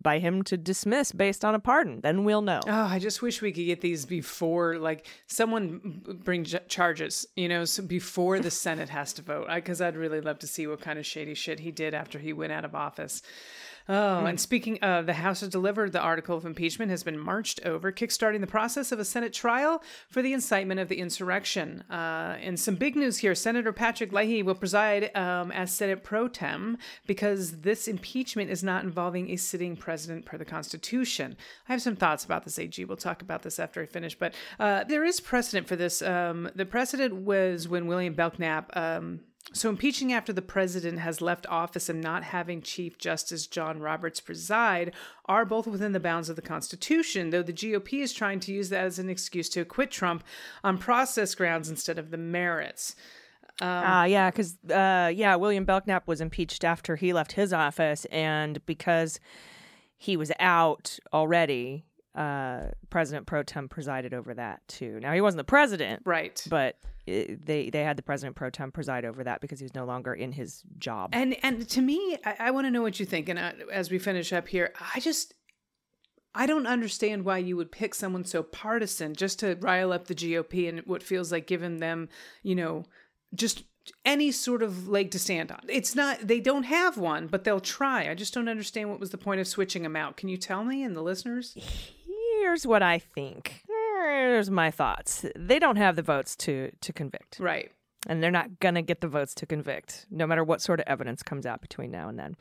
by 0.02 0.18
him 0.18 0.42
to 0.42 0.58
dismiss 0.58 1.12
based 1.12 1.46
on 1.46 1.54
a 1.54 1.60
pardon. 1.60 2.02
Then 2.02 2.24
we'll 2.24 2.42
know. 2.42 2.62
Oh, 2.66 2.72
I 2.72 2.98
just 2.98 3.22
wish 3.22 3.44
we 3.44 3.52
could 3.52 3.66
get 3.66 3.80
these 3.82 4.08
before, 4.08 4.80
like, 4.80 5.06
someone 5.28 6.02
bring 6.24 6.46
j- 6.46 6.60
charges, 6.68 7.28
you 7.36 7.48
know, 7.48 7.64
so 7.66 7.84
before 7.84 8.40
the 8.40 8.50
Senate 8.50 8.90
has 8.90 9.14
to 9.14 9.22
vote. 9.22 9.48
Because 9.54 9.80
I'd 9.80 9.96
really 9.96 10.20
love 10.22 10.40
to 10.40 10.48
see 10.48 10.66
what 10.66 10.82
kind 10.82 10.98
of 10.98 11.06
shady 11.06 11.36
shit 11.36 11.60
he 11.60 11.72
did 11.72 11.94
after 11.94 12.18
he 12.18 12.34
went 12.34 12.54
out 12.54 12.66
of 12.66 12.74
office. 12.74 13.22
Oh, 13.90 14.26
and 14.26 14.40
speaking 14.40 14.80
of, 14.80 15.06
the 15.06 15.14
House 15.14 15.40
has 15.40 15.50
delivered 15.50 15.94
the 15.94 16.02
article 16.02 16.36
of 16.36 16.46
impeachment 16.46 16.92
has 16.92 17.04
been 17.04 17.18
marched 17.18 17.66
over, 17.66 17.92
kickstarting 17.92 18.42
the 18.42 18.48
process 18.48 18.92
of 18.92 19.00
a 19.00 19.06
Senate 19.06 19.32
trial 19.32 19.82
for 20.10 20.22
the 20.22 20.34
incitement 20.34 20.80
of 20.80 20.90
the 20.90 20.98
insurrection. 20.98 21.84
Uh, 21.90 22.38
and 22.42 22.60
some 22.60 22.76
big 22.76 22.96
news 22.96 23.20
here: 23.20 23.34
Senator 23.34 23.72
Patrick 23.72 24.12
Leahy 24.12 24.44
will 24.44 24.56
preside 24.56 25.16
um, 25.16 25.52
as 25.52 25.72
Senate 25.72 26.04
pro 26.04 26.28
tem 26.28 26.78
because 27.06 27.62
this 27.62 27.88
impeachment 27.88 28.52
is 28.52 28.64
not 28.64 28.84
involving 28.84 29.30
a 29.32 29.38
sitting 29.38 29.78
president 29.78 30.26
per 30.26 30.38
the 30.38 30.46
Constitution. 30.46 31.38
I 31.70 31.72
have 31.72 31.82
some 31.82 31.96
thoughts 31.96 32.26
about 32.26 32.44
this, 32.44 32.60
AG. 32.60 32.84
We'll 32.84 32.98
talk 32.98 33.22
about 33.22 33.44
this 33.44 33.58
after 33.58 33.82
I 33.82 33.86
finish, 33.86 34.18
but 34.18 34.34
uh, 34.60 34.84
there 34.84 35.06
is 35.06 35.22
precedent 35.22 35.68
for 35.68 35.78
this. 35.78 36.02
Um, 36.02 36.50
the 36.56 36.66
precedent 36.66 37.16
was 37.16 37.68
when 37.68 37.88
William 37.88 38.14
Belknap. 38.14 38.76
Um, 38.76 39.22
so, 39.54 39.70
impeaching 39.70 40.12
after 40.12 40.34
the 40.34 40.42
president 40.42 41.00
has 41.00 41.22
left 41.22 41.48
office 41.48 41.88
and 41.88 42.02
not 42.02 42.24
having 42.24 42.62
Chief 42.62 42.98
Justice 42.98 43.48
John 43.48 43.80
Roberts 43.80 44.20
preside 44.20 44.94
are 45.26 45.46
both 45.46 45.66
within 45.66 45.94
the 45.94 46.02
bounds 46.02 46.28
of 46.30 46.36
the 46.36 46.42
Constitution, 46.42 47.30
though 47.30 47.44
the 47.44 47.54
GOP 47.54 48.02
is 48.02 48.12
trying 48.12 48.42
to 48.42 48.52
use 48.52 48.70
that 48.70 48.84
as 48.84 49.00
an 49.00 49.10
excuse 49.10 49.48
to 49.50 49.62
acquit 49.62 49.90
Trump 49.90 50.24
on 50.66 50.78
process 50.78 51.34
grounds 51.34 51.70
instead 51.70 51.98
of 51.98 52.12
the 52.12 52.18
merits. 52.18 52.96
Ah, 53.62 54.04
yeah, 54.04 54.30
because 54.30 54.58
uh, 54.70 55.12
yeah, 55.16 55.36
William 55.36 55.66
Belknap 55.66 56.08
was 56.08 56.22
impeached 56.22 56.64
after 56.64 56.96
he 56.96 57.14
left 57.14 57.32
his 57.32 57.54
office, 57.54 58.06
and 58.06 58.64
because 58.66 59.20
he 59.98 60.18
was 60.18 60.32
out 60.40 61.00
already, 61.12 61.87
uh, 62.18 62.72
President 62.90 63.28
Pro 63.28 63.44
Tem 63.44 63.70
presided 63.70 64.14
over 64.14 64.34
that 64.34 64.68
too. 64.68 65.00
Now 65.00 65.14
he 65.14 65.22
wasn't 65.22 65.38
the 65.40 65.44
president, 65.44 66.02
Right. 66.06 66.44
but 66.50 66.78
it, 67.06 67.46
they 67.46 67.70
they 67.70 67.84
had 67.84 67.96
the 67.98 68.02
President 68.04 68.36
Pro 68.36 68.50
Tem 68.50 68.72
preside 68.72 69.06
over 69.06 69.24
that 69.24 69.40
because 69.40 69.60
he 69.60 69.64
was 69.66 69.76
no 69.76 69.86
longer 69.86 70.14
in 70.14 70.32
his 70.32 70.64
job. 70.80 71.12
And 71.14 71.36
and 71.44 71.68
to 71.70 71.82
me, 71.82 72.18
I, 72.26 72.36
I 72.40 72.52
want 72.52 72.66
to 72.68 72.72
know 72.72 72.82
what 72.82 73.00
you 73.00 73.06
think. 73.06 73.30
And 73.30 73.38
uh, 73.40 73.52
as 73.72 73.92
we 73.92 74.00
finish 74.00 74.34
up 74.34 74.48
here, 74.48 74.74
I 74.96 75.00
just 75.00 75.34
I 76.36 76.46
don't 76.46 76.68
understand 76.68 77.24
why 77.26 77.38
you 77.38 77.56
would 77.58 77.72
pick 77.72 77.96
someone 77.96 78.26
so 78.26 78.44
partisan 78.44 79.14
just 79.16 79.40
to 79.40 79.56
rile 79.62 79.92
up 79.94 80.08
the 80.08 80.16
GOP 80.16 80.68
and 80.70 80.80
what 80.86 81.02
feels 81.04 81.32
like 81.32 81.48
giving 81.48 81.78
them, 81.78 82.10
you 82.44 82.54
know, 82.56 82.86
just 83.34 83.64
any 84.06 84.32
sort 84.32 84.62
of 84.62 84.88
leg 84.90 85.12
to 85.12 85.20
stand 85.20 85.52
on. 85.52 85.62
It's 85.70 85.96
not 85.96 86.20
they 86.28 86.40
don't 86.42 86.64
have 86.64 86.98
one, 86.98 87.28
but 87.28 87.44
they'll 87.44 87.60
try. 87.62 88.10
I 88.10 88.16
just 88.16 88.34
don't 88.34 88.50
understand 88.50 88.90
what 88.90 89.00
was 89.00 89.12
the 89.12 89.18
point 89.18 89.40
of 89.40 89.48
switching 89.48 89.84
them 89.84 89.96
out. 89.96 90.18
Can 90.18 90.30
you 90.30 90.38
tell 90.38 90.64
me 90.66 90.84
and 90.84 90.96
the 90.96 91.02
listeners? 91.02 91.56
Here's 92.48 92.66
what 92.66 92.82
I 92.82 92.98
think. 93.00 93.64
Here's 93.68 94.50
my 94.50 94.72
thoughts. 94.72 95.26
They 95.36 95.60
don't 95.60 95.76
have 95.76 95.98
the 95.98 96.02
votes 96.02 96.36
to 96.38 96.72
to 96.80 96.94
convict. 96.94 97.40
Right. 97.40 97.72
and 98.08 98.24
they're 98.24 98.32
not 98.32 98.60
going 98.62 98.76
to 98.76 98.82
get 98.82 99.02
the 99.02 99.08
votes 99.10 99.34
to 99.36 99.46
convict, 99.46 100.06
no 100.10 100.26
matter 100.26 100.44
what 100.46 100.62
sort 100.62 100.80
of 100.80 100.86
evidence 100.88 101.22
comes 101.24 101.46
out 101.46 101.60
between 101.62 101.92
now 101.92 102.08
and 102.08 102.18
then. 102.18 102.38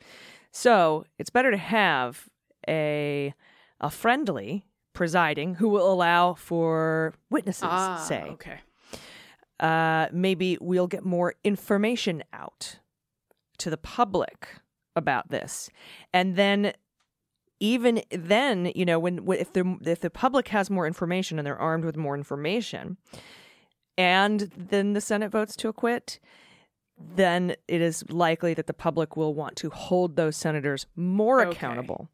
So 0.51 1.03
it's 1.19 1.29
better 1.29 1.51
to 1.51 1.57
have 1.57 2.29
a 2.69 3.33
a 3.81 3.89
friendly 3.89 4.63
presiding 4.93 5.55
who 5.55 5.67
will 5.67 5.91
allow 5.91 6.33
for 6.35 7.13
witnesses. 7.29 7.61
say 8.07 8.23
Ah, 8.29 8.33
okay. 8.37 8.59
uh, 9.59 10.07
maybe 10.13 10.57
we'll 10.61 10.87
get 10.87 11.03
more 11.03 11.33
information 11.43 12.23
out 12.31 12.79
to 13.57 13.69
the 13.69 13.77
public 13.77 14.47
about 14.95 15.29
this, 15.29 15.69
and 16.13 16.35
then 16.37 16.73
even 17.59 18.01
then, 18.11 18.71
you 18.75 18.85
know, 18.85 18.99
when, 18.99 19.27
if 19.31 19.53
the 19.53 19.77
if 19.85 19.99
the 20.01 20.09
public 20.09 20.49
has 20.49 20.69
more 20.69 20.85
information 20.87 21.39
and 21.39 21.45
they're 21.45 21.57
armed 21.57 21.85
with 21.85 21.97
more 21.97 22.15
information, 22.15 22.97
and 23.97 24.51
then 24.55 24.93
the 24.93 25.01
Senate 25.01 25.31
votes 25.31 25.55
to 25.57 25.67
acquit, 25.69 26.19
then 26.99 27.55
it 27.67 27.81
is 27.81 28.03
likely 28.09 28.53
that 28.53 28.67
the 28.67 28.73
public 28.73 29.15
will 29.15 29.33
want 29.33 29.55
to 29.57 29.69
hold 29.69 30.15
those 30.15 30.35
senators 30.35 30.85
more 30.95 31.41
Okay. 31.41 31.51
accountable 31.51 32.09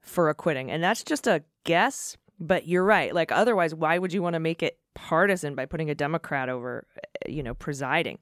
for 0.00 0.28
acquitting. 0.28 0.70
And 0.70 0.82
that's 0.82 1.04
just 1.04 1.26
a 1.26 1.44
guess, 1.64 2.16
but 2.38 2.66
you're 2.66 2.84
right. 2.84 3.14
Like 3.14 3.30
otherwise, 3.32 3.74
why 3.74 3.98
would 3.98 4.12
you 4.12 4.22
want 4.22 4.34
to 4.34 4.40
make 4.40 4.62
it 4.62 4.78
partisan 4.94 5.54
by 5.54 5.66
putting 5.66 5.90
a 5.90 5.94
Democrat 5.94 6.48
over, 6.48 6.86
uh, 6.96 7.00
you 7.30 7.42
know, 7.42 7.54
presiding? 7.54 8.18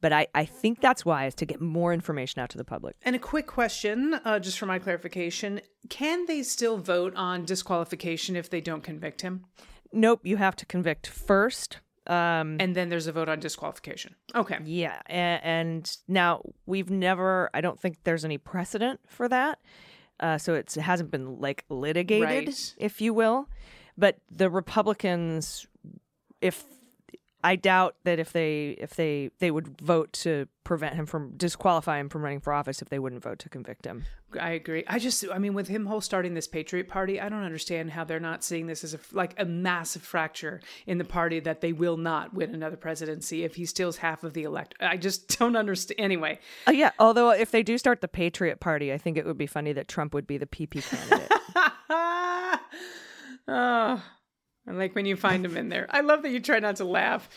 But 0.00 0.12
I, 0.12 0.26
I 0.34 0.44
think 0.44 0.80
that's 0.80 1.04
wise 1.04 1.34
to 1.36 1.46
get 1.46 1.60
more 1.60 1.92
information 1.92 2.40
out 2.42 2.50
to 2.50 2.58
the 2.58 2.64
public. 2.64 2.96
And 3.02 3.14
a 3.14 3.18
quick 3.18 3.46
question, 3.46 4.14
uh, 4.24 4.38
just 4.40 4.58
for 4.58 4.66
my 4.66 4.78
clarification: 4.78 5.60
Can 5.88 6.26
they 6.26 6.42
still 6.42 6.78
vote 6.78 7.14
on 7.16 7.44
disqualification 7.44 8.34
if 8.36 8.50
they 8.50 8.60
don't 8.60 8.82
convict 8.82 9.22
him? 9.22 9.44
Nope, 9.92 10.20
you 10.24 10.38
have 10.38 10.56
to 10.56 10.66
convict 10.66 11.06
first. 11.06 11.78
Um, 12.08 12.56
And 12.58 12.74
then 12.74 12.88
there's 12.88 13.06
a 13.06 13.12
vote 13.12 13.28
on 13.28 13.38
disqualification. 13.38 14.16
Okay. 14.34 14.58
Yeah, 14.64 15.00
and, 15.06 15.40
and 15.44 15.96
now 16.08 16.42
we've 16.66 16.90
never. 16.90 17.48
I 17.54 17.60
don't 17.60 17.78
think 17.78 17.98
there's 18.02 18.24
any 18.24 18.38
precedent 18.38 18.98
for 19.06 19.28
that, 19.28 19.60
uh, 20.18 20.36
so 20.38 20.54
it's, 20.54 20.76
it 20.76 20.80
hasn't 20.80 21.12
been 21.12 21.38
like 21.40 21.64
litigated, 21.68 22.48
Right. 22.48 22.74
if 22.78 23.00
you 23.00 23.14
will. 23.14 23.48
But 23.96 24.16
the 24.30 24.50
Republicans, 24.50 25.66
if 26.42 26.64
I 27.44 27.56
doubt 27.56 27.96
that 28.04 28.18
if 28.20 28.32
they 28.32 28.76
if 28.78 28.94
they 28.94 29.30
they 29.40 29.50
would 29.50 29.80
vote 29.80 30.12
to 30.12 30.46
prevent 30.64 30.94
him 30.94 31.06
from 31.06 31.32
disqualify 31.36 31.98
him 31.98 32.08
from 32.08 32.22
running 32.22 32.40
for 32.40 32.52
office 32.52 32.80
if 32.82 32.88
they 32.88 32.98
wouldn't 33.00 33.22
vote 33.22 33.38
to 33.40 33.48
convict 33.48 33.84
him. 33.84 34.04
I 34.40 34.52
agree. 34.52 34.82
I 34.86 34.98
just, 34.98 35.24
I 35.30 35.36
mean, 35.38 35.52
with 35.52 35.68
him 35.68 35.84
whole 35.84 36.00
starting 36.00 36.32
this 36.32 36.48
Patriot 36.48 36.88
Party, 36.88 37.20
I 37.20 37.28
don't 37.28 37.42
understand 37.42 37.90
how 37.90 38.04
they're 38.04 38.18
not 38.20 38.42
seeing 38.42 38.66
this 38.66 38.82
as 38.84 38.94
a 38.94 38.98
like 39.10 39.34
a 39.38 39.44
massive 39.44 40.02
fracture 40.02 40.60
in 40.86 40.98
the 40.98 41.04
party 41.04 41.40
that 41.40 41.60
they 41.60 41.72
will 41.72 41.96
not 41.96 42.32
win 42.32 42.54
another 42.54 42.76
presidency 42.76 43.44
if 43.44 43.56
he 43.56 43.66
steals 43.66 43.98
half 43.98 44.22
of 44.24 44.32
the 44.34 44.44
elect. 44.44 44.74
I 44.80 44.96
just 44.96 45.38
don't 45.38 45.56
understand. 45.56 46.00
Anyway, 46.00 46.38
Uh, 46.68 46.70
yeah, 46.70 46.92
although 46.98 47.30
if 47.30 47.50
they 47.50 47.62
do 47.62 47.76
start 47.76 48.00
the 48.00 48.08
Patriot 48.08 48.60
Party, 48.60 48.92
I 48.92 48.98
think 48.98 49.16
it 49.18 49.26
would 49.26 49.36
be 49.38 49.46
funny 49.48 49.72
that 49.72 49.88
Trump 49.88 50.14
would 50.14 50.26
be 50.26 50.38
the 50.38 50.46
PP 50.46 50.88
candidate. 50.88 51.32
oh, 53.48 54.02
I 54.66 54.70
like 54.70 54.94
when 54.94 55.06
you 55.06 55.16
find 55.16 55.44
them 55.44 55.56
in 55.56 55.70
there. 55.70 55.88
I 55.90 56.02
love 56.02 56.22
that 56.22 56.30
you 56.30 56.38
try 56.38 56.60
not 56.60 56.76
to 56.76 56.84
laugh. 56.84 57.28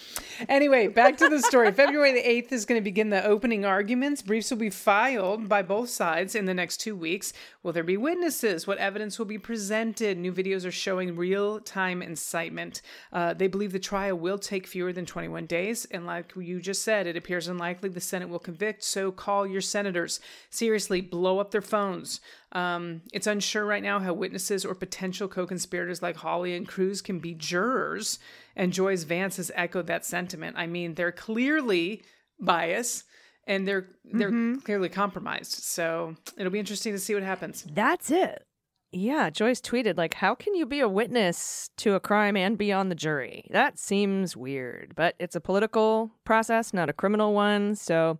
Anyway, 0.47 0.87
back 0.87 1.17
to 1.17 1.27
the 1.27 1.41
story. 1.41 1.71
February 1.73 2.13
the 2.13 2.21
8th 2.21 2.51
is 2.51 2.65
going 2.65 2.79
to 2.79 2.83
begin 2.83 3.09
the 3.09 3.25
opening 3.25 3.65
arguments. 3.65 4.21
Briefs 4.21 4.51
will 4.51 4.59
be 4.59 4.69
filed 4.69 5.49
by 5.49 5.63
both 5.63 5.89
sides 5.89 6.35
in 6.35 6.45
the 6.45 6.53
next 6.53 6.77
two 6.77 6.95
weeks. 6.95 7.33
Will 7.65 7.73
there 7.73 7.83
be 7.83 7.97
witnesses? 7.97 8.67
What 8.67 8.77
evidence 8.77 9.17
will 9.17 9.25
be 9.25 9.39
presented? 9.39 10.19
New 10.19 10.31
videos 10.31 10.67
are 10.67 10.71
showing 10.71 11.15
real 11.15 11.59
time 11.59 12.03
incitement. 12.03 12.83
Uh, 13.11 13.33
they 13.33 13.47
believe 13.47 13.71
the 13.71 13.79
trial 13.79 14.19
will 14.19 14.37
take 14.37 14.67
fewer 14.67 14.93
than 14.93 15.07
21 15.07 15.47
days. 15.47 15.85
And 15.85 16.05
like 16.05 16.33
you 16.35 16.61
just 16.61 16.83
said, 16.83 17.07
it 17.07 17.17
appears 17.17 17.47
unlikely 17.47 17.89
the 17.89 17.99
Senate 17.99 18.29
will 18.29 18.37
convict. 18.37 18.83
So 18.83 19.11
call 19.11 19.47
your 19.47 19.61
senators. 19.61 20.19
Seriously, 20.51 21.01
blow 21.01 21.39
up 21.39 21.49
their 21.49 21.59
phones. 21.59 22.21
Um, 22.51 23.01
it's 23.11 23.25
unsure 23.25 23.65
right 23.65 23.81
now 23.81 23.97
how 23.97 24.13
witnesses 24.13 24.63
or 24.63 24.75
potential 24.75 25.27
co 25.27 25.47
conspirators 25.47 26.03
like 26.03 26.17
Hawley 26.17 26.55
and 26.55 26.67
Cruz 26.67 27.01
can 27.01 27.17
be 27.17 27.33
jurors. 27.33 28.19
And 28.55 28.73
Joyce 28.73 29.05
Vance 29.05 29.37
has 29.37 29.51
echoed 29.55 29.87
that 29.87 30.05
sentiment. 30.05 30.55
I 30.55 30.67
mean, 30.67 30.93
they're 30.93 31.11
clearly 31.11 32.03
biased 32.39 33.05
and 33.47 33.67
they're 33.67 33.87
they're 34.03 34.29
mm-hmm. 34.29 34.59
clearly 34.59 34.89
compromised. 34.89 35.53
So 35.63 36.15
it'll 36.37 36.51
be 36.51 36.59
interesting 36.59 36.93
to 36.93 36.99
see 36.99 37.13
what 37.13 37.23
happens. 37.23 37.65
That's 37.71 38.11
it. 38.11 38.45
Yeah, 38.91 39.29
Joyce 39.29 39.59
tweeted 39.59 39.97
like, 39.97 40.15
"How 40.15 40.35
can 40.35 40.55
you 40.55 40.65
be 40.65 40.79
a 40.79 40.87
witness 40.87 41.69
to 41.77 41.95
a 41.95 41.99
crime 41.99 42.37
and 42.37 42.57
be 42.57 42.71
on 42.71 42.89
the 42.89 42.95
jury? 42.95 43.47
That 43.51 43.77
seems 43.77 44.37
weird, 44.37 44.93
but 44.95 45.15
it's 45.19 45.35
a 45.35 45.41
political 45.41 46.11
process, 46.23 46.73
not 46.73 46.89
a 46.89 46.93
criminal 46.93 47.33
one, 47.33 47.75
so 47.75 48.19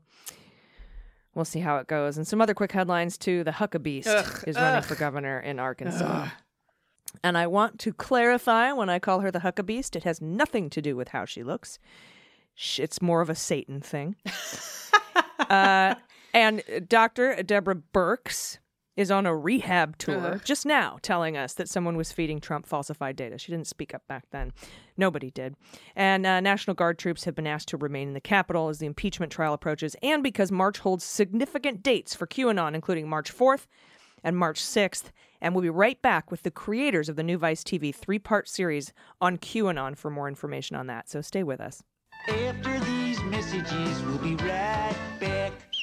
we'll 1.34 1.46
see 1.46 1.62
how 1.62 1.78
it 1.78 1.88
goes." 1.88 2.18
And 2.18 2.28
some 2.28 2.42
other 2.42 2.54
quick 2.54 2.74
headlines 2.74 3.18
too: 3.18 3.44
the 3.44 3.52
Huckabeast 3.52 4.08
Ugh, 4.08 4.44
is 4.48 4.56
running 4.58 4.82
for 4.82 4.96
governor 4.96 5.40
in 5.40 5.60
Arkansas. 5.60 6.28
And 7.24 7.38
I 7.38 7.48
want 7.48 7.80
to 7.80 7.94
clarify 7.94 8.74
when 8.74 8.90
I 8.90 9.00
call 9.00 9.22
her 9.22 9.32
the 9.32 9.40
Huckabeast, 9.40 9.96
it 9.96 10.04
has 10.04 10.22
nothing 10.22 10.70
to 10.72 10.82
do 10.82 10.98
with 10.98 11.10
how 11.10 11.24
she 11.24 11.44
looks. 11.44 11.80
It's 12.78 13.02
more 13.02 13.22
of 13.22 13.30
a 13.30 13.36
Satan 13.36 13.80
thing. 13.80 14.18
uh, 15.40 15.96
and 16.34 16.64
Dr. 16.88 17.42
Deborah 17.44 17.82
Birx 17.94 18.58
is 18.96 19.12
on 19.12 19.26
a 19.26 19.36
rehab 19.36 19.98
tour 19.98 20.42
just 20.46 20.66
now 20.66 20.98
telling 21.02 21.36
us 21.36 21.54
that 21.54 21.68
someone 21.68 21.98
was 21.98 22.12
feeding 22.12 22.40
Trump 22.40 22.66
falsified 22.66 23.16
data. 23.16 23.38
She 23.38 23.52
didn't 23.52 23.68
speak 23.68 23.94
up 23.94 24.08
back 24.08 24.26
then. 24.32 24.54
Nobody 24.96 25.32
did. 25.32 25.56
And 25.96 26.26
uh, 26.26 26.40
National 26.40 26.76
Guard 26.76 26.98
troops 26.98 27.26
have 27.26 27.36
been 27.36 27.48
asked 27.48 27.68
to 27.70 27.78
remain 27.78 28.08
in 28.10 28.14
the 28.14 28.22
Capitol 28.22 28.70
as 28.70 28.80
the 28.80 28.86
impeachment 28.86 29.32
trial 29.32 29.54
approaches 29.54 29.96
and 30.02 30.24
because 30.24 30.52
March 30.52 30.80
holds 30.80 31.04
significant 31.04 31.84
dates 31.84 32.16
for 32.16 32.26
QAnon, 32.26 32.74
including 32.74 33.10
March 33.10 33.36
4th 33.36 33.68
and 34.24 34.38
March 34.38 34.62
6th. 34.62 35.12
And 35.42 35.54
we'll 35.54 35.62
be 35.62 35.70
right 35.70 36.02
back 36.02 36.32
with 36.32 36.44
the 36.44 36.52
creators 36.52 37.10
of 37.10 37.18
the 37.18 37.24
new 37.24 37.38
Vice 37.38 37.64
TV 37.64 37.94
three 37.94 38.20
part 38.20 38.48
series 38.48 38.94
on 39.20 39.38
QAnon 39.38 39.98
for 39.98 40.10
more 40.10 40.30
information 40.30 40.78
on 40.78 40.88
that. 40.88 41.10
So 41.10 41.22
stay 41.22 41.44
with 41.44 41.60
us. 41.60 41.84
After 42.30 42.80
these 42.80 42.95
messages, 43.36 44.02
we'll 44.04 44.18
be 44.20 44.36
right 44.36 44.96
back. 45.20 45.75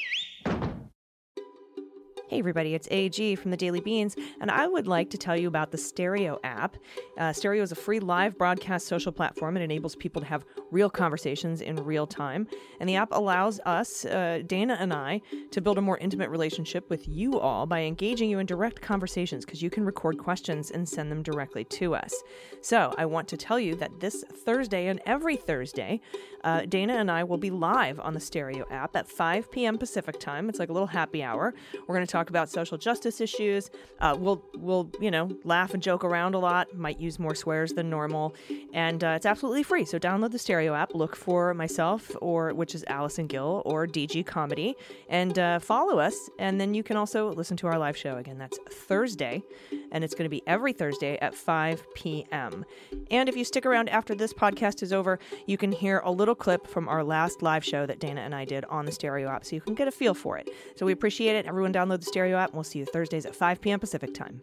Hey, 2.33 2.39
everybody, 2.39 2.73
it's 2.73 2.87
AG 2.89 3.35
from 3.35 3.51
the 3.51 3.57
Daily 3.57 3.79
Beans, 3.79 4.15
and 4.41 4.49
I 4.49 4.65
would 4.65 4.87
like 4.87 5.11
to 5.11 5.19
tell 5.19 5.37
you 5.37 5.47
about 5.47 5.69
the 5.69 5.77
Stereo 5.77 6.39
app. 6.43 6.77
Uh, 7.15 7.31
Stereo 7.31 7.61
is 7.61 7.71
a 7.71 7.75
free 7.75 7.99
live 7.99 8.39
broadcast 8.39 8.87
social 8.87 9.11
platform. 9.11 9.55
It 9.55 9.61
enables 9.61 9.95
people 9.95 10.19
to 10.19 10.27
have 10.27 10.43
real 10.71 10.89
conversations 10.89 11.61
in 11.61 11.75
real 11.75 12.07
time. 12.07 12.47
And 12.79 12.89
the 12.89 12.95
app 12.95 13.09
allows 13.11 13.59
us, 13.67 14.03
uh, 14.05 14.41
Dana 14.47 14.77
and 14.79 14.91
I, 14.91 15.21
to 15.51 15.61
build 15.61 15.77
a 15.77 15.81
more 15.81 15.99
intimate 15.99 16.31
relationship 16.31 16.89
with 16.89 17.07
you 17.07 17.39
all 17.39 17.67
by 17.67 17.81
engaging 17.81 18.31
you 18.31 18.39
in 18.39 18.47
direct 18.47 18.81
conversations 18.81 19.45
because 19.45 19.61
you 19.61 19.69
can 19.69 19.85
record 19.85 20.17
questions 20.17 20.71
and 20.71 20.89
send 20.89 21.11
them 21.11 21.21
directly 21.21 21.63
to 21.65 21.93
us. 21.93 22.15
So 22.61 22.95
I 22.97 23.05
want 23.05 23.27
to 23.27 23.37
tell 23.37 23.59
you 23.59 23.75
that 23.75 23.99
this 23.99 24.23
Thursday 24.23 24.87
and 24.87 24.99
every 25.05 25.35
Thursday, 25.35 26.01
uh, 26.43 26.65
Dana 26.65 26.93
and 26.93 27.11
I 27.11 27.23
will 27.23 27.37
be 27.37 27.51
live 27.51 27.99
on 27.99 28.15
the 28.15 28.19
Stereo 28.19 28.65
app 28.71 28.95
at 28.95 29.07
5 29.07 29.51
p.m. 29.51 29.77
Pacific 29.77 30.19
time. 30.19 30.49
It's 30.49 30.57
like 30.57 30.69
a 30.69 30.73
little 30.73 30.87
happy 30.87 31.21
hour. 31.21 31.53
We're 31.87 31.95
going 31.95 32.07
to 32.07 32.11
talk 32.11 32.22
about 32.29 32.49
social 32.49 32.77
justice 32.77 33.21
issues. 33.21 33.69
Uh, 33.99 34.15
we'll 34.17 34.43
we'll 34.55 34.89
you 34.99 35.11
know 35.11 35.29
laugh 35.43 35.73
and 35.73 35.81
joke 35.81 36.03
around 36.03 36.35
a 36.35 36.39
lot. 36.39 36.75
Might 36.75 36.99
use 36.99 37.19
more 37.19 37.35
swears 37.35 37.73
than 37.73 37.89
normal, 37.89 38.35
and 38.73 39.03
uh, 39.03 39.13
it's 39.15 39.25
absolutely 39.25 39.63
free. 39.63 39.85
So 39.85 39.99
download 39.99 40.31
the 40.31 40.39
Stereo 40.39 40.73
app. 40.73 40.93
Look 40.93 41.15
for 41.15 41.53
myself 41.53 42.15
or 42.21 42.53
which 42.53 42.75
is 42.75 42.83
Allison 42.87 43.27
Gill 43.27 43.61
or 43.65 43.87
DG 43.87 44.25
Comedy, 44.25 44.75
and 45.09 45.37
uh, 45.37 45.59
follow 45.59 45.99
us. 45.99 46.29
And 46.39 46.59
then 46.59 46.73
you 46.73 46.83
can 46.83 46.97
also 46.97 47.31
listen 47.33 47.57
to 47.57 47.67
our 47.67 47.77
live 47.77 47.97
show 47.97 48.17
again. 48.17 48.37
That's 48.37 48.57
Thursday, 48.71 49.43
and 49.91 50.03
it's 50.03 50.13
going 50.13 50.25
to 50.25 50.29
be 50.29 50.41
every 50.47 50.73
Thursday 50.73 51.17
at 51.19 51.35
5 51.35 51.93
p.m. 51.93 52.65
And 53.11 53.29
if 53.29 53.35
you 53.35 53.43
stick 53.45 53.65
around 53.65 53.89
after 53.89 54.15
this 54.15 54.33
podcast 54.33 54.83
is 54.83 54.93
over, 54.93 55.19
you 55.45 55.57
can 55.57 55.71
hear 55.71 55.99
a 55.99 56.11
little 56.11 56.35
clip 56.35 56.67
from 56.67 56.87
our 56.87 57.03
last 57.03 57.41
live 57.41 57.63
show 57.63 57.85
that 57.85 57.99
Dana 57.99 58.21
and 58.21 58.33
I 58.33 58.45
did 58.45 58.65
on 58.65 58.85
the 58.85 58.91
Stereo 58.91 59.29
app, 59.29 59.45
so 59.45 59.55
you 59.55 59.61
can 59.61 59.75
get 59.75 59.87
a 59.87 59.91
feel 59.91 60.13
for 60.13 60.37
it. 60.37 60.49
So 60.75 60.85
we 60.85 60.91
appreciate 60.91 61.35
it. 61.35 61.45
Everyone 61.45 61.73
download 61.73 62.02
the 62.03 62.09
Stereo 62.09 62.37
app, 62.37 62.49
and 62.49 62.55
we'll 62.55 62.63
see 62.63 62.79
you 62.79 62.85
Thursdays 62.85 63.25
at 63.25 63.35
5 63.35 63.61
p.m. 63.61 63.79
Pacific 63.79 64.13
time. 64.13 64.41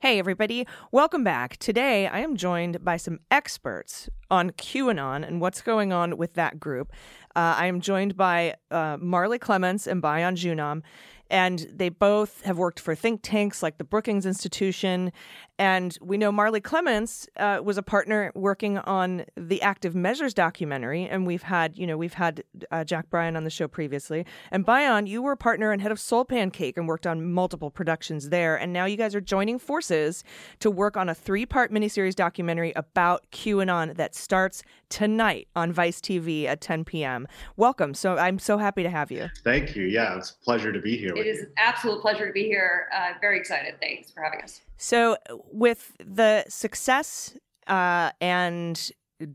Hey, 0.00 0.18
everybody, 0.18 0.66
welcome 0.92 1.24
back. 1.24 1.56
Today, 1.56 2.06
I 2.06 2.18
am 2.18 2.36
joined 2.36 2.84
by 2.84 2.98
some 2.98 3.20
experts 3.30 4.10
on 4.30 4.50
QAnon 4.50 5.26
and 5.26 5.40
what's 5.40 5.62
going 5.62 5.94
on 5.94 6.18
with 6.18 6.34
that 6.34 6.60
group. 6.60 6.92
Uh, 7.34 7.54
I 7.56 7.66
am 7.66 7.80
joined 7.80 8.16
by 8.16 8.54
uh, 8.70 8.98
Marley 9.00 9.38
Clements 9.38 9.86
and 9.86 10.02
Bayan 10.02 10.34
Joonam, 10.34 10.82
and 11.30 11.66
they 11.72 11.88
both 11.88 12.42
have 12.42 12.58
worked 12.58 12.80
for 12.80 12.94
think 12.94 13.20
tanks 13.22 13.62
like 13.62 13.78
the 13.78 13.84
Brookings 13.84 14.26
Institution. 14.26 15.10
And 15.58 15.96
we 16.00 16.16
know 16.16 16.32
Marley 16.32 16.60
Clements 16.60 17.28
uh, 17.36 17.60
was 17.62 17.78
a 17.78 17.82
partner 17.82 18.32
working 18.34 18.78
on 18.78 19.24
the 19.36 19.62
Active 19.62 19.94
Measures 19.94 20.34
documentary, 20.34 21.04
and 21.04 21.28
we've 21.28 21.44
had, 21.44 21.78
you 21.78 21.86
know, 21.86 21.96
we've 21.96 22.14
had 22.14 22.42
uh, 22.72 22.82
Jack 22.82 23.08
Bryan 23.08 23.36
on 23.36 23.44
the 23.44 23.50
show 23.50 23.68
previously. 23.68 24.26
And 24.50 24.66
Bayan, 24.66 25.06
you 25.06 25.22
were 25.22 25.32
a 25.32 25.36
partner 25.36 25.70
and 25.70 25.80
head 25.80 25.92
of 25.92 26.00
Soul 26.00 26.24
Pancake 26.24 26.76
and 26.76 26.88
worked 26.88 27.06
on 27.06 27.30
multiple 27.32 27.70
productions 27.70 28.30
there. 28.30 28.56
And 28.56 28.72
now 28.72 28.84
you 28.84 28.96
guys 28.96 29.14
are 29.14 29.20
joining 29.20 29.60
forces 29.60 30.24
to 30.58 30.72
work 30.72 30.96
on 30.96 31.08
a 31.08 31.14
three-part 31.14 31.70
miniseries 31.70 32.16
documentary 32.16 32.72
about 32.74 33.24
QAnon 33.30 33.96
that 33.96 34.16
starts 34.16 34.64
tonight 34.88 35.46
on 35.54 35.72
Vice 35.72 36.00
TV 36.00 36.46
at 36.46 36.60
10 36.60 36.84
p.m. 36.84 37.28
Welcome. 37.56 37.94
So 37.94 38.16
I'm 38.16 38.40
so 38.40 38.58
happy 38.58 38.82
to 38.82 38.90
have 38.90 39.12
you. 39.12 39.30
Thank 39.44 39.76
you. 39.76 39.84
Yeah, 39.84 40.16
it's 40.16 40.30
a 40.32 40.44
pleasure 40.44 40.72
to 40.72 40.80
be 40.80 40.96
here. 40.96 41.10
It 41.10 41.18
with 41.18 41.26
is 41.26 41.38
you. 41.38 41.44
an 41.44 41.52
absolute 41.58 42.00
pleasure 42.00 42.26
to 42.26 42.32
be 42.32 42.44
here. 42.44 42.88
Uh, 42.92 43.12
very 43.20 43.38
excited. 43.38 43.74
Thanks 43.80 44.10
for 44.10 44.20
having 44.20 44.40
us. 44.42 44.60
So, 44.76 45.16
with 45.52 45.92
the 45.98 46.44
success 46.48 47.36
uh, 47.66 48.10
and 48.20 48.90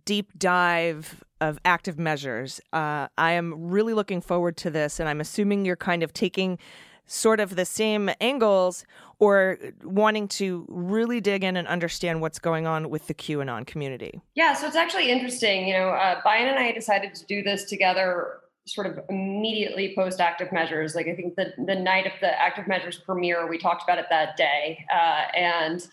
deep 0.05 0.37
dive 0.37 1.23
of 1.41 1.59
active 1.63 1.97
measures, 1.97 2.59
uh, 2.73 3.07
I 3.17 3.31
am 3.31 3.69
really 3.69 3.93
looking 3.93 4.21
forward 4.21 4.57
to 4.57 4.69
this. 4.69 4.99
And 4.99 5.07
I'm 5.07 5.21
assuming 5.21 5.65
you're 5.65 5.75
kind 5.75 6.03
of 6.03 6.13
taking 6.13 6.59
sort 7.05 7.39
of 7.39 7.55
the 7.55 7.65
same 7.65 8.11
angles 8.21 8.85
or 9.17 9.57
wanting 9.83 10.27
to 10.27 10.65
really 10.69 11.19
dig 11.19 11.43
in 11.43 11.57
and 11.57 11.67
understand 11.67 12.21
what's 12.21 12.37
going 12.37 12.67
on 12.67 12.89
with 12.89 13.07
the 13.07 13.13
QAnon 13.13 13.65
community. 13.65 14.21
Yeah, 14.35 14.53
so 14.53 14.67
it's 14.67 14.75
actually 14.75 15.09
interesting. 15.09 15.67
You 15.67 15.73
know, 15.73 15.89
uh, 15.89 16.21
Bayan 16.23 16.49
and 16.49 16.59
I 16.59 16.71
decided 16.71 17.15
to 17.15 17.25
do 17.25 17.41
this 17.41 17.65
together 17.65 18.39
sort 18.73 18.87
of 18.87 18.99
immediately 19.09 19.93
post 19.95 20.19
active 20.19 20.51
measures. 20.51 20.95
Like 20.95 21.07
I 21.07 21.15
think 21.15 21.35
the 21.35 21.53
the 21.65 21.75
night 21.75 22.05
of 22.05 22.13
the 22.21 22.39
active 22.39 22.67
measures 22.67 22.97
premiere, 22.97 23.47
we 23.47 23.57
talked 23.57 23.83
about 23.83 23.99
it 23.99 24.05
that 24.09 24.37
day, 24.37 24.85
uh, 24.93 25.25
and 25.35 25.87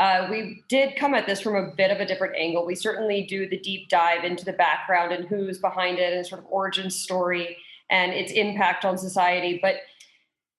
uh, 0.00 0.26
we 0.30 0.62
did 0.68 0.96
come 0.96 1.14
at 1.14 1.26
this 1.26 1.40
from 1.40 1.54
a 1.54 1.70
bit 1.76 1.90
of 1.90 2.00
a 2.00 2.06
different 2.06 2.34
angle. 2.36 2.64
We 2.64 2.74
certainly 2.74 3.26
do 3.26 3.48
the 3.48 3.58
deep 3.58 3.88
dive 3.88 4.24
into 4.24 4.44
the 4.44 4.54
background 4.54 5.12
and 5.12 5.26
who's 5.26 5.58
behind 5.58 5.98
it 5.98 6.12
and 6.12 6.26
sort 6.26 6.40
of 6.40 6.46
origin 6.50 6.90
story 6.90 7.56
and 7.90 8.12
its 8.12 8.32
impact 8.32 8.84
on 8.84 8.96
society, 8.96 9.58
but 9.60 9.76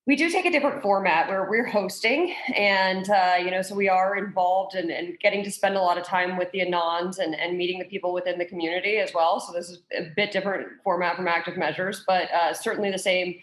we 0.06 0.18
do 0.18 0.30
take 0.30 0.46
a 0.46 0.52
different 0.52 0.82
format 0.82 1.30
where 1.30 1.50
we're 1.50 1.66
hosting 1.66 2.36
and 2.56 3.10
uh, 3.10 3.36
you 3.40 3.52
know 3.52 3.62
so 3.62 3.76
we 3.76 3.90
are 3.90 4.18
involved 4.18 4.76
and 4.76 4.90
in, 4.90 5.06
in 5.06 5.18
getting 5.22 5.44
to 5.44 5.52
spend 5.52 5.76
a 5.76 5.82
lot 5.82 5.98
of 5.98 6.04
time 6.04 6.38
with 6.38 6.52
the 6.52 6.60
anons 6.60 7.20
and, 7.20 7.36
and 7.36 7.58
meeting 7.58 7.80
the 7.80 7.86
people 7.86 8.14
within 8.14 8.38
the 8.38 8.46
community 8.46 8.98
as 8.98 9.14
well 9.14 9.40
so 9.40 9.54
this 9.54 9.70
is 9.70 9.82
a 9.98 10.12
bit 10.16 10.32
different 10.32 10.68
format 10.84 11.16
from 11.16 11.28
active 11.28 11.58
measures 11.58 12.04
but 12.08 12.32
uh, 12.32 12.54
certainly 12.54 12.92
the 12.92 12.98
same 12.98 13.36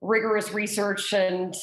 rigorous 0.00 0.52
research 0.52 1.12
and 1.12 1.54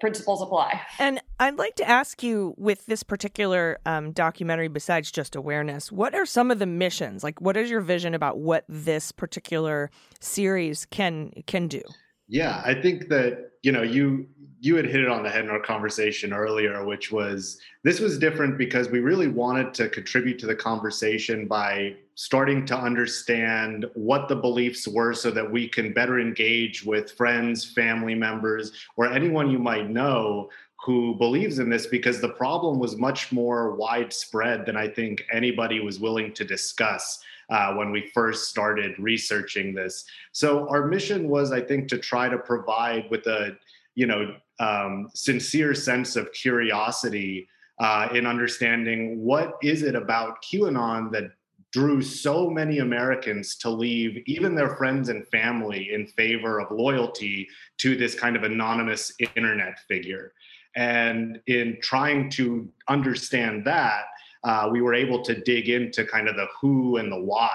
principles 0.00 0.40
apply 0.40 0.80
And 0.98 1.20
I'd 1.38 1.58
like 1.58 1.74
to 1.76 1.88
ask 1.88 2.22
you 2.22 2.54
with 2.56 2.86
this 2.86 3.02
particular 3.02 3.78
um, 3.84 4.12
documentary, 4.12 4.68
besides 4.68 5.10
just 5.10 5.36
awareness, 5.36 5.92
what 5.92 6.14
are 6.14 6.24
some 6.24 6.50
of 6.50 6.58
the 6.58 6.66
missions? 6.66 7.22
Like, 7.22 7.40
what 7.40 7.56
is 7.56 7.70
your 7.70 7.80
vision 7.80 8.14
about 8.14 8.38
what 8.38 8.64
this 8.68 9.12
particular 9.12 9.90
series 10.20 10.86
can 10.86 11.32
can 11.46 11.68
do? 11.68 11.82
Yeah, 12.30 12.62
I 12.64 12.74
think 12.74 13.08
that 13.08 13.50
you 13.62 13.72
know 13.72 13.82
you 13.82 14.28
you 14.60 14.76
had 14.76 14.84
hit 14.84 15.00
it 15.00 15.08
on 15.08 15.24
the 15.24 15.30
head 15.30 15.44
in 15.44 15.50
our 15.50 15.60
conversation 15.60 16.32
earlier, 16.32 16.84
which 16.84 17.10
was 17.10 17.58
this 17.82 17.98
was 17.98 18.18
different 18.18 18.56
because 18.56 18.88
we 18.88 19.00
really 19.00 19.26
wanted 19.26 19.74
to 19.74 19.88
contribute 19.88 20.38
to 20.38 20.46
the 20.46 20.54
conversation 20.54 21.48
by 21.48 21.96
starting 22.14 22.64
to 22.66 22.76
understand 22.76 23.86
what 23.94 24.28
the 24.28 24.36
beliefs 24.36 24.86
were 24.86 25.12
so 25.12 25.30
that 25.32 25.50
we 25.50 25.66
can 25.66 25.92
better 25.92 26.20
engage 26.20 26.84
with 26.84 27.10
friends, 27.12 27.64
family 27.64 28.14
members, 28.14 28.70
or 28.96 29.06
anyone 29.06 29.50
you 29.50 29.58
might 29.58 29.90
know 29.90 30.48
who 30.84 31.16
believes 31.16 31.58
in 31.58 31.68
this 31.68 31.86
because 31.86 32.20
the 32.20 32.28
problem 32.28 32.78
was 32.78 32.96
much 32.96 33.32
more 33.32 33.74
widespread 33.74 34.64
than 34.64 34.76
I 34.76 34.86
think 34.86 35.26
anybody 35.32 35.80
was 35.80 35.98
willing 35.98 36.32
to 36.34 36.44
discuss 36.44 37.20
uh, 37.50 37.74
when 37.74 37.90
we 37.90 38.10
first 38.14 38.48
started 38.48 38.98
researching 38.98 39.74
this. 39.74 40.04
So 40.32 40.68
our 40.68 40.86
mission 40.86 41.28
was, 41.28 41.52
I 41.52 41.60
think, 41.60 41.88
to 41.88 41.98
try 41.98 42.28
to 42.28 42.38
provide 42.38 43.10
with 43.10 43.26
a 43.26 43.56
you 43.94 44.06
know 44.06 44.34
um, 44.58 45.08
sincere 45.14 45.74
sense 45.74 46.16
of 46.16 46.32
curiosity 46.32 47.48
uh, 47.78 48.08
in 48.14 48.26
understanding 48.26 49.18
what 49.20 49.54
is 49.62 49.82
it 49.82 49.94
about 49.94 50.42
QAnon 50.42 51.10
that 51.12 51.30
drew 51.72 52.02
so 52.02 52.50
many 52.50 52.78
Americans 52.78 53.56
to 53.56 53.70
leave 53.70 54.22
even 54.26 54.54
their 54.54 54.76
friends 54.76 55.08
and 55.08 55.26
family 55.28 55.90
in 55.92 56.06
favor 56.06 56.60
of 56.60 56.70
loyalty 56.70 57.48
to 57.78 57.96
this 57.96 58.14
kind 58.14 58.36
of 58.36 58.42
anonymous 58.42 59.12
internet 59.36 59.78
figure. 59.88 60.32
And 60.76 61.40
in 61.46 61.78
trying 61.80 62.30
to 62.30 62.68
understand 62.88 63.64
that, 63.66 64.04
uh, 64.44 64.68
we 64.70 64.80
were 64.80 64.94
able 64.94 65.22
to 65.22 65.34
dig 65.34 65.68
into 65.68 66.04
kind 66.04 66.28
of 66.28 66.36
the 66.36 66.46
who 66.60 66.96
and 66.96 67.12
the 67.12 67.20
why 67.20 67.54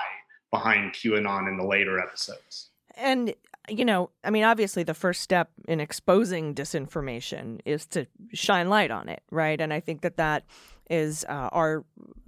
behind 0.51 0.93
QAnon 0.93 1.47
in 1.47 1.57
the 1.57 1.65
later 1.65 1.99
episodes. 1.99 2.69
And 2.95 3.33
you 3.67 3.83
know, 3.83 4.11
I 4.23 4.29
mean, 4.29 4.43
obviously, 4.43 4.83
the 4.83 4.93
first 4.93 5.21
step 5.21 5.49
in 5.67 5.79
exposing 5.79 6.53
disinformation 6.53 7.61
is 7.65 7.85
to 7.87 8.05
shine 8.33 8.69
light 8.69 8.91
on 8.91 9.09
it, 9.09 9.23
right? 9.31 9.59
And 9.59 9.73
I 9.73 9.79
think 9.79 10.01
that 10.01 10.17
that 10.17 10.45
is 10.89 11.25
uh, 11.27 11.49
our 11.51 11.83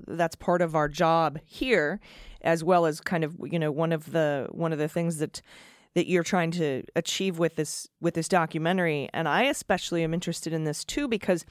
that's 0.08 0.36
part 0.36 0.62
of 0.62 0.76
our 0.76 0.90
job 0.90 1.40
here, 1.46 2.00
as 2.42 2.64
well 2.64 2.86
as 2.86 3.00
kind 3.02 3.24
of 3.24 3.36
you 3.44 3.60
know 3.60 3.72
one 3.72 3.92
of 3.92 4.12
the 4.12 4.48
one 4.52 4.74
of 4.74 4.80
the 4.80 4.88
things 4.88 5.18
that 5.18 5.42
that 5.94 6.08
you're 6.08 6.24
trying 6.24 6.52
to 6.52 6.84
achieve 6.96 7.40
with 7.40 7.56
this 7.56 7.88
with 8.02 8.16
this 8.16 8.28
documentary. 8.28 9.10
And 9.14 9.28
I 9.28 9.44
especially 9.44 10.04
am 10.04 10.14
interested 10.14 10.54
in 10.54 10.64
this 10.64 10.84
too 10.84 11.08
because 11.08 11.46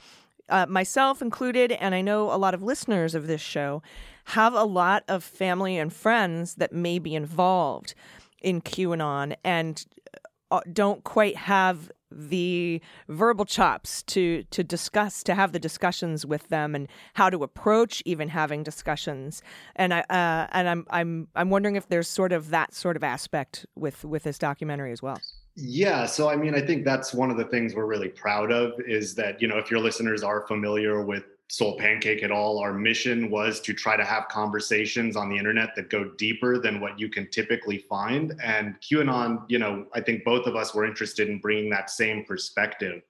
uh, 0.49 0.65
myself 0.67 1.21
included, 1.21 1.71
and 1.73 1.93
I 1.93 2.01
know 2.01 2.31
a 2.31 2.37
lot 2.37 2.53
of 2.53 2.63
listeners 2.63 3.15
of 3.15 3.27
this 3.27 3.41
show 3.41 3.81
have 4.25 4.53
a 4.53 4.63
lot 4.63 5.03
of 5.07 5.23
family 5.23 5.77
and 5.77 5.91
friends 5.91 6.55
that 6.55 6.73
may 6.73 6.99
be 6.99 7.15
involved 7.15 7.93
in 8.41 8.61
QAnon 8.61 9.35
and 9.43 9.85
uh, 10.51 10.61
don't 10.71 11.03
quite 11.03 11.35
have 11.35 11.91
the 12.17 12.81
verbal 13.07 13.45
chops 13.45 14.01
to 14.03 14.43
to 14.49 14.63
discuss 14.63 15.21
to 15.23 15.35
have 15.35 15.51
the 15.51 15.59
discussions 15.59 16.25
with 16.25 16.49
them 16.49 16.73
and 16.73 16.87
how 17.13 17.29
to 17.29 17.43
approach 17.43 18.01
even 18.05 18.29
having 18.29 18.63
discussions 18.63 19.41
and 19.75 19.93
I 19.93 19.99
uh, 20.09 20.47
and 20.51 20.67
I'm 20.67 20.85
I'm 20.89 21.27
I'm 21.35 21.49
wondering 21.49 21.75
if 21.75 21.87
there's 21.87 22.07
sort 22.07 22.31
of 22.31 22.49
that 22.49 22.73
sort 22.73 22.95
of 22.95 23.03
aspect 23.03 23.65
with 23.75 24.03
with 24.03 24.23
this 24.23 24.39
documentary 24.39 24.91
as 24.91 25.01
well. 25.01 25.19
Yeah, 25.59 26.05
so 26.05 26.29
I 26.29 26.35
mean, 26.35 26.53
I 26.53 26.61
think 26.61 26.85
that's 26.85 27.15
one 27.15 27.31
of 27.31 27.37
the 27.37 27.45
things 27.45 27.73
we're 27.73 27.87
really 27.87 28.09
proud 28.09 28.51
of 28.51 28.73
is 28.87 29.15
that, 29.15 29.41
you 29.41 29.47
know, 29.47 29.57
if 29.57 29.71
your 29.71 29.79
listeners 29.79 30.21
are 30.21 30.45
familiar 30.45 31.01
with 31.01 31.23
Soul 31.49 31.77
Pancake 31.77 32.23
at 32.23 32.31
all, 32.31 32.59
our 32.59 32.73
mission 32.73 33.29
was 33.29 33.61
to 33.61 33.73
try 33.73 33.95
to 33.95 34.03
have 34.03 34.27
conversations 34.27 35.15
on 35.15 35.29
the 35.29 35.37
internet 35.37 35.75
that 35.75 35.89
go 35.89 36.11
deeper 36.17 36.59
than 36.59 36.81
what 36.81 36.99
you 36.99 37.09
can 37.09 37.29
typically 37.29 37.85
find. 37.89 38.33
And 38.43 38.75
QAnon, 38.81 39.43
you 39.47 39.57
know, 39.57 39.85
I 39.93 40.01
think 40.01 40.25
both 40.25 40.45
of 40.45 40.57
us 40.57 40.75
were 40.75 40.85
interested 40.85 41.29
in 41.29 41.39
bringing 41.39 41.69
that 41.69 41.89
same 41.89 42.25
perspective. 42.25 43.01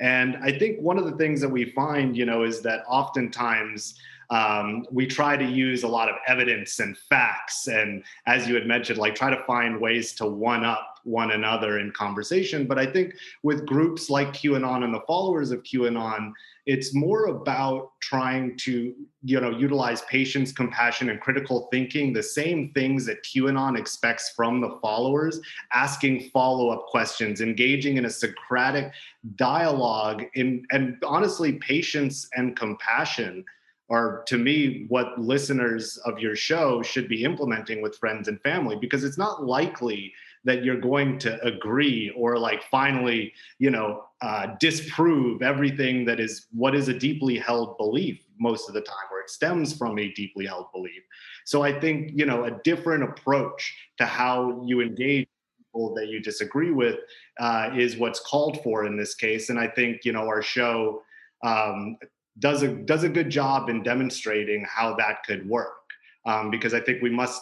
And 0.00 0.36
I 0.42 0.58
think 0.58 0.80
one 0.80 0.98
of 0.98 1.04
the 1.04 1.16
things 1.16 1.40
that 1.40 1.48
we 1.48 1.66
find, 1.66 2.16
you 2.16 2.26
know, 2.26 2.42
is 2.42 2.62
that 2.62 2.82
oftentimes 2.88 3.94
um, 4.30 4.86
we 4.90 5.06
try 5.06 5.36
to 5.36 5.44
use 5.44 5.84
a 5.84 5.88
lot 5.88 6.08
of 6.08 6.16
evidence 6.26 6.80
and 6.80 6.96
facts. 6.96 7.68
And 7.68 8.02
as 8.26 8.48
you 8.48 8.54
had 8.54 8.66
mentioned, 8.66 8.98
like 8.98 9.14
try 9.14 9.30
to 9.30 9.44
find 9.44 9.80
ways 9.80 10.14
to 10.14 10.26
one 10.26 10.64
up 10.64 10.94
one 11.04 11.32
another 11.32 11.78
in 11.78 11.92
conversation. 11.92 12.66
But 12.66 12.78
I 12.78 12.86
think 12.86 13.14
with 13.42 13.66
groups 13.66 14.10
like 14.10 14.32
QAnon 14.32 14.84
and 14.84 14.94
the 14.94 15.02
followers 15.06 15.50
of 15.50 15.62
QAnon, 15.62 16.32
it's 16.66 16.94
more 16.94 17.26
about 17.26 17.92
trying 18.00 18.56
to 18.56 18.94
you 19.22 19.40
know 19.40 19.50
utilize 19.50 20.02
patience 20.02 20.52
compassion 20.52 21.10
and 21.10 21.20
critical 21.20 21.68
thinking 21.70 22.12
the 22.12 22.22
same 22.22 22.70
things 22.72 23.04
that 23.04 23.22
qanon 23.22 23.78
expects 23.78 24.30
from 24.30 24.60
the 24.60 24.78
followers 24.80 25.40
asking 25.72 26.30
follow-up 26.32 26.86
questions 26.86 27.40
engaging 27.40 27.96
in 27.96 28.06
a 28.06 28.10
socratic 28.10 28.92
dialogue 29.36 30.24
in, 30.34 30.64
and 30.70 30.96
honestly 31.04 31.54
patience 31.54 32.28
and 32.34 32.56
compassion 32.56 33.44
are 33.90 34.22
to 34.26 34.38
me 34.38 34.86
what 34.88 35.18
listeners 35.20 35.98
of 36.06 36.18
your 36.18 36.34
show 36.34 36.82
should 36.82 37.06
be 37.06 37.22
implementing 37.22 37.82
with 37.82 37.98
friends 37.98 38.28
and 38.28 38.40
family 38.40 38.76
because 38.76 39.04
it's 39.04 39.18
not 39.18 39.44
likely 39.44 40.12
that 40.44 40.64
you're 40.64 40.80
going 40.80 41.18
to 41.18 41.42
agree 41.44 42.12
or 42.16 42.38
like 42.38 42.62
finally 42.70 43.32
you 43.58 43.70
know 43.70 44.04
uh, 44.24 44.46
disprove 44.58 45.42
everything 45.42 46.04
that 46.06 46.18
is 46.18 46.46
what 46.52 46.74
is 46.74 46.88
a 46.88 46.98
deeply 47.06 47.36
held 47.38 47.76
belief 47.76 48.24
most 48.38 48.68
of 48.68 48.74
the 48.74 48.80
time 48.80 49.08
or 49.12 49.20
it 49.20 49.28
stems 49.28 49.76
from 49.76 49.98
a 49.98 50.08
deeply 50.12 50.46
held 50.46 50.66
belief. 50.72 51.02
So 51.44 51.62
i 51.62 51.72
think 51.78 52.12
you 52.14 52.26
know 52.30 52.44
a 52.44 52.52
different 52.70 53.02
approach 53.10 53.60
to 53.98 54.06
how 54.06 54.62
you 54.64 54.80
engage 54.80 55.28
people 55.58 55.94
that 55.96 56.08
you 56.08 56.20
disagree 56.20 56.70
with 56.70 56.96
uh, 57.38 57.70
is 57.76 57.98
what's 57.98 58.20
called 58.20 58.62
for 58.62 58.86
in 58.86 58.96
this 58.96 59.14
case. 59.14 59.50
And 59.50 59.58
i 59.58 59.68
think 59.68 60.04
you 60.06 60.12
know 60.12 60.26
our 60.32 60.42
show 60.42 61.02
um, 61.50 61.98
does 62.38 62.62
a 62.62 62.68
does 62.68 63.04
a 63.04 63.08
good 63.18 63.30
job 63.30 63.68
in 63.68 63.82
demonstrating 63.82 64.64
how 64.68 64.94
that 64.96 65.22
could 65.26 65.46
work 65.48 65.84
um, 66.26 66.50
because 66.50 66.74
I 66.74 66.80
think 66.80 67.02
we 67.02 67.10
must 67.10 67.40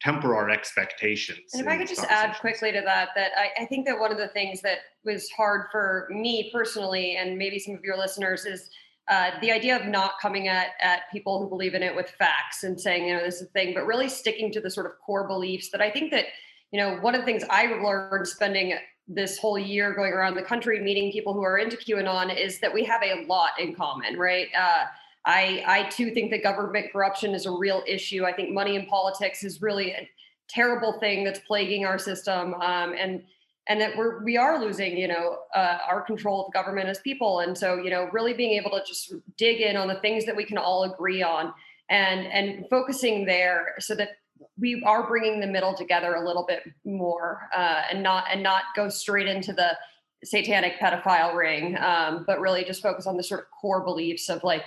temper 0.00 0.34
our 0.34 0.50
expectations. 0.50 1.52
And 1.52 1.62
if 1.62 1.68
I 1.68 1.76
could 1.76 1.88
just 1.88 2.04
add 2.04 2.36
quickly 2.40 2.72
to 2.72 2.80
that, 2.84 3.10
that 3.16 3.32
I, 3.36 3.62
I 3.62 3.66
think 3.66 3.86
that 3.86 3.98
one 3.98 4.12
of 4.12 4.18
the 4.18 4.28
things 4.28 4.60
that 4.62 4.78
was 5.04 5.28
hard 5.30 5.66
for 5.70 6.08
me 6.10 6.50
personally, 6.52 7.16
and 7.16 7.36
maybe 7.36 7.58
some 7.58 7.74
of 7.74 7.84
your 7.84 7.96
listeners, 7.96 8.44
is 8.46 8.70
uh, 9.08 9.30
the 9.40 9.50
idea 9.50 9.76
of 9.76 9.86
not 9.86 10.12
coming 10.22 10.48
at 10.48 10.68
at 10.80 11.02
people 11.10 11.40
who 11.42 11.48
believe 11.48 11.74
in 11.74 11.82
it 11.82 11.94
with 11.94 12.08
facts 12.10 12.62
and 12.62 12.80
saying, 12.80 13.08
you 13.08 13.14
know, 13.14 13.22
this 13.22 13.36
is 13.36 13.42
a 13.42 13.46
thing, 13.46 13.74
but 13.74 13.84
really 13.84 14.08
sticking 14.08 14.52
to 14.52 14.60
the 14.60 14.70
sort 14.70 14.86
of 14.86 14.92
core 15.04 15.26
beliefs 15.26 15.70
that 15.70 15.80
I 15.80 15.90
think 15.90 16.10
that, 16.12 16.26
you 16.70 16.80
know, 16.80 16.96
one 16.98 17.14
of 17.14 17.22
the 17.22 17.24
things 17.24 17.42
I 17.50 17.66
learned 17.66 18.26
spending 18.26 18.74
this 19.08 19.38
whole 19.38 19.58
year 19.58 19.92
going 19.92 20.12
around 20.12 20.36
the 20.36 20.42
country 20.42 20.78
meeting 20.80 21.10
people 21.10 21.34
who 21.34 21.42
are 21.42 21.58
into 21.58 21.76
QAnon 21.76 22.36
is 22.38 22.60
that 22.60 22.72
we 22.72 22.84
have 22.84 23.02
a 23.02 23.26
lot 23.26 23.50
in 23.58 23.74
common, 23.74 24.16
right? 24.16 24.46
Uh, 24.56 24.84
I 25.26 25.62
I 25.66 25.88
too 25.90 26.12
think 26.12 26.30
that 26.30 26.42
government 26.42 26.92
corruption 26.92 27.34
is 27.34 27.46
a 27.46 27.50
real 27.50 27.82
issue. 27.86 28.24
I 28.24 28.32
think 28.32 28.50
money 28.50 28.76
in 28.76 28.86
politics 28.86 29.44
is 29.44 29.60
really 29.60 29.90
a 29.90 30.08
terrible 30.48 30.98
thing 30.98 31.24
that's 31.24 31.40
plaguing 31.40 31.84
our 31.84 31.98
system, 31.98 32.54
um, 32.54 32.94
and 32.98 33.22
and 33.68 33.80
that 33.80 33.96
we're 33.96 34.24
we 34.24 34.36
are 34.36 34.58
losing, 34.58 34.96
you 34.96 35.08
know, 35.08 35.38
uh, 35.54 35.78
our 35.88 36.00
control 36.02 36.46
of 36.46 36.52
government 36.52 36.88
as 36.88 36.98
people. 37.00 37.40
And 37.40 37.56
so, 37.56 37.76
you 37.76 37.90
know, 37.90 38.08
really 38.12 38.32
being 38.32 38.58
able 38.58 38.70
to 38.70 38.82
just 38.86 39.12
dig 39.36 39.60
in 39.60 39.76
on 39.76 39.88
the 39.88 40.00
things 40.00 40.24
that 40.26 40.34
we 40.34 40.44
can 40.44 40.58
all 40.58 40.84
agree 40.84 41.22
on, 41.22 41.52
and 41.88 42.26
and 42.26 42.64
focusing 42.70 43.26
there, 43.26 43.74
so 43.78 43.94
that 43.94 44.10
we 44.58 44.82
are 44.86 45.06
bringing 45.06 45.40
the 45.40 45.46
middle 45.46 45.74
together 45.74 46.14
a 46.14 46.26
little 46.26 46.44
bit 46.46 46.62
more, 46.84 47.48
uh, 47.54 47.82
and 47.90 48.02
not 48.02 48.24
and 48.32 48.42
not 48.42 48.62
go 48.74 48.88
straight 48.88 49.28
into 49.28 49.52
the 49.52 49.76
satanic 50.24 50.78
pedophile 50.78 51.34
ring, 51.34 51.78
um, 51.78 52.24
but 52.26 52.40
really 52.40 52.64
just 52.64 52.82
focus 52.82 53.06
on 53.06 53.16
the 53.16 53.22
sort 53.22 53.40
of 53.40 53.46
core 53.58 53.82
beliefs 53.82 54.28
of 54.28 54.42
like 54.44 54.62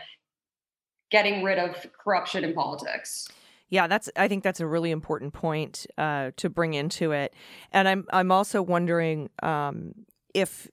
getting 1.14 1.44
rid 1.44 1.60
of 1.60 1.86
corruption 2.04 2.44
in 2.44 2.54
politics. 2.54 3.30
Yeah, 3.70 3.88
that's. 3.88 4.10
I 4.18 4.28
think 4.28 4.44
that's 4.44 4.60
a 4.60 4.68
really 4.68 4.92
important 4.92 5.34
point 5.34 5.88
uh, 5.98 6.32
to 6.38 6.50
bring 6.50 6.74
into 6.74 7.12
it, 7.12 7.34
and 7.72 7.88
I'm 7.88 8.06
I'm 8.12 8.32
also 8.32 8.62
wondering 8.62 9.30
um, 9.42 9.94
if 10.34 10.68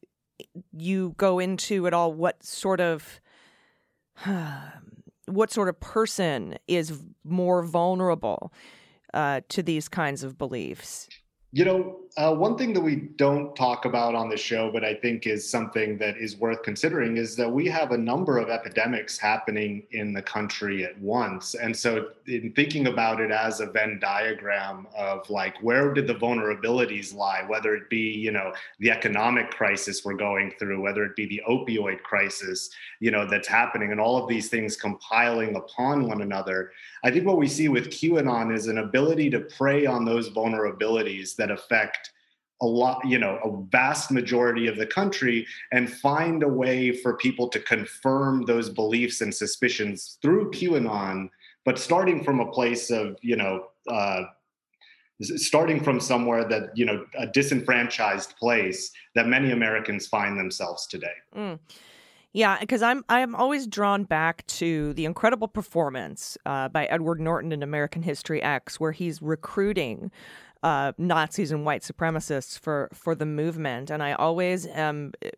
you 0.73 1.15
go 1.17 1.39
into 1.39 1.87
at 1.87 1.95
all 1.95 2.13
what 2.13 2.43
sort 2.43 2.81
of 2.81 3.21
what 5.27 5.53
sort 5.53 5.69
of 5.69 5.79
person 5.81 6.57
is 6.67 7.03
more 7.25 7.63
vulnerable 7.63 8.53
uh, 9.15 9.41
to 9.51 9.63
these 9.63 9.89
kinds 9.89 10.23
of 10.23 10.37
beliefs. 10.37 11.09
You 11.53 11.65
know, 11.65 12.01
uh, 12.17 12.35
one 12.35 12.59
thing 12.59 12.73
that 12.73 12.81
we 12.81 12.97
don't 12.97 13.55
talk 13.55 13.85
about 13.85 14.15
on 14.15 14.29
the 14.29 14.37
show, 14.37 14.71
but 14.73 14.85
I 14.85 14.95
think 14.95 15.27
is 15.27 15.49
something 15.49 15.97
that 15.99 16.17
is 16.17 16.37
worth 16.37 16.63
considering, 16.63 17.17
is 17.17 17.37
that 17.37 17.51
we 17.51 17.67
have 17.67 17.93
a 17.93 17.99
number 17.99 18.39
of 18.39 18.51
epidemics 18.51 19.17
happening 19.17 19.85
in 19.93 20.13
the 20.13 20.23
country 20.23 20.85
at 20.85 20.99
once. 20.99 21.55
And 21.55 21.77
so, 21.77 22.09
in 22.27 22.53
thinking 22.53 22.89
about 22.89 23.21
it 23.21 23.31
as 23.31 23.61
a 23.61 23.67
Venn 23.67 23.99
diagram 24.01 24.89
of 24.97 25.29
like, 25.31 25.57
where 25.63 25.95
did 25.95 26.07
the 26.07 26.15
vulnerabilities 26.15 27.15
lie, 27.15 27.45
whether 27.47 27.75
it 27.75 27.89
be, 27.89 28.11
you 28.11 28.33
know, 28.33 28.53
the 28.81 28.91
economic 28.91 29.51
crisis 29.51 30.05
we're 30.05 30.15
going 30.15 30.53
through, 30.59 30.81
whether 30.81 31.05
it 31.05 31.15
be 31.15 31.27
the 31.27 31.43
opioid 31.49 32.03
crisis, 32.03 32.71
you 32.99 33.11
know, 33.11 33.25
that's 33.25 33.49
happening, 33.49 33.93
and 33.93 34.01
all 34.01 34.21
of 34.21 34.29
these 34.29 34.49
things 34.49 34.77
compiling 34.77 35.55
upon 35.55 36.09
one 36.09 36.23
another. 36.23 36.73
I 37.05 37.11
think 37.11 37.25
what 37.27 37.39
we 37.39 37.49
see 37.49 37.69
with 37.69 37.89
QAnon 37.89 38.55
is 38.55 38.67
an 38.67 38.79
ability 38.79 39.31
to 39.31 39.41
prey 39.41 39.87
on 39.87 40.05
those 40.05 40.29
vulnerabilities 40.31 41.37
that 41.37 41.51
affect 41.51 42.10
a 42.63 42.67
lot, 42.67 43.01
you 43.07 43.19
know, 43.19 43.39
a 43.45 43.71
vast 43.71 44.11
majority 44.11 44.67
of 44.67 44.77
the 44.77 44.87
country 44.87 45.47
and 45.73 45.91
find 45.91 46.43
a 46.43 46.49
way 46.49 46.93
for 46.93 47.17
people 47.17 47.49
to 47.49 47.61
confirm 47.61 48.45
those 48.45 48.69
beliefs 48.69 49.21
and 49.21 49.35
suspicions 49.35 50.19
through 50.21 50.51
QAnon, 50.51 51.31
but 51.65 51.79
starting 51.79 52.23
from 52.23 52.41
a 52.41 52.51
place 52.51 52.91
of, 52.91 53.17
you 53.23 53.37
know, 53.37 53.67
uh, 53.89 54.23
starting 55.23 55.83
from 55.83 56.01
somewhere 56.01 56.45
that, 56.45 56.71
you 56.75 56.85
know, 56.85 57.05
a 57.19 57.27
disenfranchised 57.27 58.37
place 58.37 58.91
that 59.15 59.27
many 59.27 59.53
Americans 59.53 60.07
find 60.07 60.39
themselves 60.39 60.87
today. 60.87 61.15
Mm. 61.37 61.59
Yeah, 62.33 62.59
because 62.61 62.81
I'm 62.81 63.05
I'm 63.09 63.35
always 63.35 63.67
drawn 63.67 64.05
back 64.05 64.47
to 64.47 64.93
the 64.95 65.05
incredible 65.05 65.49
performance 65.49 66.39
uh, 66.47 66.69
by 66.69 66.85
Edward 66.87 67.21
Norton 67.21 67.51
in 67.51 67.63
American 67.63 68.03
History 68.03 68.41
X, 68.41 68.79
where 68.79 68.93
he's 68.93 69.21
recruiting 69.21 70.13
uh, 70.63 70.93
Nazis 70.99 71.51
and 71.53 71.65
white 71.65 71.83
supremacists 71.83 72.59
for 72.59 72.89
for 72.93 73.15
the 73.15 73.27
movement, 73.27 73.91
and 73.91 74.03
I 74.03 74.13
always 74.13 74.67
am 74.67 75.13
eh, 75.23 75.31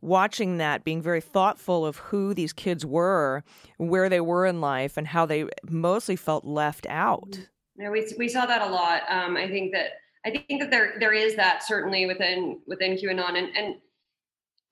watching 0.00 0.56
that, 0.58 0.84
being 0.84 1.02
very 1.02 1.20
thoughtful 1.20 1.84
of 1.84 1.96
who 1.96 2.32
these 2.32 2.52
kids 2.52 2.86
were, 2.86 3.44
where 3.76 4.08
they 4.08 4.20
were 4.20 4.46
in 4.46 4.60
life, 4.60 4.96
and 4.96 5.06
how 5.06 5.26
they 5.26 5.46
mostly 5.68 6.16
felt 6.16 6.44
left 6.44 6.86
out. 6.88 7.38
Yeah, 7.76 7.90
we 7.90 8.06
we 8.18 8.28
saw 8.28 8.46
that 8.46 8.62
a 8.62 8.70
lot. 8.70 9.02
Um, 9.08 9.36
I 9.36 9.48
think 9.48 9.72
that 9.72 9.98
I 10.24 10.30
think 10.30 10.60
that 10.60 10.70
there 10.70 10.94
there 10.98 11.12
is 11.12 11.36
that 11.36 11.62
certainly 11.62 12.06
within 12.06 12.60
within 12.66 12.96
QAnon, 12.96 13.36
and 13.36 13.54
and 13.56 13.76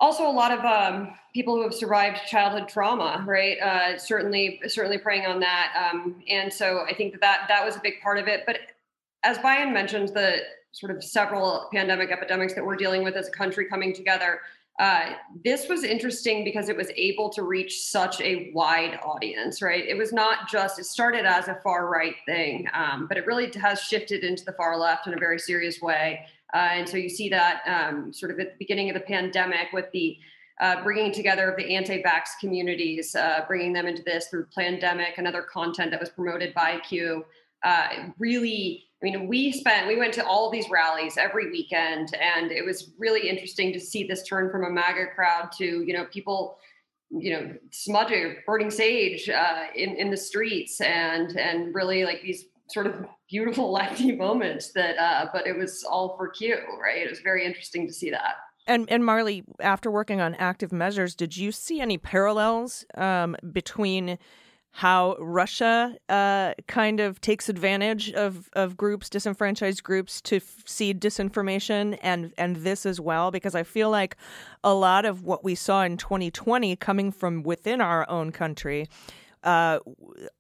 also 0.01 0.27
a 0.27 0.33
lot 0.33 0.51
of 0.51 0.65
um, 0.65 1.15
people 1.35 1.57
who 1.57 1.63
have 1.63 1.75
survived 1.75 2.21
childhood 2.27 2.69
trauma, 2.69 3.23
right? 3.27 3.59
Uh, 3.61 3.99
certainly 3.99 4.61
certainly 4.67 4.99
preying 4.99 5.27
on 5.27 5.41
that, 5.41 5.91
um, 5.93 6.23
and 6.29 6.53
so 6.53 6.85
I 6.89 6.95
think 6.95 7.13
that, 7.13 7.21
that 7.21 7.45
that 7.49 7.65
was 7.65 7.77
a 7.77 7.81
big 7.81 8.01
part 8.03 8.19
of 8.19 8.29
it. 8.29 8.45
But 8.47 8.61
as 9.25 9.39
Bayan 9.39 9.73
mentioned, 9.73 10.09
the 10.11 10.39
sort 10.73 10.95
of 10.95 11.03
several 11.03 11.69
pandemic 11.73 12.11
epidemics 12.11 12.55
that 12.55 12.65
we're 12.65 12.77
dealing 12.77 13.03
with 13.03 13.17
as 13.17 13.29
a 13.29 13.31
country 13.31 13.67
coming 13.67 13.95
together. 13.95 14.41
Uh, 14.81 15.11
this 15.45 15.69
was 15.69 15.85
interesting 15.85 16.43
because 16.43 16.69
it 16.69 16.77
was 16.77 16.91
able 16.97 17.31
to 17.31 17.45
reach 17.45 17.83
such 17.83 18.21
a 18.21 18.51
wide 18.53 18.99
audience, 19.05 19.63
right? 19.63 19.87
It 19.87 19.97
was 19.97 20.13
not 20.13 20.49
just, 20.51 20.81
it 20.81 20.85
started 20.85 21.25
as 21.25 21.47
a 21.47 21.55
far 21.63 21.89
right 21.89 22.17
thing, 22.27 22.67
um, 22.75 23.07
but 23.07 23.17
it 23.17 23.25
really 23.25 23.53
has 23.55 23.81
shifted 23.81 24.25
into 24.25 24.45
the 24.45 24.53
far 24.53 24.77
left 24.77 25.07
in 25.07 25.15
a 25.15 25.17
very 25.17 25.39
serious 25.39 25.81
way. 25.81 26.27
Uh, 26.53 26.71
and 26.73 26.89
so 26.89 26.97
you 26.97 27.09
see 27.09 27.29
that 27.29 27.63
um, 27.67 28.13
sort 28.13 28.33
of 28.33 28.41
at 28.41 28.53
the 28.53 28.57
beginning 28.59 28.91
of 28.91 28.95
the 28.95 29.01
pandemic 29.01 29.73
with 29.73 29.87
the 29.93 30.19
uh, 30.61 30.83
bringing 30.85 31.13
together 31.13 31.51
of 31.51 31.57
the 31.57 31.75
anti-vax 31.75 32.23
communities, 32.41 33.15
uh, 33.17 33.45
bringing 33.47 33.73
them 33.73 33.87
into 33.87 34.03
this 34.03 34.29
through 34.29 34.47
pandemic 34.55 35.15
and 35.19 35.27
other 35.27 35.43
content 35.43 35.91
that 35.91 35.99
was 35.99 36.11
promoted 36.11 36.55
by 36.55 36.79
Q. 36.79 37.25
Uh, 37.65 38.11
really 38.19 38.85
I 39.05 39.11
mean, 39.11 39.29
we 39.29 39.53
spent, 39.53 39.87
we 39.87 39.97
went 39.97 40.15
to 40.15 40.25
all 40.25 40.51
these 40.51 40.71
rallies 40.71 41.19
every 41.19 41.51
weekend, 41.51 42.15
and 42.15 42.51
it 42.51 42.65
was 42.65 42.93
really 42.99 43.29
interesting 43.29 43.71
to 43.75 43.81
see 43.81 44.07
this 44.07 44.23
turn 44.23 44.51
from 44.51 44.65
a 44.65 44.71
MAGA 44.71 45.09
crowd 45.15 45.51
to, 45.59 45.83
you 45.83 45.93
know, 45.93 46.07
people, 46.07 46.57
you 47.11 47.31
know, 47.31 47.55
smudging, 47.71 48.37
burning 48.47 48.71
sage 48.71 49.29
uh, 49.29 49.65
in 49.77 49.97
in 49.97 50.11
the 50.11 50.17
streets, 50.17 50.81
and 50.81 51.37
and 51.37 51.75
really 51.75 52.05
like 52.05 52.23
these 52.23 52.47
sort 52.71 52.87
of 52.87 52.95
beautiful 53.29 53.71
lefty 53.79 54.13
moments 54.13 54.73
that, 54.73 54.97
uh, 54.97 55.29
but 55.35 55.47
it 55.47 55.57
was 55.57 55.85
all 55.85 56.17
for 56.17 56.29
Q, 56.29 56.57
right? 56.83 57.03
It 57.05 57.11
was 57.11 57.21
very 57.21 57.45
interesting 57.45 57.87
to 57.87 57.93
see 57.93 58.11
that. 58.11 58.37
And 58.67 58.91
and 58.91 59.05
Marley, 59.05 59.45
after 59.61 59.91
working 59.91 60.23
on 60.23 60.35
active 60.37 60.73
measures, 60.73 61.15
did 61.15 61.37
you 61.37 61.53
see 61.53 61.83
any 61.83 61.99
parallels 61.99 62.87
um, 62.95 63.37
between 63.53 64.19
how 64.77 65.15
Russia 65.21 65.97
uh, 66.09 66.53
kind 66.67 66.99
of 66.99 67.21
takes 67.21 67.49
advantage 67.49 68.13
of, 68.13 68.51
of 68.55 68.77
groups, 68.77 69.09
disenfranchised 69.09 69.85
groups, 69.85 70.21
to 70.23 70.37
f- 70.37 70.65
seed 70.67 71.01
disinformation, 71.01 71.97
and 72.03 72.33
and 72.37 72.57
this 72.57 72.85
as 72.85 73.01
well, 73.01 73.31
because 73.31 73.55
I 73.55 73.63
feel 73.63 73.89
like 73.89 74.17
a 74.65 74.75
lot 74.75 75.05
of 75.05 75.23
what 75.23 75.45
we 75.45 75.55
saw 75.55 75.85
in 75.85 75.97
2020 75.97 76.75
coming 76.75 77.13
from 77.13 77.45
within 77.45 77.81
our 77.81 78.05
own 78.11 78.33
country. 78.33 78.89
Uh, 79.45 79.79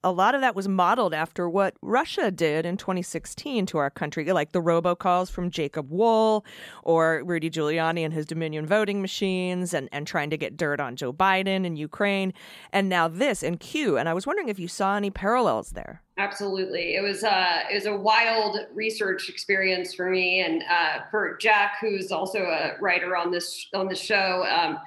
a 0.02 0.10
lot 0.10 0.34
of 0.34 0.40
that 0.40 0.56
was 0.56 0.66
modeled 0.66 1.12
after 1.12 1.48
what 1.48 1.74
Russia 1.82 2.30
did 2.30 2.64
in 2.64 2.78
2016 2.78 3.66
to 3.66 3.78
our 3.78 3.90
country, 3.90 4.24
like 4.32 4.52
the 4.52 4.62
robocalls 4.62 5.30
from 5.30 5.50
Jacob 5.50 5.90
Wohl 5.90 6.44
or 6.82 7.22
Rudy 7.24 7.50
Giuliani 7.50 8.00
and 8.00 8.14
his 8.14 8.24
Dominion 8.24 8.66
voting 8.66 9.02
machines 9.02 9.74
and, 9.74 9.90
and 9.92 10.06
trying 10.06 10.30
to 10.30 10.38
get 10.38 10.56
dirt 10.56 10.80
on 10.80 10.96
Joe 10.96 11.12
Biden 11.12 11.66
in 11.66 11.76
Ukraine. 11.76 12.32
And 12.72 12.88
now 12.88 13.06
this 13.06 13.42
in 13.42 13.58
Q. 13.58 13.98
And 13.98 14.08
I 14.08 14.14
was 14.14 14.26
wondering 14.26 14.48
if 14.48 14.58
you 14.58 14.68
saw 14.68 14.96
any 14.96 15.10
parallels 15.10 15.70
there. 15.70 16.02
Absolutely, 16.16 16.94
it 16.94 17.02
was 17.02 17.24
uh, 17.24 17.62
it 17.68 17.74
was 17.74 17.86
a 17.86 17.96
wild 17.96 18.56
research 18.72 19.28
experience 19.28 19.92
for 19.94 20.08
me 20.08 20.40
and 20.42 20.62
uh, 20.70 21.00
for 21.10 21.36
Jack, 21.38 21.78
who's 21.80 22.12
also 22.12 22.38
a 22.38 22.80
writer 22.80 23.16
on 23.16 23.32
this 23.32 23.66
on 23.74 23.88
the 23.88 23.96
show. 23.96 24.46
Um, 24.48 24.78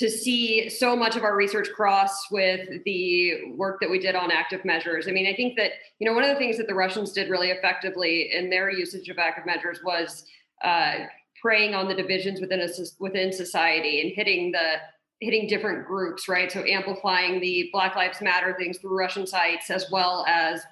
to 0.00 0.08
see 0.08 0.70
so 0.70 0.96
much 0.96 1.14
of 1.14 1.24
our 1.24 1.36
research 1.36 1.68
cross 1.76 2.30
with 2.30 2.66
the 2.86 3.52
work 3.54 3.78
that 3.82 3.90
we 3.90 3.98
did 3.98 4.14
on 4.14 4.30
active 4.32 4.64
measures. 4.64 5.06
I 5.06 5.10
mean, 5.10 5.26
I 5.26 5.36
think 5.36 5.58
that 5.58 5.72
you 5.98 6.08
know 6.08 6.14
one 6.14 6.24
of 6.24 6.30
the 6.30 6.36
things 6.36 6.56
that 6.56 6.66
the 6.66 6.74
Russians 6.74 7.12
did 7.12 7.28
really 7.28 7.50
effectively 7.50 8.32
in 8.32 8.48
their 8.48 8.70
usage 8.70 9.10
of 9.10 9.18
active 9.18 9.44
measures 9.44 9.80
was 9.84 10.24
uh, 10.64 11.00
preying 11.42 11.74
on 11.74 11.86
the 11.86 11.94
divisions 11.94 12.40
within 12.40 12.60
a 12.60 12.68
within 12.98 13.30
society 13.30 14.00
and 14.00 14.12
hitting 14.14 14.52
the 14.52 14.76
hitting 15.20 15.46
different 15.46 15.86
groups, 15.86 16.30
right? 16.30 16.50
So 16.50 16.64
amplifying 16.64 17.38
the 17.38 17.68
Black 17.70 17.94
Lives 17.94 18.22
Matter 18.22 18.56
things 18.58 18.78
through 18.78 18.98
Russian 18.98 19.26
sites 19.26 19.68
as 19.68 19.90
well 19.92 20.24
as 20.26 20.62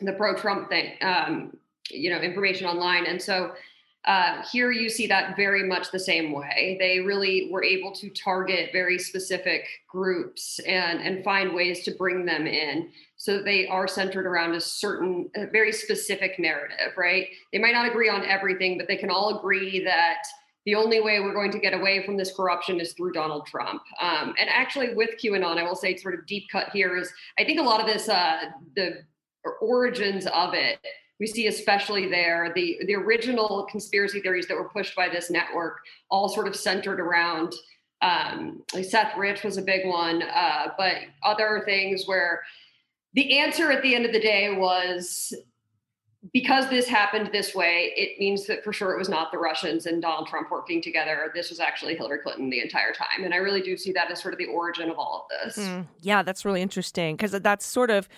the 0.00 0.12
pro-Trump 0.12 0.68
thing, 0.68 0.92
um, 1.02 1.56
you 1.90 2.10
know, 2.10 2.20
information 2.20 2.68
online, 2.68 3.06
and 3.06 3.20
so 3.20 3.54
uh, 4.04 4.42
here 4.50 4.72
you 4.72 4.88
see 4.88 5.06
that 5.06 5.36
very 5.36 5.62
much 5.62 5.90
the 5.90 5.98
same 5.98 6.32
way. 6.32 6.76
They 6.80 6.98
really 7.00 7.48
were 7.52 7.62
able 7.62 7.92
to 7.92 8.10
target 8.10 8.70
very 8.72 8.98
specific 8.98 9.66
groups 9.88 10.58
and 10.66 11.00
and 11.00 11.22
find 11.22 11.54
ways 11.54 11.84
to 11.84 11.92
bring 11.92 12.24
them 12.24 12.46
in. 12.46 12.90
so 13.16 13.36
that 13.36 13.44
they 13.44 13.68
are 13.68 13.86
centered 13.86 14.26
around 14.26 14.52
a 14.52 14.60
certain, 14.60 15.30
a 15.36 15.46
very 15.46 15.70
specific 15.70 16.40
narrative, 16.40 16.92
right? 16.96 17.28
They 17.52 17.60
might 17.60 17.70
not 17.70 17.86
agree 17.86 18.08
on 18.08 18.24
everything, 18.24 18.76
but 18.76 18.88
they 18.88 18.96
can 18.96 19.10
all 19.10 19.38
agree 19.38 19.84
that 19.84 20.24
the 20.64 20.74
only 20.74 21.00
way 21.00 21.20
we're 21.20 21.32
going 21.32 21.52
to 21.52 21.60
get 21.60 21.72
away 21.72 22.04
from 22.04 22.16
this 22.16 22.34
corruption 22.34 22.80
is 22.80 22.94
through 22.94 23.12
Donald 23.12 23.46
Trump. 23.46 23.80
Um, 24.00 24.34
and 24.40 24.50
actually, 24.50 24.94
with 24.94 25.10
QAnon, 25.22 25.56
I 25.56 25.62
will 25.62 25.76
say, 25.76 25.96
sort 25.96 26.14
of 26.14 26.26
deep 26.26 26.48
cut 26.50 26.70
here 26.70 26.96
is 26.96 27.12
I 27.38 27.44
think 27.44 27.60
a 27.60 27.62
lot 27.62 27.80
of 27.80 27.86
this, 27.86 28.08
uh, 28.08 28.46
the 28.74 29.04
origins 29.60 30.26
of 30.26 30.54
it, 30.54 30.80
we 31.22 31.28
see 31.28 31.46
especially 31.46 32.08
there 32.08 32.50
the 32.56 32.80
the 32.88 32.96
original 32.96 33.64
conspiracy 33.70 34.20
theories 34.20 34.48
that 34.48 34.56
were 34.56 34.68
pushed 34.68 34.96
by 34.96 35.08
this 35.08 35.30
network, 35.30 35.78
all 36.10 36.28
sort 36.28 36.48
of 36.48 36.56
centered 36.56 36.98
around. 36.98 37.54
Um, 38.02 38.64
Seth 38.82 39.16
Rich 39.16 39.44
was 39.44 39.56
a 39.56 39.62
big 39.62 39.86
one, 39.86 40.24
uh, 40.24 40.70
but 40.76 40.96
other 41.22 41.62
things 41.64 42.06
where 42.06 42.42
the 43.12 43.38
answer 43.38 43.70
at 43.70 43.82
the 43.82 43.94
end 43.94 44.04
of 44.04 44.12
the 44.12 44.18
day 44.18 44.52
was 44.56 45.32
because 46.32 46.68
this 46.70 46.88
happened 46.88 47.30
this 47.32 47.54
way, 47.54 47.92
it 47.96 48.18
means 48.18 48.46
that 48.46 48.64
for 48.64 48.72
sure 48.72 48.92
it 48.92 48.98
was 48.98 49.08
not 49.08 49.32
the 49.32 49.38
Russians 49.38 49.86
and 49.86 50.00
Donald 50.02 50.28
Trump 50.28 50.50
working 50.50 50.80
together. 50.80 51.32
This 51.34 51.50
was 51.50 51.58
actually 51.58 51.96
Hillary 51.96 52.18
Clinton 52.18 52.48
the 52.48 52.60
entire 52.60 52.92
time. 52.92 53.24
And 53.24 53.34
I 53.34 53.38
really 53.38 53.60
do 53.60 53.76
see 53.76 53.92
that 53.92 54.10
as 54.10 54.22
sort 54.22 54.32
of 54.32 54.38
the 54.38 54.46
origin 54.46 54.88
of 54.88 54.98
all 54.98 55.26
of 55.26 55.54
this. 55.54 55.66
Mm, 55.66 55.86
yeah, 56.00 56.22
that's 56.22 56.44
really 56.44 56.62
interesting 56.62 57.16
because 57.16 57.32
that's 57.32 57.66
sort 57.66 57.90
of 57.90 58.08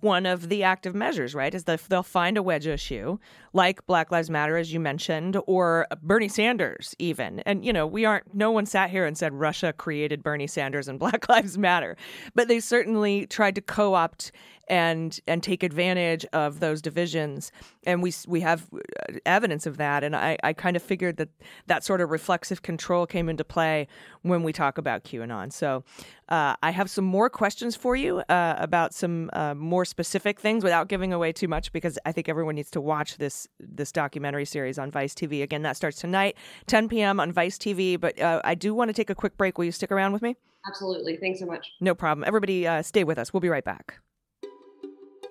one 0.00 0.24
of 0.24 0.48
the 0.48 0.62
active 0.62 0.94
measures, 0.94 1.34
right? 1.34 1.52
Is 1.52 1.64
that 1.64 1.80
they'll 1.88 2.02
find 2.04 2.36
a 2.36 2.42
wedge 2.42 2.66
issue 2.66 3.18
like 3.52 3.84
Black 3.86 4.12
Lives 4.12 4.30
Matter, 4.30 4.56
as 4.56 4.72
you 4.72 4.78
mentioned, 4.78 5.36
or 5.46 5.88
Bernie 6.00 6.28
Sanders, 6.28 6.94
even. 7.00 7.40
And, 7.40 7.64
you 7.64 7.72
know, 7.72 7.86
we 7.86 8.04
aren't, 8.04 8.32
no 8.32 8.52
one 8.52 8.66
sat 8.66 8.90
here 8.90 9.04
and 9.04 9.18
said 9.18 9.34
Russia 9.34 9.72
created 9.72 10.22
Bernie 10.22 10.46
Sanders 10.46 10.86
and 10.86 10.98
Black 11.00 11.28
Lives 11.28 11.58
Matter, 11.58 11.96
but 12.34 12.46
they 12.46 12.60
certainly 12.60 13.26
tried 13.26 13.56
to 13.56 13.60
co 13.60 13.94
opt 13.94 14.30
and 14.70 15.18
and 15.26 15.42
take 15.42 15.62
advantage 15.62 16.24
of 16.32 16.60
those 16.60 16.80
divisions. 16.80 17.52
And 17.84 18.02
we 18.02 18.14
we 18.26 18.40
have 18.40 18.68
uh, 18.72 19.18
evidence 19.26 19.66
of 19.66 19.76
that. 19.76 20.04
And 20.04 20.16
I, 20.16 20.38
I 20.42 20.52
kind 20.52 20.76
of 20.76 20.82
figured 20.82 21.16
that 21.16 21.28
that 21.66 21.84
sort 21.84 22.00
of 22.00 22.10
reflexive 22.10 22.62
control 22.62 23.04
came 23.04 23.28
into 23.28 23.44
play 23.44 23.88
when 24.22 24.42
we 24.44 24.52
talk 24.52 24.78
about 24.78 25.02
QAnon. 25.02 25.52
So 25.52 25.82
uh, 26.28 26.54
I 26.62 26.70
have 26.70 26.88
some 26.88 27.04
more 27.04 27.28
questions 27.28 27.74
for 27.74 27.96
you 27.96 28.20
uh, 28.28 28.54
about 28.58 28.94
some 28.94 29.28
uh, 29.32 29.54
more 29.54 29.84
specific 29.84 30.38
things 30.38 30.62
without 30.62 30.88
giving 30.88 31.12
away 31.12 31.32
too 31.32 31.48
much 31.48 31.72
because 31.72 31.98
I 32.06 32.12
think 32.12 32.28
everyone 32.28 32.54
needs 32.54 32.70
to 32.70 32.80
watch 32.80 33.18
this 33.18 33.48
this 33.58 33.90
documentary 33.90 34.44
series 34.44 34.78
on 34.78 34.92
Vice 34.92 35.14
TV 35.14 35.42
again 35.42 35.62
that 35.62 35.76
starts 35.76 35.98
tonight 36.00 36.36
10 36.68 36.88
p.m. 36.88 37.18
on 37.18 37.32
Vice 37.32 37.58
TV 37.58 37.98
but 38.00 38.18
uh, 38.20 38.40
I 38.44 38.54
do 38.54 38.72
want 38.72 38.88
to 38.88 38.94
take 38.94 39.10
a 39.10 39.16
quick 39.16 39.36
break. 39.36 39.58
Will 39.58 39.64
you 39.64 39.72
stick 39.72 39.90
around 39.90 40.12
with 40.12 40.22
me? 40.22 40.36
Absolutely. 40.68 41.16
Thanks 41.16 41.40
so 41.40 41.46
much. 41.46 41.72
no 41.80 41.94
problem. 41.94 42.24
Everybody 42.24 42.68
uh, 42.68 42.82
stay 42.82 43.02
with 43.02 43.18
us. 43.18 43.32
We'll 43.32 43.40
be 43.40 43.48
right 43.48 43.64
back 43.64 43.98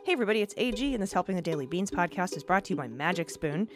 Hey, 0.10 0.14
everybody, 0.14 0.42
it's 0.42 0.56
AG, 0.58 0.92
and 0.96 1.04
this 1.04 1.14
Helping 1.14 1.36
the 1.36 1.42
Daily 1.44 1.68
Beans 1.68 1.92
podcast 1.92 2.36
is 2.36 2.44
brought 2.44 2.66
to 2.66 2.74
you 2.74 2.76
by 2.76 2.88
Magic 2.88 3.30
Spoon. 3.30 3.70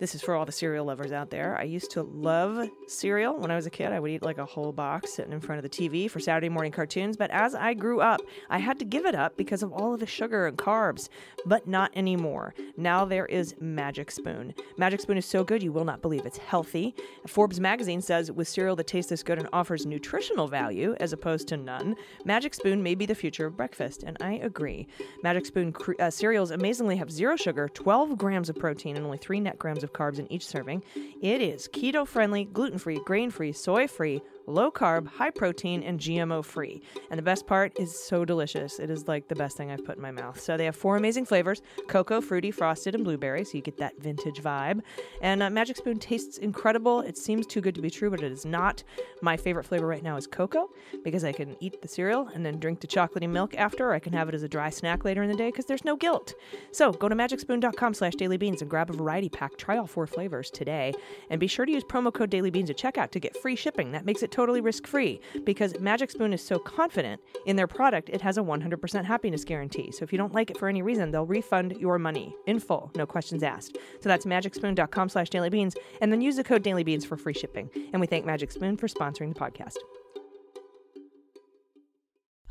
This 0.00 0.14
is 0.14 0.22
for 0.22 0.34
all 0.34 0.46
the 0.46 0.52
cereal 0.52 0.86
lovers 0.86 1.12
out 1.12 1.28
there. 1.28 1.58
I 1.58 1.64
used 1.64 1.90
to 1.90 2.02
love 2.02 2.70
cereal 2.86 3.38
when 3.38 3.50
I 3.50 3.56
was 3.56 3.66
a 3.66 3.70
kid. 3.70 3.92
I 3.92 4.00
would 4.00 4.10
eat 4.10 4.22
like 4.22 4.38
a 4.38 4.46
whole 4.46 4.72
box 4.72 5.12
sitting 5.12 5.34
in 5.34 5.40
front 5.40 5.62
of 5.62 5.62
the 5.62 5.68
TV 5.68 6.10
for 6.10 6.20
Saturday 6.20 6.48
morning 6.48 6.72
cartoons. 6.72 7.18
But 7.18 7.30
as 7.30 7.54
I 7.54 7.74
grew 7.74 8.00
up, 8.00 8.22
I 8.48 8.56
had 8.56 8.78
to 8.78 8.86
give 8.86 9.04
it 9.04 9.14
up 9.14 9.36
because 9.36 9.62
of 9.62 9.74
all 9.74 9.92
of 9.92 10.00
the 10.00 10.06
sugar 10.06 10.46
and 10.46 10.56
carbs. 10.56 11.10
But 11.44 11.66
not 11.66 11.90
anymore. 11.94 12.54
Now 12.78 13.04
there 13.04 13.26
is 13.26 13.54
Magic 13.60 14.10
Spoon. 14.10 14.54
Magic 14.78 15.02
Spoon 15.02 15.18
is 15.18 15.26
so 15.26 15.44
good 15.44 15.62
you 15.62 15.70
will 15.70 15.84
not 15.84 16.00
believe 16.00 16.24
it's 16.24 16.38
healthy. 16.38 16.94
Forbes 17.26 17.60
magazine 17.60 18.00
says 18.00 18.32
with 18.32 18.48
cereal 18.48 18.76
that 18.76 18.86
tastes 18.86 19.10
this 19.10 19.22
good 19.22 19.38
and 19.38 19.50
offers 19.52 19.84
nutritional 19.84 20.48
value 20.48 20.96
as 20.98 21.12
opposed 21.12 21.46
to 21.48 21.58
none, 21.58 21.94
Magic 22.24 22.54
Spoon 22.54 22.82
may 22.82 22.94
be 22.94 23.04
the 23.04 23.14
future 23.14 23.44
of 23.44 23.54
breakfast. 23.54 24.02
And 24.02 24.16
I 24.22 24.34
agree. 24.36 24.86
Magic 25.22 25.44
Spoon 25.44 25.74
uh, 25.98 26.08
cereals 26.08 26.52
amazingly 26.52 26.96
have 26.96 27.10
zero 27.10 27.36
sugar, 27.36 27.68
12 27.68 28.16
grams 28.16 28.48
of 28.48 28.56
protein, 28.56 28.96
and 28.96 29.04
only 29.04 29.18
3 29.18 29.40
net 29.40 29.58
grams 29.58 29.84
of 29.84 29.89
carbs 29.92 30.18
in 30.18 30.30
each 30.32 30.46
serving. 30.46 30.82
It 31.20 31.40
is 31.40 31.68
keto 31.68 32.06
friendly, 32.06 32.44
gluten 32.44 32.78
free, 32.78 33.00
grain 33.04 33.30
free, 33.30 33.52
soy 33.52 33.86
free, 33.86 34.22
low 34.46 34.70
carb, 34.70 35.06
high 35.06 35.30
protein, 35.30 35.82
and 35.82 35.98
GMO 35.98 36.44
free. 36.44 36.82
And 37.10 37.18
the 37.18 37.22
best 37.22 37.46
part 37.46 37.78
is 37.78 37.96
so 37.98 38.24
delicious. 38.24 38.78
It 38.78 38.90
is 38.90 39.08
like 39.08 39.28
the 39.28 39.34
best 39.34 39.56
thing 39.56 39.70
I've 39.70 39.84
put 39.84 39.96
in 39.96 40.02
my 40.02 40.10
mouth. 40.10 40.40
So 40.40 40.56
they 40.56 40.64
have 40.64 40.76
four 40.76 40.96
amazing 40.96 41.26
flavors 41.26 41.62
cocoa, 41.88 42.20
fruity, 42.20 42.50
frosted, 42.50 42.94
and 42.94 43.04
blueberry. 43.04 43.44
So 43.44 43.56
you 43.56 43.62
get 43.62 43.78
that 43.78 44.00
vintage 44.00 44.42
vibe. 44.42 44.82
And 45.22 45.42
uh, 45.42 45.50
Magic 45.50 45.76
Spoon 45.76 45.98
tastes 45.98 46.38
incredible. 46.38 47.00
It 47.00 47.16
seems 47.16 47.46
too 47.46 47.60
good 47.60 47.74
to 47.74 47.82
be 47.82 47.90
true, 47.90 48.10
but 48.10 48.22
it 48.22 48.32
is 48.32 48.44
not. 48.44 48.82
My 49.22 49.36
favorite 49.36 49.64
flavor 49.64 49.86
right 49.86 50.02
now 50.02 50.16
is 50.16 50.26
cocoa 50.26 50.70
because 51.04 51.24
I 51.24 51.32
can 51.32 51.56
eat 51.60 51.80
the 51.82 51.88
cereal 51.88 52.28
and 52.34 52.44
then 52.44 52.58
drink 52.58 52.80
the 52.80 52.86
chocolatey 52.86 53.28
milk 53.28 53.54
after. 53.54 53.88
Or 53.90 53.94
I 53.94 53.98
can 53.98 54.12
have 54.12 54.28
it 54.28 54.34
as 54.34 54.42
a 54.42 54.48
dry 54.48 54.70
snack 54.70 55.04
later 55.04 55.22
in 55.22 55.30
the 55.30 55.36
day 55.36 55.48
because 55.48 55.66
there's 55.66 55.84
no 55.84 55.96
guilt. 55.96 56.34
So 56.72 56.92
go 56.92 57.08
to 57.08 57.14
magicspoon.com 57.14 57.94
slash 57.94 58.14
dailybeans 58.14 58.60
and 58.60 58.70
grab 58.70 58.90
a 58.90 58.92
variety 58.92 59.28
pack. 59.28 59.56
Try 59.56 59.76
all 59.76 59.86
four 59.86 60.06
flavors 60.06 60.50
today. 60.50 60.92
And 61.30 61.40
be 61.40 61.46
sure 61.46 61.66
to 61.66 61.72
use 61.72 61.84
promo 61.84 62.12
code 62.12 62.30
dailybeans 62.30 62.70
at 62.70 62.76
checkout 62.76 63.10
to 63.12 63.20
get 63.20 63.36
free 63.36 63.56
shipping. 63.56 63.92
That 63.92 64.04
makes 64.04 64.22
it 64.22 64.29
totally 64.30 64.60
risk 64.60 64.86
free 64.86 65.20
because 65.44 65.78
Magic 65.80 66.10
Spoon 66.10 66.32
is 66.32 66.42
so 66.42 66.58
confident 66.58 67.20
in 67.46 67.56
their 67.56 67.66
product, 67.66 68.08
it 68.10 68.20
has 68.20 68.38
a 68.38 68.42
100% 68.42 69.04
happiness 69.04 69.44
guarantee. 69.44 69.90
So 69.92 70.02
if 70.02 70.12
you 70.12 70.18
don't 70.18 70.34
like 70.34 70.50
it 70.50 70.58
for 70.58 70.68
any 70.68 70.82
reason, 70.82 71.10
they'll 71.10 71.26
refund 71.26 71.76
your 71.78 71.98
money 71.98 72.34
in 72.46 72.58
full, 72.60 72.90
no 72.96 73.06
questions 73.06 73.42
asked. 73.42 73.78
So 74.00 74.08
that's 74.08 74.26
magicspoon.com 74.26 75.08
slash 75.08 75.30
dailybeans 75.30 75.76
and 76.00 76.12
then 76.12 76.20
use 76.20 76.36
the 76.36 76.44
code 76.44 76.62
dailybeans 76.62 77.06
for 77.06 77.16
free 77.16 77.34
shipping. 77.34 77.70
And 77.92 78.00
we 78.00 78.06
thank 78.06 78.24
Magic 78.24 78.52
Spoon 78.52 78.76
for 78.76 78.88
sponsoring 78.88 79.34
the 79.34 79.40
podcast. 79.40 79.76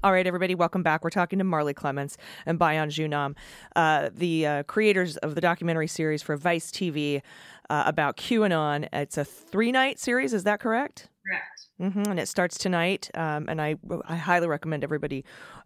All 0.02 0.14
right, 0.14 0.26
everybody, 0.26 0.56
welcome 0.56 0.82
back. 0.82 1.04
We're 1.04 1.10
talking 1.10 1.40
to 1.40 1.46
Marley 1.46 1.74
Clements 1.74 2.16
and 2.46 2.58
Bayan 2.58 2.88
Joonam, 2.90 3.36
uh, 3.76 4.10
the 4.14 4.48
uh, 4.48 4.64
creators 4.64 5.18
of 5.18 5.36
the 5.36 5.42
documentary 5.42 5.88
series 5.88 6.22
for 6.22 6.38
Vice 6.38 6.72
TV 6.72 7.22
uh, 7.70 7.84
about 7.86 8.16
QAnon. 8.16 8.88
It's 8.94 9.18
a 9.18 9.26
three 9.26 9.74
night 9.74 10.00
series, 10.00 10.34
is 10.34 10.46
that 10.46 10.62
correct? 10.62 11.10
Correct. 11.26 11.94
hmm 11.96 12.10
And 12.10 12.18
it 12.20 12.30
starts 12.30 12.58
tonight. 12.58 13.10
Um, 13.14 13.50
and 13.50 13.62
I, 13.62 13.76
I 14.08 14.16
highly 14.16 14.48
recommend 14.48 14.86
everybody 14.86 15.26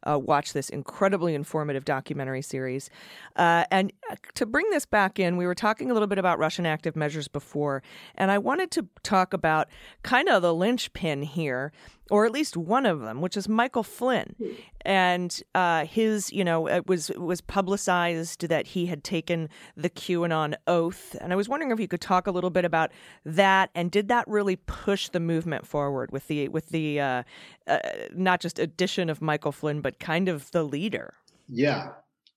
uh, 0.10 0.18
watch 0.18 0.54
this 0.54 0.70
incredibly 0.70 1.36
informative 1.36 1.86
documentary 1.86 2.42
series. 2.42 2.90
Uh, 3.36 3.66
and 3.70 3.94
uh, 4.10 4.16
to 4.34 4.48
bring 4.48 4.68
this 4.72 4.86
back 4.88 5.20
in, 5.20 5.38
we 5.38 5.46
were 5.46 5.56
talking 5.56 5.92
a 5.92 5.94
little 5.94 6.08
bit 6.08 6.18
about 6.18 6.40
Russian 6.40 6.66
active 6.66 6.96
measures 6.96 7.28
before, 7.28 7.84
and 8.16 8.32
I 8.32 8.40
wanted 8.40 8.72
to 8.72 8.88
talk 9.04 9.32
about 9.32 9.70
kind 10.02 10.28
of 10.28 10.42
the 10.42 10.54
linchpin 10.54 11.22
here, 11.22 11.72
or 12.14 12.28
at 12.28 12.32
least 12.32 12.56
one 12.56 12.86
of 12.86 13.02
them, 13.02 13.22
which 13.22 13.36
is 13.36 13.50
Michael 13.50 13.82
Flynn, 13.82 14.36
and 14.82 15.42
uh, 15.56 15.84
his, 15.84 16.32
you 16.32 16.44
know, 16.44 16.68
it 16.68 16.86
was 16.86 17.10
it 17.10 17.20
was 17.20 17.42
publicized 17.42 18.48
that 18.50 18.68
he 18.68 18.86
had 18.86 19.04
taken 19.04 19.50
the 19.76 19.90
QAnon 19.90 20.54
oath, 20.68 21.16
and 21.20 21.34
I 21.34 21.36
was 21.36 21.50
wondering 21.50 21.72
if 21.72 21.80
you 21.80 21.88
could 21.88 22.02
talk 22.02 22.28
a 22.28 22.32
little 22.32 22.52
bit 22.52 22.66
about 22.66 22.92
that, 23.26 23.72
and 23.74 23.90
did 23.90 24.10
that 24.10 24.28
really 24.28 24.58
push 24.58 25.10
the 25.10 25.20
movement 25.20 25.66
forward 25.66 26.12
with 26.12 26.28
the 26.28 26.50
with 26.50 26.70
the 26.70 27.00
uh, 27.00 27.24
uh, 27.66 27.80
not 28.14 28.42
just 28.42 28.60
addition 28.60 29.10
of 29.10 29.20
Michael 29.20 29.52
Flynn, 29.52 29.82
but 29.82 29.98
kind 29.98 30.30
of 30.30 30.52
the 30.52 30.62
leader. 30.62 31.16
Yeah. 31.50 31.94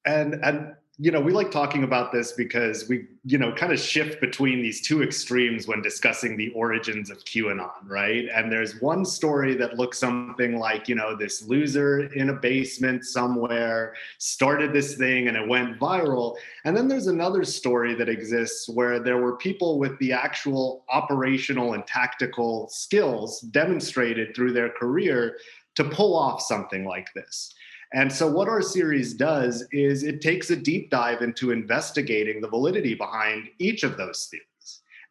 And 0.07 0.43
and 0.43 0.73
you 0.99 1.11
know, 1.11 1.21
we 1.21 1.31
like 1.31 1.51
talking 1.51 1.85
about 1.85 2.11
this 2.11 2.33
because 2.33 2.89
we, 2.89 3.07
you 3.23 3.37
know, 3.37 3.53
kind 3.53 3.71
of 3.71 3.79
shift 3.79 4.19
between 4.19 4.63
these 4.63 4.81
two 4.81 5.03
extremes 5.03 5.69
when 5.69 5.83
discussing 5.83 6.39
the 6.39 6.49
origins 6.53 7.11
of 7.11 7.19
QAnon, 7.19 7.71
right? 7.85 8.27
And 8.35 8.51
there's 8.51 8.81
one 8.81 9.05
story 9.05 9.55
that 9.57 9.77
looks 9.77 9.99
something 9.99 10.59
like, 10.59 10.89
you 10.89 10.95
know, 10.95 11.15
this 11.15 11.43
loser 11.43 12.07
in 12.15 12.31
a 12.31 12.33
basement 12.33 13.05
somewhere 13.05 13.95
started 14.17 14.73
this 14.73 14.95
thing 14.95 15.29
and 15.29 15.37
it 15.37 15.47
went 15.47 15.79
viral. 15.79 16.37
And 16.65 16.75
then 16.75 16.89
there's 16.89 17.09
another 17.09 17.45
story 17.45 17.95
that 17.95 18.09
exists 18.09 18.67
where 18.67 18.99
there 18.99 19.19
were 19.19 19.37
people 19.37 19.79
with 19.79 19.99
the 19.99 20.15
actual 20.15 20.87
operational 20.89 21.75
and 21.75 21.87
tactical 21.87 22.71
skills 22.71 23.41
demonstrated 23.41 24.35
through 24.35 24.55
their 24.55 24.71
career 24.71 25.37
to 25.75 25.85
pull 25.85 26.17
off 26.17 26.41
something 26.41 26.87
like 26.87 27.13
this. 27.13 27.55
And 27.93 28.13
so, 28.13 28.31
what 28.31 28.49
our 28.49 28.63
series 28.63 29.15
does 29.15 29.67
is 29.71 30.03
it 30.03 30.21
takes 30.21 30.51
a 30.51 30.57
deep 30.57 30.91
dive 30.91 31.23
into 31.23 31.53
investigating 31.53 32.41
the 32.41 32.49
validity 32.49 32.95
behind 32.95 33.49
each 33.59 33.85
of 33.85 33.97
those 33.97 34.27
theories 34.31 34.47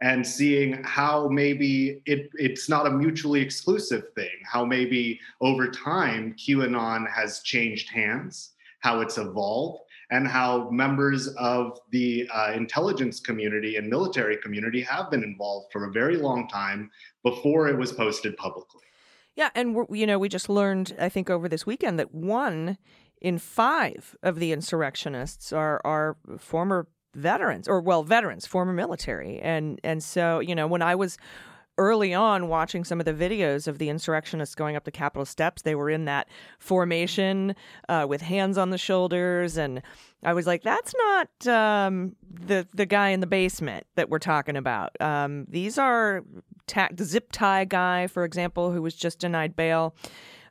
and 0.01 0.25
seeing 0.25 0.83
how 0.83 1.27
maybe 1.29 2.01
it, 2.05 2.29
it's 2.33 2.67
not 2.67 2.85
a 2.85 2.91
mutually 2.91 3.41
exclusive 3.41 4.03
thing, 4.13 4.35
how 4.43 4.65
maybe 4.65 5.19
over 5.41 5.69
time 5.69 6.35
QAnon 6.37 7.09
has 7.09 7.39
changed 7.39 7.89
hands, 7.89 8.51
how 8.81 8.99
it's 8.99 9.17
evolved, 9.17 9.83
and 10.11 10.27
how 10.27 10.69
members 10.69 11.27
of 11.37 11.79
the 11.91 12.29
uh, 12.33 12.51
intelligence 12.53 13.19
community 13.19 13.77
and 13.77 13.89
military 13.89 14.37
community 14.37 14.81
have 14.81 15.09
been 15.09 15.23
involved 15.23 15.71
for 15.71 15.85
a 15.85 15.91
very 15.91 16.17
long 16.17 16.47
time 16.47 16.91
before 17.23 17.67
it 17.69 17.77
was 17.77 17.91
posted 17.91 18.35
publicly. 18.37 18.81
Yeah, 19.35 19.49
and 19.53 19.77
you 19.89 20.07
know, 20.07 20.17
we 20.17 20.29
just 20.29 20.49
learned, 20.49 20.95
I 20.99 21.09
think, 21.09 21.29
over 21.29 21.49
this 21.49 21.65
weekend 21.65 21.99
that 21.99 22.13
one 22.13 22.77
in 23.21 23.37
five 23.37 24.15
of 24.23 24.39
the 24.39 24.51
insurrectionists 24.51 25.51
are 25.51 25.81
are 25.83 26.17
former 26.37 26.87
veterans, 27.13 27.67
or 27.67 27.81
well, 27.81 28.03
veterans, 28.03 28.45
former 28.45 28.73
military, 28.73 29.39
and 29.39 29.79
and 29.83 30.01
so 30.03 30.39
you 30.39 30.55
know, 30.55 30.67
when 30.67 30.81
I 30.81 30.95
was 30.95 31.17
early 31.77 32.13
on 32.13 32.47
watching 32.47 32.83
some 32.83 32.99
of 32.99 33.05
the 33.05 33.13
videos 33.13 33.67
of 33.67 33.77
the 33.77 33.89
insurrectionists 33.89 34.55
going 34.55 34.75
up 34.75 34.85
the 34.85 34.91
Capitol 34.91 35.25
steps. 35.25 35.61
They 35.61 35.75
were 35.75 35.89
in 35.89 36.05
that 36.05 36.27
formation 36.59 37.55
uh, 37.89 38.05
with 38.07 38.21
hands 38.21 38.57
on 38.57 38.69
the 38.69 38.77
shoulders, 38.77 39.57
and 39.57 39.81
I 40.23 40.33
was 40.33 40.47
like, 40.47 40.63
"That's 40.63 40.93
not 40.95 41.47
um, 41.47 42.15
the 42.29 42.67
the 42.73 42.85
guy 42.85 43.09
in 43.09 43.19
the 43.19 43.27
basement 43.27 43.85
that 43.95 44.09
we're 44.09 44.19
talking 44.19 44.55
about. 44.55 44.99
Um, 45.01 45.45
these 45.49 45.77
are 45.77 46.23
the 46.67 47.03
zip 47.03 47.31
tie 47.31 47.65
guy, 47.65 48.07
for 48.07 48.23
example, 48.23 48.71
who 48.71 48.81
was 48.81 48.95
just 48.95 49.19
denied 49.19 49.55
bail." 49.55 49.95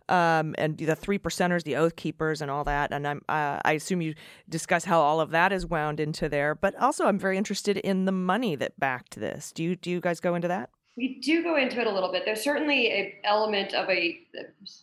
Um, 0.08 0.54
and 0.58 0.76
the 0.76 0.94
three 0.94 1.18
percenters, 1.18 1.62
the 1.62 1.76
oath 1.76 1.96
keepers, 1.96 2.42
and 2.42 2.50
all 2.50 2.64
that. 2.64 2.92
And 2.92 3.06
I'm, 3.06 3.22
uh, 3.26 3.60
I 3.64 3.72
assume 3.72 4.02
you 4.02 4.14
discuss 4.48 4.84
how 4.84 5.00
all 5.00 5.18
of 5.18 5.30
that 5.30 5.50
is 5.50 5.64
wound 5.64 5.98
into 5.98 6.28
there. 6.28 6.54
But 6.54 6.74
also, 6.76 7.06
I'm 7.06 7.18
very 7.18 7.38
interested 7.38 7.78
in 7.78 8.04
the 8.04 8.12
money 8.12 8.54
that 8.56 8.78
backed 8.78 9.16
this. 9.16 9.50
Do 9.50 9.62
you 9.62 9.76
do 9.76 9.90
you 9.90 10.00
guys 10.00 10.20
go 10.20 10.34
into 10.34 10.48
that? 10.48 10.70
We 10.96 11.18
do 11.20 11.42
go 11.42 11.56
into 11.56 11.80
it 11.80 11.88
a 11.88 11.90
little 11.90 12.12
bit. 12.12 12.22
There's 12.24 12.44
certainly 12.44 12.86
a 12.86 13.18
element 13.24 13.74
of 13.74 13.90
a 13.90 14.20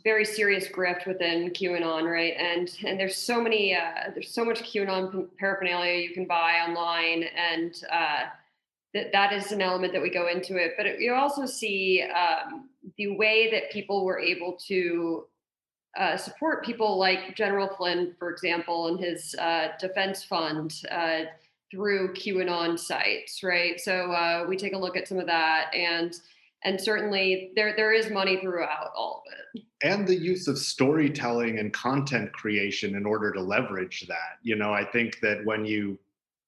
very 0.03 0.25
serious 0.25 0.67
grift 0.67 1.07
within 1.07 1.51
QAnon, 1.51 2.03
right? 2.11 2.33
And 2.37 2.69
and 2.85 2.99
there's 2.99 3.15
so 3.15 3.41
many 3.41 3.75
uh, 3.75 4.11
there's 4.13 4.33
so 4.33 4.43
much 4.43 4.61
QAnon 4.63 5.29
paraphernalia 5.39 6.01
you 6.01 6.13
can 6.13 6.25
buy 6.25 6.65
online, 6.67 7.23
and 7.23 7.73
uh, 7.89 8.23
that 8.93 9.11
that 9.13 9.33
is 9.33 9.51
an 9.51 9.61
element 9.61 9.93
that 9.93 10.01
we 10.01 10.09
go 10.09 10.27
into 10.27 10.57
it. 10.57 10.73
But 10.77 10.85
it, 10.85 10.99
you 10.99 11.13
also 11.13 11.45
see 11.45 12.03
um, 12.03 12.69
the 12.97 13.15
way 13.15 13.49
that 13.51 13.71
people 13.71 14.05
were 14.05 14.19
able 14.19 14.57
to 14.67 15.25
uh, 15.97 16.17
support 16.17 16.65
people 16.65 16.97
like 16.97 17.35
General 17.35 17.69
Flynn, 17.75 18.13
for 18.17 18.29
example, 18.29 18.87
and 18.87 18.99
his 18.99 19.35
uh, 19.35 19.69
defense 19.79 20.23
fund 20.23 20.73
uh, 20.89 21.21
through 21.69 22.13
QAnon 22.13 22.77
sites, 22.77 23.43
right? 23.43 23.79
So 23.79 24.11
uh, 24.11 24.45
we 24.47 24.57
take 24.57 24.73
a 24.73 24.77
look 24.77 24.97
at 24.97 25.07
some 25.07 25.19
of 25.19 25.25
that, 25.27 25.73
and 25.73 26.13
and 26.63 26.79
certainly 26.79 27.51
there 27.55 27.75
there 27.75 27.93
is 27.93 28.09
money 28.09 28.39
throughout 28.41 28.91
all 28.95 29.23
of 29.25 29.33
it. 29.55 29.63
and 29.83 30.07
the 30.07 30.15
use 30.15 30.47
of 30.47 30.57
storytelling 30.57 31.59
and 31.59 31.73
content 31.73 32.31
creation 32.33 32.95
in 32.95 33.05
order 33.05 33.31
to 33.31 33.41
leverage 33.41 34.05
that. 34.07 34.37
You 34.43 34.55
know, 34.55 34.73
I 34.73 34.85
think 34.85 35.19
that 35.21 35.43
when 35.45 35.65
you 35.65 35.97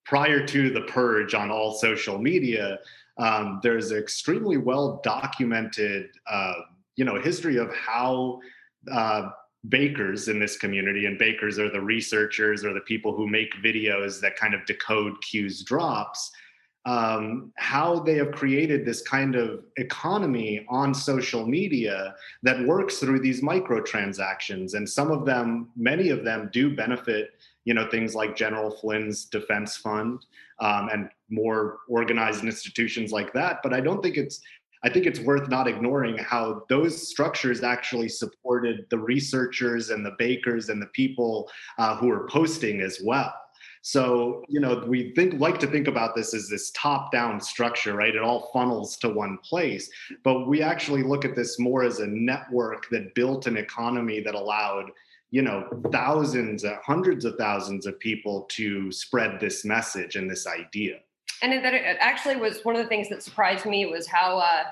prior 0.05 0.45
to 0.45 0.69
the 0.69 0.81
purge 0.81 1.33
on 1.33 1.51
all 1.51 1.73
social 1.73 2.17
media, 2.17 2.79
um, 3.17 3.59
there's 3.63 3.91
an 3.91 3.97
extremely 3.97 4.57
well 4.57 4.99
documented, 5.03 6.09
uh, 6.29 6.53
you 6.95 7.05
know, 7.05 7.19
history 7.19 7.57
of 7.57 7.73
how 7.73 8.39
uh, 8.91 9.29
bakers 9.69 10.27
in 10.27 10.39
this 10.39 10.57
community, 10.57 11.05
and 11.05 11.17
bakers 11.17 11.59
are 11.59 11.71
the 11.71 11.81
researchers 11.81 12.65
or 12.65 12.73
the 12.73 12.81
people 12.81 13.15
who 13.15 13.27
make 13.27 13.53
videos 13.63 14.19
that 14.19 14.35
kind 14.35 14.53
of 14.53 14.65
decode 14.65 15.13
Q's 15.21 15.63
drops. 15.63 16.31
Um, 16.85 17.53
how 17.55 17.99
they 17.99 18.15
have 18.15 18.33
created 18.33 18.85
this 18.85 19.01
kind 19.03 19.35
of 19.35 19.63
economy 19.77 20.65
on 20.67 20.93
social 20.93 21.47
media 21.47 22.13
that 22.41 22.65
works 22.65 22.97
through 22.97 23.21
these 23.21 23.41
microtransactions, 23.41 24.73
and 24.73 24.89
some 24.89 25.09
of 25.09 25.25
them, 25.25 25.69
many 25.77 26.09
of 26.09 26.25
them, 26.25 26.49
do 26.51 26.75
benefit 26.75 27.29
you 27.65 27.73
know 27.73 27.89
things 27.89 28.15
like 28.15 28.35
General 28.35 28.71
Flynn's 28.71 29.25
defense 29.25 29.77
fund 29.77 30.25
um, 30.59 30.89
and 30.91 31.09
more 31.29 31.79
organized 31.89 32.43
institutions 32.43 33.11
like 33.11 33.33
that. 33.33 33.59
But 33.63 33.73
I 33.73 33.81
don't 33.81 34.01
think 34.01 34.17
it's 34.17 34.41
I 34.83 34.89
think 34.89 35.05
it's 35.05 35.19
worth 35.19 35.47
not 35.47 35.67
ignoring 35.67 36.17
how 36.17 36.63
those 36.67 37.07
structures 37.07 37.63
actually 37.63 38.09
supported 38.09 38.85
the 38.89 38.97
researchers 38.97 39.91
and 39.91 40.05
the 40.05 40.15
bakers 40.19 40.69
and 40.69 40.81
the 40.81 40.87
people 40.87 41.49
uh, 41.77 41.95
who 41.95 42.07
were 42.07 42.27
posting 42.27 42.81
as 42.81 42.99
well. 43.03 43.33
So, 43.85 44.45
you 44.47 44.61
know, 44.61 44.83
we 44.87 45.13
think 45.13 45.41
like 45.41 45.59
to 45.59 45.67
think 45.67 45.89
about 45.89 46.15
this 46.15 46.33
as 46.33 46.47
this 46.47 46.71
top-down 46.71 47.41
structure, 47.41 47.93
right? 47.95 48.15
It 48.15 48.21
all 48.21 48.49
funnels 48.53 48.95
to 48.97 49.09
one 49.09 49.37
place. 49.39 49.89
But 50.23 50.47
we 50.47 50.61
actually 50.61 51.03
look 51.03 51.25
at 51.25 51.35
this 51.35 51.59
more 51.59 51.83
as 51.83 51.99
a 51.99 52.07
network 52.07 52.89
that 52.91 53.13
built 53.13 53.45
an 53.45 53.57
economy 53.57 54.21
that 54.21 54.35
allowed 54.35 54.91
you 55.33 55.41
know 55.41 55.67
thousands 55.91 56.63
uh, 56.63 56.77
hundreds 56.85 57.25
of 57.25 57.35
thousands 57.37 57.87
of 57.87 57.99
people 57.99 58.45
to 58.49 58.91
spread 58.91 59.39
this 59.39 59.65
message 59.65 60.15
and 60.15 60.29
this 60.29 60.45
idea. 60.45 60.99
And 61.41 61.51
that 61.65 61.73
it 61.73 61.97
actually 61.99 62.35
was 62.35 62.63
one 62.63 62.75
of 62.75 62.83
the 62.83 62.87
things 62.87 63.09
that 63.09 63.23
surprised 63.23 63.65
me 63.65 63.87
was 63.87 64.05
how 64.05 64.37
uh, 64.37 64.65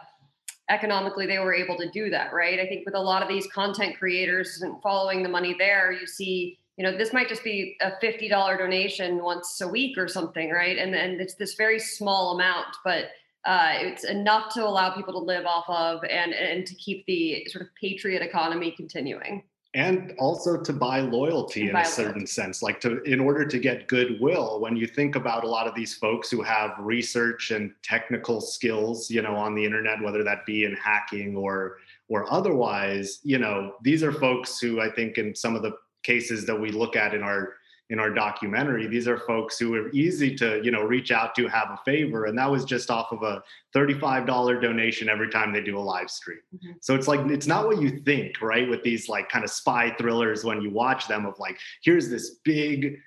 economically 0.70 1.26
they 1.26 1.39
were 1.39 1.55
able 1.55 1.78
to 1.78 1.89
do 1.89 2.12
that 2.12 2.32
right? 2.32 2.59
I 2.59 2.68
think 2.68 2.86
with 2.86 2.93
a 2.93 2.99
lot 2.99 3.24
of 3.24 3.28
these 3.28 3.47
content 3.47 3.97
creators 3.97 4.62
and 4.62 4.80
following 4.84 5.24
the 5.24 5.30
money 5.30 5.55
there 5.57 5.91
you 5.91 6.05
see 6.05 6.59
you 6.78 6.84
know 6.84 6.95
this 6.95 7.12
might 7.12 7.28
just 7.28 7.43
be 7.43 7.76
a 7.82 7.93
$50 7.93 8.30
donation 8.59 9.24
once 9.24 9.62
a 9.62 9.68
week 9.68 9.97
or 9.97 10.07
something 10.07 10.51
right? 10.51 10.78
And 10.78 10.93
and 10.93 11.20
it's 11.20 11.34
this 11.34 11.55
very 11.55 11.80
small 11.80 12.36
amount 12.36 12.68
but 12.86 13.05
uh, 13.45 13.72
it's 13.78 14.03
enough 14.03 14.53
to 14.53 14.64
allow 14.64 14.91
people 14.91 15.14
to 15.14 15.26
live 15.26 15.47
off 15.47 15.68
of 15.68 16.03
and 16.03 16.34
and 16.34 16.68
to 16.68 16.76
keep 16.76 17.03
the 17.07 17.47
sort 17.47 17.64
of 17.64 17.70
patriot 17.82 18.22
economy 18.22 18.70
continuing 18.78 19.41
and 19.74 20.14
also 20.18 20.58
to 20.58 20.74
buy 20.74 21.00
loyalty 21.00 21.68
in 21.68 21.74
Buy 21.74 21.82
a 21.82 21.86
certain 21.86 22.14
loyalty. 22.14 22.26
sense 22.26 22.62
like 22.62 22.82
to 22.82 23.02
in 23.04 23.22
order 23.22 23.46
to 23.46 23.58
get 23.58 23.88
goodwill 23.88 24.60
when 24.60 24.76
you 24.76 24.86
think 24.86 25.16
about 25.16 25.46
a 25.46 25.48
lot 25.48 25.66
of 25.66 25.74
these 25.76 25.94
folks 25.96 26.30
who 26.30 26.42
have 26.42 26.72
research 26.80 27.52
and 27.52 27.74
technical 27.82 28.42
skills 28.42 29.10
you 29.10 29.22
know 29.22 29.36
on 29.36 29.56
the 29.56 29.64
internet 29.64 30.02
whether 30.02 30.24
that 30.24 30.46
be 30.46 30.66
in 30.66 30.76
hacking 30.76 31.38
or 31.38 31.78
or 32.10 32.32
otherwise 32.32 33.20
you 33.24 33.38
know 33.38 33.76
these 33.82 34.04
are 34.04 34.12
folks 34.12 34.60
who 34.60 34.82
i 34.82 34.90
think 34.90 35.18
in 35.18 35.34
some 35.34 35.56
of 35.56 35.62
the 35.62 35.72
cases 36.04 36.46
that 36.46 36.60
we 36.60 36.72
look 36.72 36.98
at 36.98 37.14
in 37.14 37.24
our 37.24 37.54
in 37.92 38.00
our 38.00 38.10
documentary 38.10 38.88
these 38.88 39.06
are 39.08 39.18
folks 39.18 39.60
who 39.60 39.76
are 39.76 39.89
easy 39.92 40.34
to 40.34 40.62
you 40.64 40.72
know 40.72 40.82
reach 40.82 41.12
out 41.12 41.36
to 41.36 41.46
have 41.48 41.70
a 41.72 41.78
favor 41.86 42.26
and 42.26 42.38
that 42.38 42.50
was 42.50 42.64
just 42.64 42.89
off 42.89 43.12
of 43.12 43.22
a 43.22 43.44
$35 43.76 44.62
donation 44.62 45.10
every 45.10 45.30
time 45.30 45.52
they 45.54 45.62
do 45.62 45.78
a 45.78 45.80
live 45.94 46.10
stream 46.10 46.39
Mhm. 46.56 46.76
so 46.80 46.96
it's 46.96 47.08
like 47.10 47.20
it's 47.30 47.48
not 47.48 47.68
what 47.68 47.82
you 47.82 48.00
think 48.00 48.42
right 48.42 48.68
with 48.70 48.82
these 48.82 49.10
like 49.10 49.28
kind 49.30 49.44
of 49.44 49.52
spy 49.52 49.94
thrillers 50.00 50.44
when 50.46 50.62
you 50.62 50.70
watch 50.70 51.08
them 51.10 51.26
of 51.26 51.38
like 51.38 51.60
here's 51.84 52.10
this 52.10 52.36
big 52.46 52.98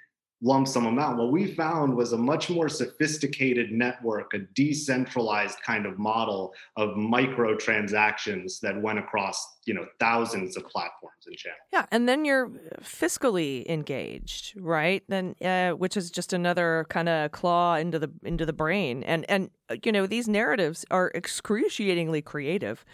lump 0.43 0.69
sum 0.69 0.87
amount. 0.87 1.19
What 1.19 1.33
we 1.33 1.47
found 1.47 1.97
was 1.97 2.13
a 2.13 2.19
much 2.19 2.51
more 2.51 2.69
sophisticated 2.69 3.73
network 3.73 4.35
a 4.35 4.39
decentralized 4.55 5.59
kind 5.63 5.87
of 5.87 5.99
model 5.99 6.53
of 6.77 6.97
micro 6.97 7.57
transactions 7.57 8.61
that 8.61 8.81
went 8.81 8.99
across 8.99 9.59
you 9.67 9.75
know 9.75 9.87
thousands 9.99 10.57
of 10.57 10.67
platforms 10.69 11.27
and 11.27 11.37
channels. 11.37 11.61
Yeah, 11.73 11.87
and 11.91 12.09
then 12.09 12.25
you're 12.25 12.51
fiscally 12.83 13.67
engaged, 13.67 14.55
right? 14.61 15.03
Then, 15.09 15.35
uh, 15.43 15.71
which 15.71 15.97
is 15.97 16.11
just 16.11 16.33
another 16.33 16.87
kind 16.89 17.09
of 17.09 17.33
claw 17.33 17.77
into 17.77 17.99
the 17.99 18.11
into 18.23 18.45
the 18.47 18.53
brain, 18.53 19.03
and 19.05 19.25
and 19.29 19.51
uh, 19.69 19.77
you 19.85 19.93
know 19.93 20.07
these 20.07 20.29
narratives 20.29 20.85
are 20.91 21.11
excruciatingly 21.15 22.23
creative 22.23 22.85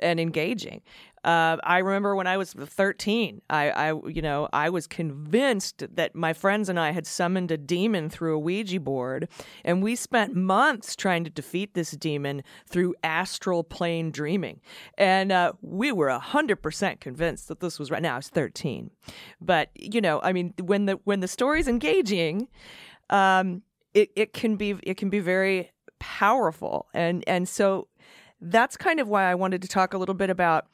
and 0.00 0.20
engaging. 0.20 0.82
Uh, 1.24 1.56
I 1.64 1.78
remember 1.78 2.14
when 2.14 2.26
I 2.26 2.36
was 2.36 2.52
13, 2.52 3.42
I, 3.50 3.70
I, 3.70 3.92
you 4.08 4.22
know, 4.22 4.48
I 4.52 4.70
was 4.70 4.86
convinced 4.86 5.84
that 5.94 6.14
my 6.14 6.32
friends 6.32 6.68
and 6.68 6.78
I 6.78 6.92
had 6.92 7.06
summoned 7.06 7.50
a 7.50 7.56
demon 7.56 8.08
through 8.08 8.36
a 8.36 8.38
Ouija 8.38 8.80
board, 8.80 9.28
and 9.64 9.82
we 9.82 9.96
spent 9.96 10.34
months 10.34 10.94
trying 10.94 11.24
to 11.24 11.30
defeat 11.30 11.74
this 11.74 11.90
demon 11.92 12.42
through 12.66 12.94
astral 13.02 13.64
plane 13.64 14.10
dreaming. 14.10 14.60
And 14.96 15.32
uh, 15.32 15.52
we 15.60 15.92
were 15.92 16.10
hundred 16.10 16.56
percent 16.62 17.00
convinced 17.00 17.48
that 17.48 17.60
this 17.60 17.78
was 17.78 17.90
right. 17.90 18.00
Now 18.00 18.14
I 18.14 18.18
was 18.18 18.28
13, 18.28 18.90
but 19.40 19.70
you 19.74 20.00
know, 20.00 20.20
I 20.22 20.32
mean, 20.32 20.54
when 20.62 20.86
the 20.86 21.00
when 21.04 21.20
the 21.20 21.28
story's 21.28 21.68
engaging, 21.68 22.48
um, 23.10 23.62
it 23.92 24.10
it 24.14 24.32
can 24.32 24.56
be 24.56 24.76
it 24.82 24.96
can 24.96 25.10
be 25.10 25.20
very 25.20 25.72
powerful, 25.98 26.88
and 26.94 27.24
and 27.26 27.48
so 27.48 27.88
that's 28.40 28.76
kind 28.76 29.00
of 29.00 29.08
why 29.08 29.24
I 29.24 29.34
wanted 29.34 29.62
to 29.62 29.68
talk 29.68 29.94
a 29.94 29.98
little 29.98 30.14
bit 30.14 30.30
about 30.30 30.66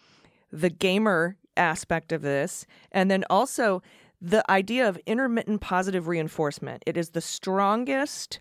the 0.52 0.70
gamer 0.70 1.36
aspect 1.56 2.12
of 2.12 2.22
this, 2.22 2.66
and 2.92 3.10
then 3.10 3.24
also 3.30 3.82
the 4.20 4.48
idea 4.50 4.88
of 4.88 4.98
intermittent 5.06 5.60
positive 5.60 6.08
reinforcement. 6.08 6.82
It 6.86 6.96
is 6.96 7.10
the 7.10 7.20
strongest 7.20 8.40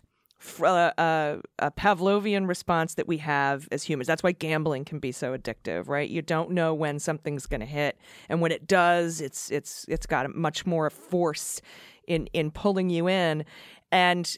uh, 0.60 0.64
uh, 0.98 1.36
a 1.58 1.70
Pavlovian 1.70 2.46
response 2.46 2.94
that 2.94 3.08
we 3.08 3.18
have 3.18 3.68
as 3.72 3.82
humans. 3.82 4.06
That's 4.06 4.22
why 4.22 4.32
gambling 4.32 4.84
can 4.84 4.98
be 4.98 5.12
so 5.12 5.36
addictive, 5.36 5.88
right? 5.88 6.08
You 6.08 6.22
don't 6.22 6.50
know 6.50 6.74
when 6.74 6.98
something's 6.98 7.46
going 7.46 7.60
to 7.60 7.66
hit, 7.66 7.98
and 8.28 8.40
when 8.40 8.52
it 8.52 8.66
does, 8.66 9.20
it's 9.20 9.50
it's 9.50 9.86
it's 9.88 10.06
got 10.06 10.34
much 10.34 10.66
more 10.66 10.90
force 10.90 11.60
in 12.06 12.26
in 12.32 12.50
pulling 12.50 12.90
you 12.90 13.08
in, 13.08 13.44
and. 13.90 14.36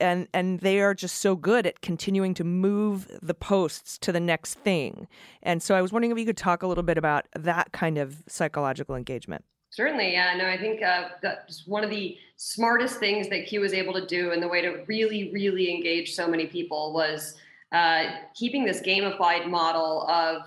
And 0.00 0.28
and 0.32 0.60
they 0.60 0.80
are 0.80 0.94
just 0.94 1.18
so 1.18 1.36
good 1.36 1.66
at 1.66 1.80
continuing 1.82 2.34
to 2.34 2.44
move 2.44 3.06
the 3.22 3.34
posts 3.34 3.98
to 3.98 4.12
the 4.12 4.20
next 4.20 4.54
thing. 4.54 5.06
And 5.42 5.62
so 5.62 5.74
I 5.74 5.82
was 5.82 5.92
wondering 5.92 6.10
if 6.10 6.18
you 6.18 6.26
could 6.26 6.36
talk 6.36 6.62
a 6.62 6.66
little 6.66 6.84
bit 6.84 6.98
about 6.98 7.26
that 7.34 7.72
kind 7.72 7.98
of 7.98 8.22
psychological 8.26 8.96
engagement. 8.96 9.44
Certainly, 9.70 10.12
yeah. 10.12 10.34
No, 10.36 10.46
I 10.46 10.58
think 10.58 10.82
uh, 10.82 11.10
that's 11.22 11.66
one 11.66 11.84
of 11.84 11.90
the 11.90 12.16
smartest 12.36 12.98
things 12.98 13.28
that 13.28 13.44
he 13.44 13.58
was 13.58 13.72
able 13.72 13.92
to 13.94 14.04
do, 14.04 14.32
and 14.32 14.42
the 14.42 14.48
way 14.48 14.60
to 14.62 14.82
really, 14.88 15.30
really 15.32 15.72
engage 15.72 16.14
so 16.14 16.26
many 16.26 16.46
people 16.46 16.92
was 16.92 17.36
uh, 17.70 18.06
keeping 18.34 18.64
this 18.64 18.80
gamified 18.80 19.48
model 19.48 20.08
of 20.08 20.42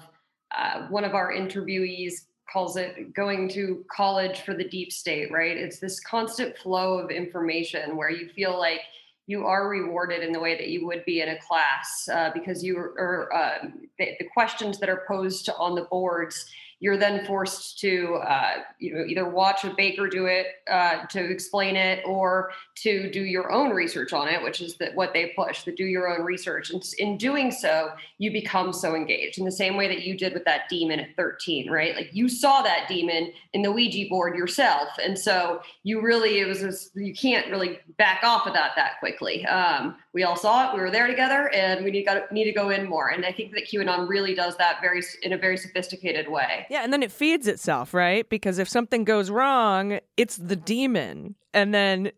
uh, 0.56 0.88
one 0.90 1.06
of 1.06 1.16
our 1.16 1.32
interviewees 1.32 2.26
calls 2.52 2.76
it 2.78 3.14
going 3.14 3.50
to 3.50 3.84
college 3.90 4.42
for 4.42 4.54
the 4.54 4.68
deep 4.68 4.92
state, 4.92 5.32
right? 5.32 5.58
It's 5.58 5.80
this 5.80 6.00
constant 6.02 6.58
flow 6.58 7.00
of 7.00 7.10
information 7.10 7.96
where 7.96 8.12
you 8.12 8.30
feel 8.30 8.60
like 8.60 8.82
you 9.28 9.46
are 9.46 9.70
rewarded 9.70 10.22
in 10.22 10.32
the 10.32 10.40
way 10.40 10.56
that 10.56 10.68
you 10.68 10.86
would 10.86 11.06
be 11.06 11.22
in 11.22 11.30
a 11.30 11.40
class 11.40 12.10
uh, 12.12 12.30
because 12.34 12.64
you 12.64 12.78
are 12.78 13.30
uh, 13.34 13.68
the, 13.98 14.10
the 14.20 14.26
questions 14.34 14.80
that 14.80 14.90
are 14.90 15.04
posed 15.08 15.50
on 15.58 15.76
the 15.76 15.84
boards 15.84 16.46
you're 16.84 16.98
then 16.98 17.26
forced 17.26 17.80
to 17.80 18.16
uh, 18.28 18.56
you 18.78 18.94
know 18.94 19.06
either 19.06 19.30
watch 19.30 19.64
a 19.64 19.74
baker 19.78 20.10
do 20.10 20.26
it 20.26 20.48
uh, 20.70 21.06
to 21.06 21.24
explain 21.24 21.78
it 21.78 22.04
or 22.06 22.52
to 22.76 23.10
do 23.10 23.22
your 23.22 23.54
own 23.54 23.70
research 23.70 24.12
on 24.12 24.28
it 24.28 24.44
which 24.44 24.60
is 24.60 24.76
that 24.76 24.94
what 24.94 25.14
they 25.14 25.32
push 25.34 25.64
the 25.64 25.72
do 25.72 25.86
your 25.86 26.10
own 26.10 26.26
research. 26.26 26.72
And 26.72 26.84
in 27.00 27.18
doing 27.18 27.52
so 27.52 27.92
you 28.18 28.34
become 28.34 28.74
so 28.74 28.96
engaged. 28.96 29.38
In 29.38 29.46
the 29.46 29.52
same 29.52 29.78
way 29.78 29.88
that 29.88 30.04
you 30.04 30.18
did 30.18 30.34
with 30.34 30.44
that 30.44 30.68
demon 30.70 31.00
at 31.00 31.16
13 31.16 31.70
right? 31.70 31.96
Like 31.96 32.10
you 32.12 32.28
saw 32.28 32.62
that 32.64 32.88
demon 32.90 33.32
in 33.54 33.62
the 33.62 33.72
ouija 33.72 34.10
board 34.10 34.36
yourself. 34.36 34.90
And 35.02 35.18
so 35.18 35.62
you 35.84 36.02
really 36.02 36.40
it 36.40 36.48
was 36.48 36.60
just, 36.60 36.94
you 36.98 37.14
can't 37.14 37.50
really 37.50 37.80
back 37.98 38.26
off 38.26 38.46
of 38.46 38.54
that 38.54 38.72
that 38.76 39.00
quickly. 39.00 39.46
Um, 39.46 39.96
we 40.14 40.24
all 40.24 40.36
saw 40.36 40.70
it. 40.70 40.76
We 40.76 40.82
were 40.82 40.92
there 40.92 41.08
together 41.08 41.50
and 41.54 41.86
we 41.86 41.92
need, 41.92 42.04
got, 42.04 42.30
need 42.32 42.44
to 42.46 42.52
go 42.52 42.72
in 42.72 42.90
more. 42.90 43.08
And 43.08 43.26
i 43.26 43.32
think 43.32 43.54
that 43.54 43.70
qanon 43.70 44.10
really 44.10 44.36
does 44.36 44.58
that 44.58 44.82
very 44.82 45.02
in 45.22 45.32
a 45.32 45.38
very 45.38 45.58
sophisticated 45.58 46.28
way 46.30 46.66
Yeah, 46.74 46.84
and 46.84 46.92
then 46.92 47.04
it 47.04 47.12
feeds 47.12 47.48
itself, 47.48 47.94
right? 47.94 48.28
Because 48.28 48.58
if 48.58 48.68
something 48.68 49.04
goes 49.04 49.30
wrong, 49.30 50.00
it's 50.18 50.38
the 50.38 50.56
demon, 50.56 51.36
and 51.54 51.72
then. 51.74 52.12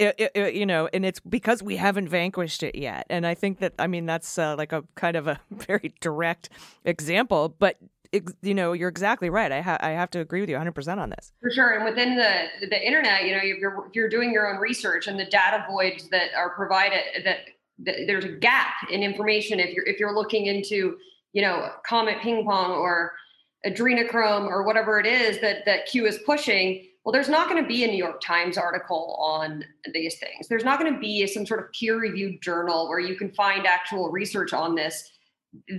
It, 0.00 0.14
it- 0.18 0.32
it- 0.34 0.54
you 0.54 0.66
know, 0.66 0.88
and 0.92 1.04
it's 1.06 1.20
because 1.20 1.62
we 1.62 1.76
haven't 1.76 2.08
vanquished 2.08 2.64
it 2.64 2.74
yet. 2.74 3.06
And 3.08 3.24
I 3.24 3.34
think 3.34 3.60
that, 3.60 3.74
I 3.78 3.86
mean, 3.86 4.04
that's 4.04 4.36
uh, 4.36 4.56
like 4.58 4.72
a 4.72 4.82
kind 4.96 5.14
of 5.16 5.28
a 5.28 5.38
very 5.52 5.94
direct 6.00 6.48
example, 6.84 7.54
but, 7.56 7.76
you 8.42 8.52
know, 8.54 8.72
you're 8.72 8.88
exactly 8.88 9.30
right. 9.30 9.52
I, 9.52 9.60
ha- 9.60 9.78
I 9.80 9.90
have 9.90 10.10
to 10.10 10.18
agree 10.18 10.40
with 10.40 10.50
you 10.50 10.56
100% 10.56 10.98
on 10.98 11.10
this. 11.10 11.30
For 11.40 11.50
sure, 11.52 11.70
and 11.74 11.84
within 11.84 12.16
the 12.16 12.66
the 12.68 12.84
internet, 12.84 13.26
you 13.26 13.32
know, 13.32 13.40
if 13.44 13.58
you're 13.58 13.88
you're 13.94 14.08
doing 14.08 14.32
your 14.32 14.52
own 14.52 14.58
research 14.60 15.06
and 15.06 15.20
the 15.20 15.26
data 15.26 15.64
voids 15.70 16.08
that 16.08 16.30
are 16.36 16.50
provided, 16.50 17.02
that, 17.24 17.38
that 17.84 17.94
there's 18.08 18.24
a 18.24 18.32
gap 18.32 18.72
in 18.90 19.04
information. 19.04 19.60
If 19.60 19.72
you're 19.72 19.84
if 19.86 20.00
you're 20.00 20.14
looking 20.16 20.46
into, 20.46 20.96
you 21.32 21.42
know, 21.42 21.70
Comet 21.86 22.20
Ping 22.22 22.44
Pong 22.44 22.72
or 22.72 23.12
adrenochrome 23.66 24.46
or 24.46 24.62
whatever 24.62 24.98
it 24.98 25.06
is 25.06 25.40
that 25.40 25.64
that 25.66 25.86
Q 25.86 26.06
is 26.06 26.18
pushing, 26.24 26.86
well, 27.04 27.12
there's 27.12 27.28
not 27.28 27.48
going 27.48 27.62
to 27.62 27.68
be 27.68 27.84
a 27.84 27.86
New 27.86 27.96
York 27.96 28.20
Times 28.20 28.56
article 28.56 29.16
on 29.20 29.64
these 29.92 30.18
things. 30.18 30.48
There's 30.48 30.64
not 30.64 30.80
going 30.80 30.92
to 30.92 30.98
be 30.98 31.26
some 31.26 31.46
sort 31.46 31.60
of 31.60 31.72
peer-reviewed 31.72 32.42
journal 32.42 32.88
where 32.88 32.98
you 32.98 33.16
can 33.16 33.30
find 33.32 33.66
actual 33.66 34.10
research 34.10 34.52
on 34.52 34.74
this 34.74 35.10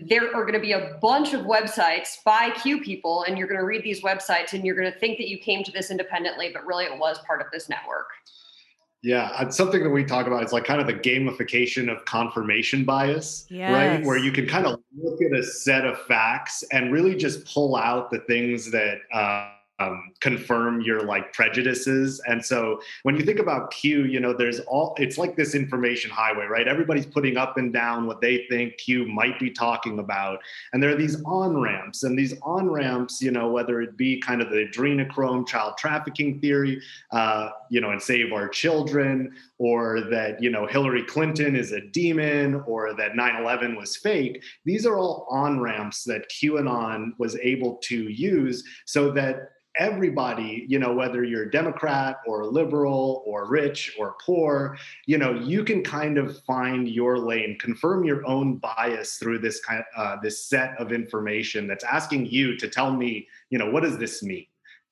there 0.08 0.36
are 0.36 0.42
going 0.44 0.54
to 0.54 0.60
be 0.60 0.72
a 0.72 0.98
bunch 1.02 1.34
of 1.34 1.42
websites 1.42 2.24
by 2.24 2.52
Q 2.52 2.82
people, 2.82 3.24
and 3.24 3.38
you're 3.38 3.48
going 3.48 3.60
to 3.60 3.66
read 3.66 3.84
these 3.84 4.02
websites 4.02 4.54
and 4.54 4.66
you're 4.66 4.76
going 4.76 4.92
to 4.92 5.00
think 5.00 5.18
that 5.18 5.28
you 5.28 5.38
came 5.38 5.64
to 5.64 5.72
this 5.72 5.92
independently, 5.92 6.50
but 6.54 6.66
really 6.66 6.86
it 6.86 6.98
was 6.98 7.20
part 7.28 7.42
of 7.42 7.48
this 7.52 7.70
network. 7.70 8.08
Yeah, 9.04 9.41
it's 9.41 9.56
something 9.56 9.84
that 9.84 9.89
we 9.89 10.04
talk 10.04 10.26
about. 10.26 10.41
It's 10.43 10.54
like 10.54 10.66
kind 10.66 10.82
of 10.82 10.88
the 10.88 10.93
gamification 10.93 11.89
of 11.89 12.04
confirmation 12.06 12.84
bias, 12.84 13.45
right? 13.72 14.04
Where 14.06 14.18
you 14.18 14.32
can 14.32 14.48
kind 14.48 14.66
of 14.66 14.80
look 14.98 15.22
at 15.22 15.38
a 15.38 15.43
set 15.43 15.86
of 15.86 16.00
facts 16.02 16.64
and 16.72 16.91
really 16.91 17.16
just 17.16 17.45
pull 17.45 17.76
out 17.76 18.10
the 18.10 18.20
things 18.22 18.72
that 18.72 18.98
uh, 19.14 19.52
um, 19.80 20.12
confirm 20.22 20.82
your 20.82 21.04
like 21.04 21.34
prejudices. 21.34 22.20
And 22.28 22.43
so 22.43 22.82
when 23.04 23.16
you 23.16 23.24
think 23.24 23.39
about 23.39 23.70
Q, 23.72 24.06
you 24.06 24.20
know, 24.20 24.34
there's 24.34 24.60
all 24.62 24.95
it's 24.98 25.18
like 25.18 25.36
this 25.36 25.54
information 25.54 26.10
highway, 26.10 26.45
right? 26.45 26.68
Everybody's 26.68 27.06
putting 27.06 27.38
up 27.38 27.58
and 27.58 27.72
down 27.72 28.08
what 28.08 28.20
they 28.20 28.48
think 28.50 28.78
Q 28.78 29.08
might 29.08 29.39
be 29.39 29.52
talking 29.52 30.00
about, 30.00 30.39
and 30.74 30.82
there 30.82 30.89
are 30.89 30.95
these 30.95 31.22
on 31.26 31.60
ramps, 31.60 32.04
and 32.04 32.18
these 32.18 32.34
on 32.41 32.70
ramps, 32.70 33.22
you 33.22 33.32
know, 33.32 33.52
whether 33.52 33.82
it 33.82 33.98
be 33.98 34.20
kind 34.20 34.41
of 34.41 34.50
the 34.50 34.68
adrenochrome 34.68 35.48
child 35.48 35.78
trafficking 35.78 36.39
theory, 36.39 36.82
uh, 37.12 37.50
you 37.70 37.82
know, 37.82 37.91
and 37.91 38.01
save 38.01 38.34
our 38.34 38.47
children, 38.47 39.36
or 39.57 40.01
that, 40.01 40.41
you 40.41 40.49
know, 40.49 40.65
Hillary 40.65 41.03
Clinton 41.03 41.55
is 41.55 41.72
a 41.72 41.82
demon, 41.82 42.63
or 42.68 42.93
that 42.95 43.15
9 43.15 43.41
11 43.41 43.76
was 43.76 43.97
fake. 43.97 44.43
These 44.65 44.86
are 44.86 44.97
all 44.97 45.28
on 45.30 45.59
ramps 45.59 46.03
that 46.05 46.30
QAnon 46.30 47.11
was 47.18 47.36
able 47.38 47.76
to 47.84 48.09
use 48.09 48.63
so 48.86 49.11
that 49.11 49.49
everybody, 49.78 50.65
you 50.68 50.80
know, 50.80 50.93
whether 50.93 51.24
you're 51.24 51.43
a 51.43 51.51
Democrat 51.51 52.18
or 52.26 52.45
liberal 52.45 53.24
or 53.26 53.47
rich 53.47 53.95
or 53.97 54.15
poor, 54.24 54.78
you 55.05 55.18
know, 55.18 55.34
you 55.34 55.63
can 55.63 55.84
kind 55.84 56.18
of 56.18 56.41
find 56.43 56.88
your 56.88 57.18
lane, 57.18 57.57
confirm 57.59 58.03
your 58.03 58.26
own 58.26 58.57
bias 58.57 59.18
through 59.18 59.39
this 59.39 59.59
kind 59.63 59.80
of 59.80 59.86
uh, 59.97 60.18
this 60.22 60.45
set 60.45 60.76
of 60.80 60.91
information 60.91 61.68
that's 61.68 61.84
asking 61.84 62.26
you 62.26 62.57
to 62.57 62.68
tell 62.68 62.91
me, 62.91 63.28
you 63.49 63.57
know, 63.57 63.70
what 63.70 63.84
does 63.84 63.97
this 63.97 64.24
mean? 64.24 64.45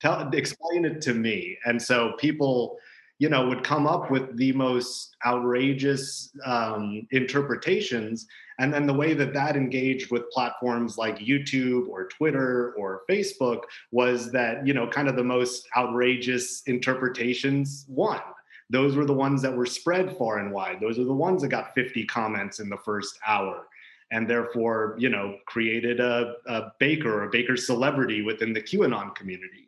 Tell, 0.06 0.30
explain 0.34 0.86
it 0.86 1.02
to 1.02 1.16
me. 1.16 1.58
And 1.66 1.82
so 1.82 2.14
people, 2.20 2.78
you 3.18 3.28
know, 3.28 3.48
would 3.48 3.64
come 3.64 3.88
up 3.88 4.12
with 4.12 4.38
the 4.38 4.52
most 4.52 5.16
outrageous 5.26 6.32
um, 6.46 7.08
interpretations. 7.10 8.28
And 8.60 8.72
then 8.72 8.86
the 8.86 8.94
way 8.94 9.16
that 9.16 9.34
that 9.34 9.56
engaged 9.56 10.12
with 10.12 10.30
platforms 10.30 10.96
like 10.96 11.18
YouTube 11.18 11.88
or 11.88 12.08
Twitter 12.08 12.74
or 12.78 13.02
Facebook 13.10 13.62
was 13.92 14.32
that, 14.32 14.68
you 14.68 14.76
know, 14.76 14.88
kind 14.88 15.08
of 15.08 15.16
the 15.16 15.24
most 15.24 15.68
outrageous 15.76 16.62
interpretations 16.68 17.88
won. 17.90 18.22
Those 18.70 18.96
were 18.96 19.06
the 19.06 19.14
ones 19.14 19.42
that 19.42 19.58
were 19.58 19.66
spread 19.66 20.16
far 20.18 20.38
and 20.38 20.52
wide. 20.52 20.78
Those 20.80 21.00
are 21.00 21.04
the 21.04 21.14
ones 21.14 21.42
that 21.42 21.48
got 21.48 21.74
50 21.74 22.06
comments 22.06 22.60
in 22.60 22.70
the 22.70 22.78
first 22.78 23.18
hour 23.26 23.66
and 24.12 24.30
therefore, 24.30 24.96
you 25.00 25.10
know, 25.10 25.36
created 25.48 26.00
a, 26.00 26.36
a 26.46 26.72
baker 26.80 27.12
or 27.12 27.24
a 27.24 27.30
baker 27.32 27.58
celebrity 27.58 28.22
within 28.22 28.54
the 28.54 28.62
QAnon 28.62 29.16
community. 29.16 29.65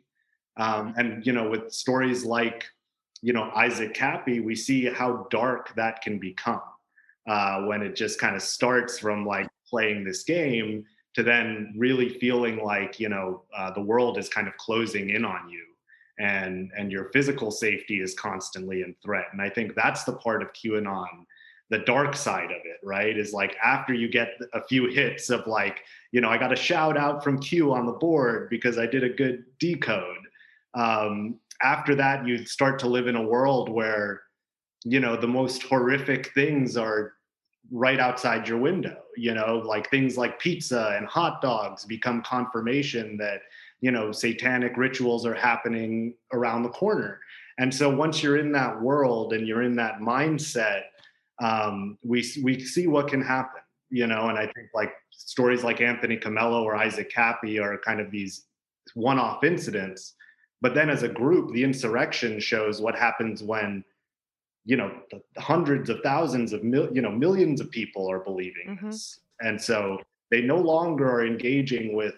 Um, 0.58 0.94
and, 0.96 1.24
you 1.24 1.32
know, 1.32 1.48
with 1.48 1.72
stories 1.72 2.24
like, 2.24 2.66
you 3.22 3.32
know, 3.32 3.50
Isaac 3.54 3.94
Kappy, 3.94 4.40
we 4.40 4.54
see 4.54 4.86
how 4.86 5.26
dark 5.30 5.74
that 5.76 6.02
can 6.02 6.18
become 6.18 6.60
uh, 7.28 7.62
when 7.62 7.82
it 7.82 7.96
just 7.96 8.20
kind 8.20 8.36
of 8.36 8.42
starts 8.42 8.98
from 8.98 9.24
like 9.24 9.48
playing 9.68 10.04
this 10.04 10.24
game 10.24 10.84
to 11.14 11.22
then 11.22 11.74
really 11.76 12.08
feeling 12.18 12.62
like, 12.62 13.00
you 13.00 13.08
know, 13.08 13.42
uh, 13.56 13.70
the 13.70 13.80
world 13.80 14.18
is 14.18 14.28
kind 14.28 14.46
of 14.46 14.56
closing 14.56 15.10
in 15.10 15.24
on 15.24 15.48
you 15.48 15.64
and 16.20 16.72
and 16.76 16.90
your 16.90 17.10
physical 17.12 17.50
safety 17.50 18.00
is 18.00 18.14
constantly 18.14 18.82
in 18.82 18.94
threat. 19.04 19.26
And 19.32 19.40
I 19.40 19.48
think 19.48 19.74
that's 19.74 20.04
the 20.04 20.14
part 20.14 20.42
of 20.42 20.52
QAnon 20.52 21.06
the 21.70 21.78
dark 21.80 22.16
side 22.16 22.50
of 22.50 22.62
it, 22.64 22.78
right? 22.82 23.16
Is 23.16 23.32
like 23.32 23.56
after 23.62 23.92
you 23.92 24.08
get 24.08 24.30
a 24.54 24.64
few 24.64 24.86
hits 24.86 25.28
of 25.30 25.46
like, 25.46 25.80
you 26.12 26.20
know, 26.20 26.30
I 26.30 26.38
got 26.38 26.52
a 26.52 26.56
shout 26.56 26.96
out 26.96 27.22
from 27.22 27.38
Q 27.38 27.74
on 27.74 27.86
the 27.86 27.92
board 27.92 28.48
because 28.48 28.78
I 28.78 28.86
did 28.86 29.04
a 29.04 29.08
good 29.08 29.44
decode. 29.58 30.16
Um, 30.74 31.40
after 31.62 31.94
that, 31.96 32.26
you 32.26 32.44
start 32.44 32.78
to 32.80 32.88
live 32.88 33.08
in 33.08 33.16
a 33.16 33.22
world 33.22 33.68
where, 33.68 34.22
you 34.84 35.00
know, 35.00 35.16
the 35.16 35.26
most 35.26 35.62
horrific 35.62 36.32
things 36.34 36.76
are 36.76 37.14
right 37.70 37.98
outside 38.00 38.48
your 38.48 38.58
window. 38.58 38.96
You 39.16 39.34
know, 39.34 39.62
like 39.64 39.90
things 39.90 40.16
like 40.16 40.38
pizza 40.38 40.94
and 40.96 41.06
hot 41.06 41.42
dogs 41.42 41.84
become 41.84 42.22
confirmation 42.22 43.16
that, 43.18 43.40
you 43.80 43.90
know, 43.90 44.12
satanic 44.12 44.76
rituals 44.76 45.26
are 45.26 45.34
happening 45.34 46.14
around 46.32 46.62
the 46.62 46.68
corner. 46.70 47.20
And 47.58 47.74
so 47.74 47.94
once 47.94 48.22
you're 48.22 48.38
in 48.38 48.52
that 48.52 48.80
world 48.80 49.32
and 49.32 49.46
you're 49.46 49.62
in 49.62 49.74
that 49.76 49.98
mindset, 49.98 50.82
um, 51.42 51.98
we 52.04 52.24
we 52.42 52.60
see 52.60 52.86
what 52.86 53.08
can 53.08 53.20
happen, 53.20 53.62
you 53.90 54.06
know. 54.06 54.28
And 54.28 54.38
I 54.38 54.46
think 54.46 54.68
like 54.74 54.92
stories 55.10 55.64
like 55.64 55.80
Anthony 55.80 56.16
Comello 56.16 56.62
or 56.62 56.76
Isaac 56.76 57.10
Kappy 57.12 57.58
are 57.58 57.78
kind 57.78 58.00
of 58.00 58.10
these 58.10 58.44
one-off 58.94 59.42
incidents. 59.44 60.14
But 60.60 60.74
then 60.74 60.90
as 60.90 61.02
a 61.02 61.08
group, 61.08 61.52
the 61.52 61.62
insurrection 61.64 62.40
shows 62.40 62.80
what 62.80 62.96
happens 62.96 63.42
when, 63.42 63.84
you 64.64 64.76
know, 64.76 65.00
hundreds 65.36 65.88
of 65.88 66.00
thousands 66.02 66.52
of 66.52 66.64
mil, 66.64 66.88
you 66.92 67.00
know 67.00 67.10
millions 67.12 67.60
of 67.60 67.70
people 67.70 68.10
are 68.10 68.18
believing 68.20 68.76
Mhm. 68.80 68.90
this, 68.90 69.20
and 69.40 69.60
so 69.60 69.98
they 70.30 70.42
no 70.42 70.56
longer 70.58 71.08
are 71.10 71.24
engaging 71.26 71.94
with 71.96 72.14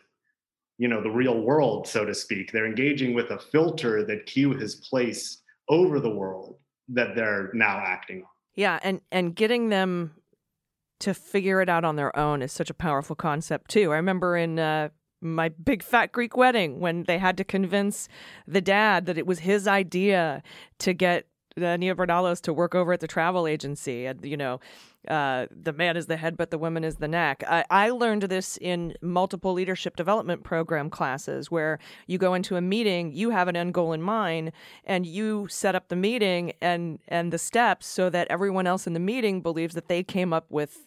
you 0.78 0.88
know 0.88 1.02
the 1.02 1.10
real 1.10 1.42
world 1.42 1.86
so 1.86 2.06
to 2.06 2.14
speak 2.14 2.50
they're 2.52 2.64
engaging 2.64 3.12
with 3.12 3.30
a 3.30 3.38
filter 3.38 4.02
that 4.02 4.24
q 4.24 4.54
has 4.54 4.76
placed 4.76 5.42
over 5.68 6.00
the 6.00 6.08
world 6.08 6.58
that 6.88 7.14
they're 7.14 7.50
now 7.52 7.76
acting 7.78 8.22
on 8.22 8.28
Yeah, 8.54 8.78
and 8.82 9.02
and 9.12 9.36
getting 9.36 9.68
them 9.68 10.14
to 11.00 11.12
figure 11.12 11.60
it 11.60 11.68
out 11.68 11.84
on 11.84 11.96
their 11.96 12.16
own 12.18 12.40
is 12.40 12.50
such 12.52 12.70
a 12.70 12.74
powerful 12.74 13.14
concept 13.14 13.70
too. 13.70 13.92
I 13.92 13.96
remember 13.96 14.36
in 14.38 14.58
uh, 14.58 14.88
my 15.20 15.48
big 15.48 15.82
fat 15.82 16.12
Greek 16.12 16.36
wedding 16.36 16.80
when 16.80 17.04
they 17.04 17.18
had 17.18 17.36
to 17.36 17.44
convince 17.44 18.08
the 18.46 18.60
dad 18.60 19.06
that 19.06 19.18
it 19.18 19.26
was 19.26 19.40
his 19.40 19.66
idea 19.66 20.42
to 20.78 20.92
get 20.92 21.26
uh, 21.56 21.76
Nia 21.76 21.94
Vardalos 21.94 22.40
to 22.42 22.52
work 22.52 22.74
over 22.74 22.92
at 22.92 23.00
the 23.00 23.08
travel 23.08 23.46
agency, 23.46 24.06
and 24.06 24.24
you 24.24 24.36
know, 24.36 24.60
uh, 25.08 25.46
the 25.50 25.72
man 25.72 25.96
is 25.96 26.06
the 26.06 26.16
head, 26.16 26.36
but 26.36 26.50
the 26.50 26.58
woman 26.58 26.84
is 26.84 26.96
the 26.96 27.08
neck. 27.08 27.42
I, 27.48 27.64
I 27.70 27.90
learned 27.90 28.22
this 28.22 28.58
in 28.60 28.94
multiple 29.00 29.52
leadership 29.52 29.96
development 29.96 30.44
program 30.44 30.90
classes 30.90 31.50
where 31.50 31.78
you 32.06 32.18
go 32.18 32.34
into 32.34 32.56
a 32.56 32.60
meeting, 32.60 33.12
you 33.12 33.30
have 33.30 33.48
an 33.48 33.56
end 33.56 33.74
goal 33.74 33.92
in 33.92 34.02
mind, 34.02 34.52
and 34.84 35.06
you 35.06 35.48
set 35.48 35.74
up 35.74 35.88
the 35.88 35.96
meeting 35.96 36.52
and 36.60 36.98
and 37.08 37.32
the 37.32 37.38
steps 37.38 37.86
so 37.86 38.10
that 38.10 38.28
everyone 38.30 38.66
else 38.66 38.86
in 38.86 38.92
the 38.92 39.00
meeting 39.00 39.40
believes 39.40 39.74
that 39.74 39.88
they 39.88 40.02
came 40.02 40.32
up 40.32 40.46
with 40.50 40.86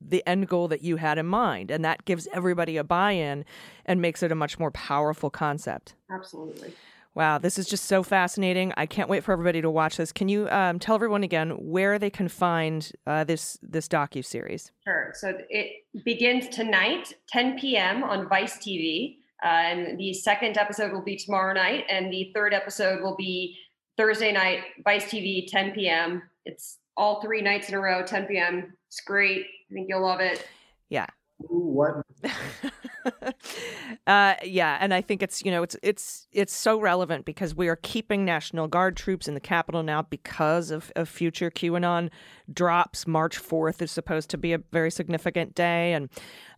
the 0.00 0.22
end 0.26 0.48
goal 0.48 0.68
that 0.68 0.82
you 0.82 0.96
had 0.96 1.18
in 1.18 1.26
mind, 1.26 1.70
and 1.70 1.84
that 1.84 2.04
gives 2.04 2.28
everybody 2.32 2.76
a 2.76 2.84
buy-in 2.84 3.44
and 3.84 4.00
makes 4.00 4.22
it 4.22 4.32
a 4.32 4.34
much 4.34 4.58
more 4.58 4.70
powerful 4.70 5.30
concept. 5.30 5.94
Absolutely. 6.10 6.72
Wow, 7.14 7.38
this 7.38 7.58
is 7.58 7.66
just 7.66 7.86
so 7.86 8.04
fascinating. 8.04 8.72
I 8.76 8.86
can't 8.86 9.08
wait 9.08 9.24
for 9.24 9.32
everybody 9.32 9.60
to 9.62 9.70
watch 9.70 9.96
this. 9.96 10.12
Can 10.12 10.28
you 10.28 10.48
um, 10.50 10.78
tell 10.78 10.94
everyone 10.94 11.24
again 11.24 11.50
where 11.50 11.98
they 11.98 12.10
can 12.10 12.28
find 12.28 12.92
uh, 13.08 13.24
this 13.24 13.58
this 13.60 13.88
docu 13.88 14.24
series? 14.24 14.70
Sure. 14.84 15.12
So 15.14 15.36
it 15.50 15.84
begins 16.04 16.48
tonight, 16.48 17.14
10 17.30 17.58
p.m. 17.58 18.04
on 18.04 18.28
Vice 18.28 18.58
TV. 18.58 19.16
Uh, 19.44 19.48
and 19.48 19.98
the 19.98 20.12
second 20.14 20.58
episode 20.58 20.92
will 20.92 21.02
be 21.02 21.16
tomorrow 21.16 21.52
night, 21.54 21.84
and 21.88 22.12
the 22.12 22.30
third 22.34 22.52
episode 22.54 23.02
will 23.02 23.16
be 23.16 23.56
Thursday 23.96 24.32
night, 24.32 24.60
Vice 24.84 25.06
TV, 25.06 25.46
10 25.48 25.72
p.m. 25.72 26.22
It's 26.44 26.78
all 26.96 27.20
three 27.20 27.42
nights 27.42 27.68
in 27.68 27.74
a 27.74 27.80
row, 27.80 28.04
10 28.04 28.26
p.m. 28.26 28.74
It's 28.88 29.00
great. 29.00 29.46
I 29.70 29.74
think 29.74 29.86
you'll 29.88 30.02
love 30.02 30.20
it. 30.20 30.46
Yeah. 30.88 31.06
Ooh, 31.44 31.70
what? 31.72 32.04
uh, 34.08 34.34
yeah, 34.42 34.78
and 34.80 34.92
I 34.92 35.00
think 35.00 35.22
it's 35.22 35.44
you 35.44 35.52
know 35.52 35.62
it's 35.62 35.76
it's 35.84 36.26
it's 36.32 36.52
so 36.52 36.80
relevant 36.80 37.24
because 37.24 37.54
we 37.54 37.68
are 37.68 37.76
keeping 37.76 38.24
National 38.24 38.66
Guard 38.66 38.96
troops 38.96 39.28
in 39.28 39.34
the 39.34 39.40
Capitol 39.40 39.84
now 39.84 40.02
because 40.02 40.72
of, 40.72 40.90
of 40.96 41.08
future 41.08 41.48
QAnon 41.48 42.10
drops. 42.52 43.06
March 43.06 43.36
fourth 43.36 43.80
is 43.80 43.92
supposed 43.92 44.30
to 44.30 44.38
be 44.38 44.52
a 44.52 44.58
very 44.72 44.90
significant 44.90 45.54
day, 45.54 45.92
and 45.92 46.08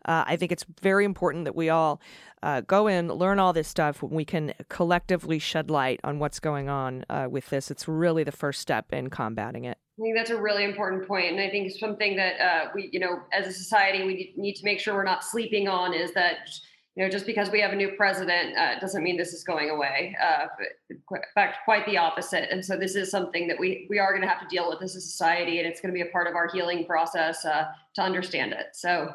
uh, 0.04 0.24
I 0.26 0.36
think 0.36 0.52
it's 0.52 0.64
very 0.80 1.04
important 1.04 1.44
that 1.44 1.54
we 1.54 1.68
all 1.68 2.00
uh, 2.42 2.62
go 2.62 2.86
in, 2.86 3.08
learn 3.08 3.38
all 3.38 3.52
this 3.52 3.68
stuff. 3.68 4.02
We 4.02 4.24
can 4.24 4.54
collectively 4.68 5.38
shed 5.38 5.70
light 5.70 6.00
on 6.04 6.18
what's 6.18 6.40
going 6.40 6.68
on 6.68 7.04
uh, 7.10 7.28
with 7.30 7.50
this. 7.50 7.70
It's 7.70 7.86
really 7.86 8.24
the 8.24 8.32
first 8.32 8.60
step 8.60 8.92
in 8.92 9.10
combating 9.10 9.64
it. 9.64 9.78
I 9.98 10.02
think 10.02 10.16
that's 10.16 10.30
a 10.30 10.40
really 10.40 10.64
important 10.64 11.06
point, 11.06 11.26
and 11.26 11.40
I 11.40 11.50
think 11.50 11.70
something 11.78 12.16
that 12.16 12.40
uh, 12.40 12.68
we, 12.74 12.88
you 12.90 13.00
know, 13.00 13.20
as 13.34 13.46
a 13.46 13.52
society, 13.52 14.02
we 14.04 14.32
need 14.34 14.54
to 14.54 14.64
make 14.64 14.80
sure 14.80 14.94
we're 14.94 15.04
not 15.04 15.22
sleeping 15.22 15.68
on 15.68 15.92
is 15.92 16.14
that, 16.14 16.48
you 16.96 17.04
know, 17.04 17.10
just 17.10 17.26
because 17.26 17.50
we 17.50 17.60
have 17.60 17.72
a 17.72 17.76
new 17.76 17.92
president 17.98 18.56
uh, 18.56 18.78
doesn't 18.78 19.02
mean 19.02 19.18
this 19.18 19.34
is 19.34 19.44
going 19.44 19.68
away. 19.68 20.16
Uh, 20.22 20.46
in 20.88 21.02
fact, 21.34 21.58
quite 21.66 21.84
the 21.84 21.98
opposite. 21.98 22.50
And 22.50 22.64
so 22.64 22.78
this 22.78 22.94
is 22.94 23.10
something 23.10 23.46
that 23.48 23.58
we 23.60 23.86
we 23.90 23.98
are 23.98 24.10
going 24.12 24.22
to 24.22 24.28
have 24.28 24.40
to 24.40 24.48
deal 24.48 24.70
with 24.70 24.82
as 24.82 24.96
a 24.96 25.02
society, 25.02 25.58
and 25.58 25.68
it's 25.68 25.82
going 25.82 25.92
to 25.92 25.94
be 25.94 26.08
a 26.08 26.10
part 26.10 26.26
of 26.26 26.34
our 26.34 26.48
healing 26.48 26.86
process 26.86 27.44
uh, 27.44 27.66
to 27.96 28.02
understand 28.02 28.52
it. 28.54 28.68
So 28.72 29.12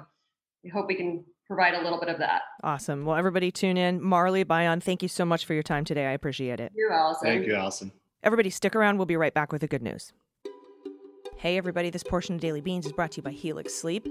we 0.65 0.71
hope 0.71 0.87
we 0.87 0.95
can 0.95 1.23
provide 1.47 1.75
a 1.75 1.81
little 1.81 1.99
bit 1.99 2.09
of 2.09 2.17
that. 2.17 2.41
Awesome. 2.63 3.05
Well, 3.05 3.15
everybody 3.15 3.51
tune 3.51 3.77
in. 3.77 4.01
Marley 4.01 4.43
Bayan, 4.43 4.81
thank 4.81 5.03
you 5.03 5.07
so 5.07 5.23
much 5.23 5.45
for 5.45 5.53
your 5.53 5.63
time 5.63 5.85
today. 5.85 6.07
I 6.07 6.11
appreciate 6.11 6.59
it. 6.59 6.71
You, 6.75 6.89
Allison. 6.91 7.27
Thank 7.27 7.45
you, 7.45 7.53
Allison. 7.53 7.91
Everybody, 8.23 8.49
stick 8.49 8.75
around. 8.75 8.97
We'll 8.97 9.05
be 9.05 9.15
right 9.15 9.33
back 9.33 9.51
with 9.51 9.61
the 9.61 9.67
good 9.67 9.83
news. 9.83 10.11
Hey, 11.37 11.57
everybody, 11.57 11.91
this 11.91 12.01
portion 12.01 12.33
of 12.35 12.41
Daily 12.41 12.61
Beans 12.61 12.87
is 12.87 12.91
brought 12.91 13.11
to 13.11 13.17
you 13.17 13.23
by 13.23 13.31
Helix 13.31 13.75
Sleep. 13.75 14.07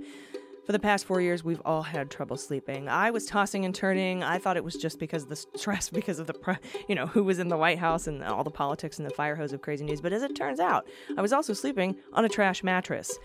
For 0.65 0.71
the 0.71 0.79
past 0.79 1.05
four 1.05 1.21
years, 1.21 1.43
we've 1.43 1.61
all 1.65 1.83
had 1.83 2.11
trouble 2.11 2.37
sleeping. 2.37 2.89
I 2.89 3.11
was 3.11 3.27
tossing 3.27 3.65
and 3.65 3.75
turning. 3.75 4.23
I 4.23 4.39
thought 4.39 4.57
it 4.57 4.65
was 4.65 4.77
just 4.77 5.01
because 5.01 5.25
of 5.25 5.29
the 5.31 5.59
stress, 5.59 5.91
because 5.91 6.21
of 6.21 6.29
the, 6.29 6.35
pre- 6.35 6.57
you 6.89 6.95
know, 6.95 7.07
who 7.07 7.25
was 7.25 7.41
in 7.41 7.49
the 7.49 7.57
White 7.57 7.81
House 7.81 8.07
and 8.07 8.23
all 8.23 8.45
the 8.45 8.51
politics 8.51 8.99
and 8.99 9.07
the 9.07 9.13
fire 9.13 9.35
hose 9.35 9.53
of 9.53 9.61
crazy 9.61 9.85
news. 9.85 10.01
But 10.01 10.13
as 10.13 10.23
it 10.23 10.37
turns 10.37 10.61
out, 10.61 10.87
I 11.19 11.23
was 11.23 11.33
also 11.33 11.53
sleeping 11.53 11.97
on 12.13 12.25
a 12.25 12.29
trash 12.29 12.63
mattress. 12.63 13.19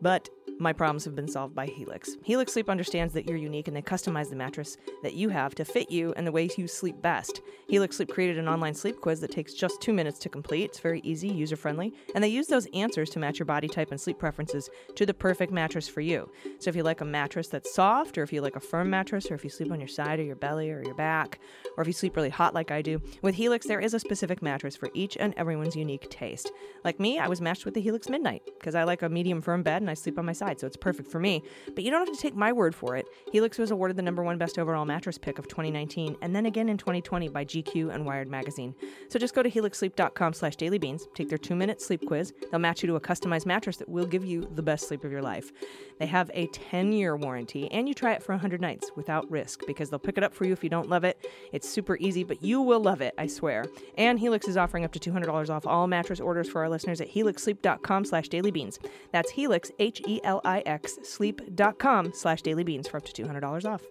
But 0.00 0.30
my 0.58 0.72
problems 0.72 1.04
have 1.04 1.16
been 1.16 1.28
solved 1.28 1.54
by 1.54 1.66
Helix. 1.66 2.16
Helix 2.22 2.52
Sleep 2.52 2.70
understands 2.70 3.12
that 3.14 3.26
you're 3.26 3.36
unique 3.36 3.68
and 3.68 3.76
they 3.76 3.82
customize 3.82 4.30
the 4.30 4.36
mattress 4.36 4.76
that 5.02 5.14
you 5.14 5.28
have 5.28 5.54
to 5.56 5.64
fit 5.64 5.90
you 5.90 6.12
and 6.16 6.26
the 6.26 6.32
way 6.32 6.48
you 6.56 6.68
sleep 6.68 7.02
best. 7.02 7.40
Helix 7.68 7.96
Sleep 7.96 8.08
created 8.08 8.38
an 8.38 8.48
online 8.48 8.74
sleep 8.74 9.00
quiz 9.00 9.20
that 9.20 9.32
takes 9.32 9.54
just 9.54 9.80
two 9.80 9.92
minutes 9.92 10.18
to 10.20 10.28
complete. 10.28 10.64
It's 10.64 10.78
very 10.78 11.00
easy, 11.00 11.28
user 11.28 11.56
friendly, 11.56 11.92
and 12.14 12.22
they 12.22 12.28
use 12.28 12.46
those 12.46 12.68
answers 12.74 13.10
to 13.10 13.18
match 13.18 13.38
your 13.38 13.46
body 13.46 13.68
type 13.68 13.90
and 13.90 14.00
sleep 14.00 14.18
preferences 14.18 14.70
to 14.94 15.04
the 15.04 15.14
perfect 15.14 15.52
mattress 15.52 15.88
for 15.88 16.00
you. 16.00 16.30
So 16.58 16.68
if 16.68 16.76
you 16.76 16.82
like 16.82 17.00
a 17.00 17.04
mattress 17.04 17.48
that's 17.48 17.74
soft, 17.74 18.16
or 18.18 18.22
if 18.22 18.32
you 18.32 18.40
like 18.40 18.56
a 18.56 18.60
firm 18.60 18.90
mattress, 18.90 19.30
or 19.30 19.34
if 19.34 19.44
you 19.44 19.50
sleep 19.50 19.72
on 19.72 19.80
your 19.80 19.88
side 19.88 20.20
or 20.20 20.24
your 20.24 20.36
belly 20.36 20.70
or 20.70 20.82
your 20.84 20.94
back, 20.94 21.40
or 21.76 21.82
if 21.82 21.86
you 21.86 21.92
sleep 21.92 22.14
really 22.14 22.30
hot 22.30 22.54
like 22.54 22.70
I 22.70 22.82
do, 22.82 23.00
with 23.22 23.34
Helix 23.34 23.66
there 23.66 23.80
is 23.80 23.94
a 23.94 24.00
specific 24.00 24.42
mattress 24.42 24.76
for 24.76 24.90
each 24.94 25.16
and 25.16 25.34
everyone's 25.36 25.76
unique 25.76 26.08
taste. 26.10 26.52
Like 26.84 27.00
me, 27.00 27.18
I 27.18 27.28
was 27.28 27.40
matched 27.40 27.64
with 27.64 27.74
the 27.74 27.80
Helix 27.80 28.08
Midnight 28.08 28.42
because 28.58 28.74
I 28.74 28.84
like 28.84 29.02
a 29.02 29.08
medium 29.08 29.40
firm 29.40 29.62
bed 29.62 29.82
and 29.82 29.90
I 29.90 29.94
sleep 29.94 30.18
on 30.18 30.26
my 30.26 30.31
side, 30.32 30.60
so 30.60 30.66
it's 30.66 30.76
perfect 30.76 31.10
for 31.10 31.18
me. 31.20 31.42
But 31.74 31.84
you 31.84 31.90
don't 31.90 32.06
have 32.06 32.14
to 32.14 32.20
take 32.20 32.34
my 32.34 32.52
word 32.52 32.74
for 32.74 32.96
it. 32.96 33.06
Helix 33.32 33.58
was 33.58 33.70
awarded 33.70 33.96
the 33.96 34.02
number 34.02 34.22
one 34.22 34.38
best 34.38 34.58
overall 34.58 34.84
mattress 34.84 35.18
pick 35.18 35.38
of 35.38 35.48
2019, 35.48 36.16
and 36.22 36.34
then 36.34 36.46
again 36.46 36.68
in 36.68 36.76
2020 36.76 37.28
by 37.28 37.44
GQ 37.44 37.94
and 37.94 38.04
Wired 38.04 38.28
magazine. 38.28 38.74
So 39.08 39.18
just 39.18 39.34
go 39.34 39.42
to 39.42 39.50
helixsleep.com 39.50 40.32
slash 40.32 40.56
dailybeans, 40.56 41.02
take 41.14 41.28
their 41.28 41.38
two-minute 41.38 41.80
sleep 41.80 42.06
quiz. 42.06 42.32
They'll 42.50 42.60
match 42.60 42.82
you 42.82 42.86
to 42.88 42.96
a 42.96 43.00
customized 43.00 43.46
mattress 43.46 43.76
that 43.78 43.88
will 43.88 44.06
give 44.06 44.24
you 44.24 44.48
the 44.54 44.62
best 44.62 44.88
sleep 44.88 45.04
of 45.04 45.12
your 45.12 45.22
life. 45.22 45.52
They 45.98 46.06
have 46.06 46.30
a 46.34 46.46
10-year 46.48 47.16
warranty, 47.16 47.70
and 47.70 47.88
you 47.88 47.94
try 47.94 48.12
it 48.12 48.22
for 48.22 48.32
100 48.32 48.60
nights 48.60 48.90
without 48.96 49.30
risk 49.30 49.60
because 49.66 49.90
they'll 49.90 49.98
pick 49.98 50.18
it 50.18 50.24
up 50.24 50.34
for 50.34 50.44
you 50.44 50.52
if 50.52 50.64
you 50.64 50.70
don't 50.70 50.88
love 50.88 51.04
it. 51.04 51.26
It's 51.52 51.68
super 51.68 51.96
easy, 51.98 52.24
but 52.24 52.42
you 52.42 52.60
will 52.60 52.80
love 52.80 53.00
it, 53.00 53.14
I 53.18 53.26
swear. 53.26 53.64
And 53.96 54.18
Helix 54.18 54.48
is 54.48 54.56
offering 54.56 54.84
up 54.84 54.92
to 54.92 54.98
$200 54.98 55.50
off 55.50 55.66
all 55.66 55.86
mattress 55.86 56.20
orders 56.20 56.48
for 56.48 56.62
our 56.62 56.68
listeners 56.68 57.00
at 57.00 57.12
helixsleep.com 57.12 58.04
slash 58.04 58.28
dailybeans. 58.28 58.78
That's 59.12 59.30
Helix, 59.30 59.70
E 59.78 60.20
H-E-L-I-X, 60.22 60.98
sleep.com 61.02 62.12
slash 62.14 62.42
dailybeans 62.42 62.88
for 62.88 62.96
up 62.96 63.04
to 63.04 63.22
$200 63.22 63.70
off. 63.70 63.82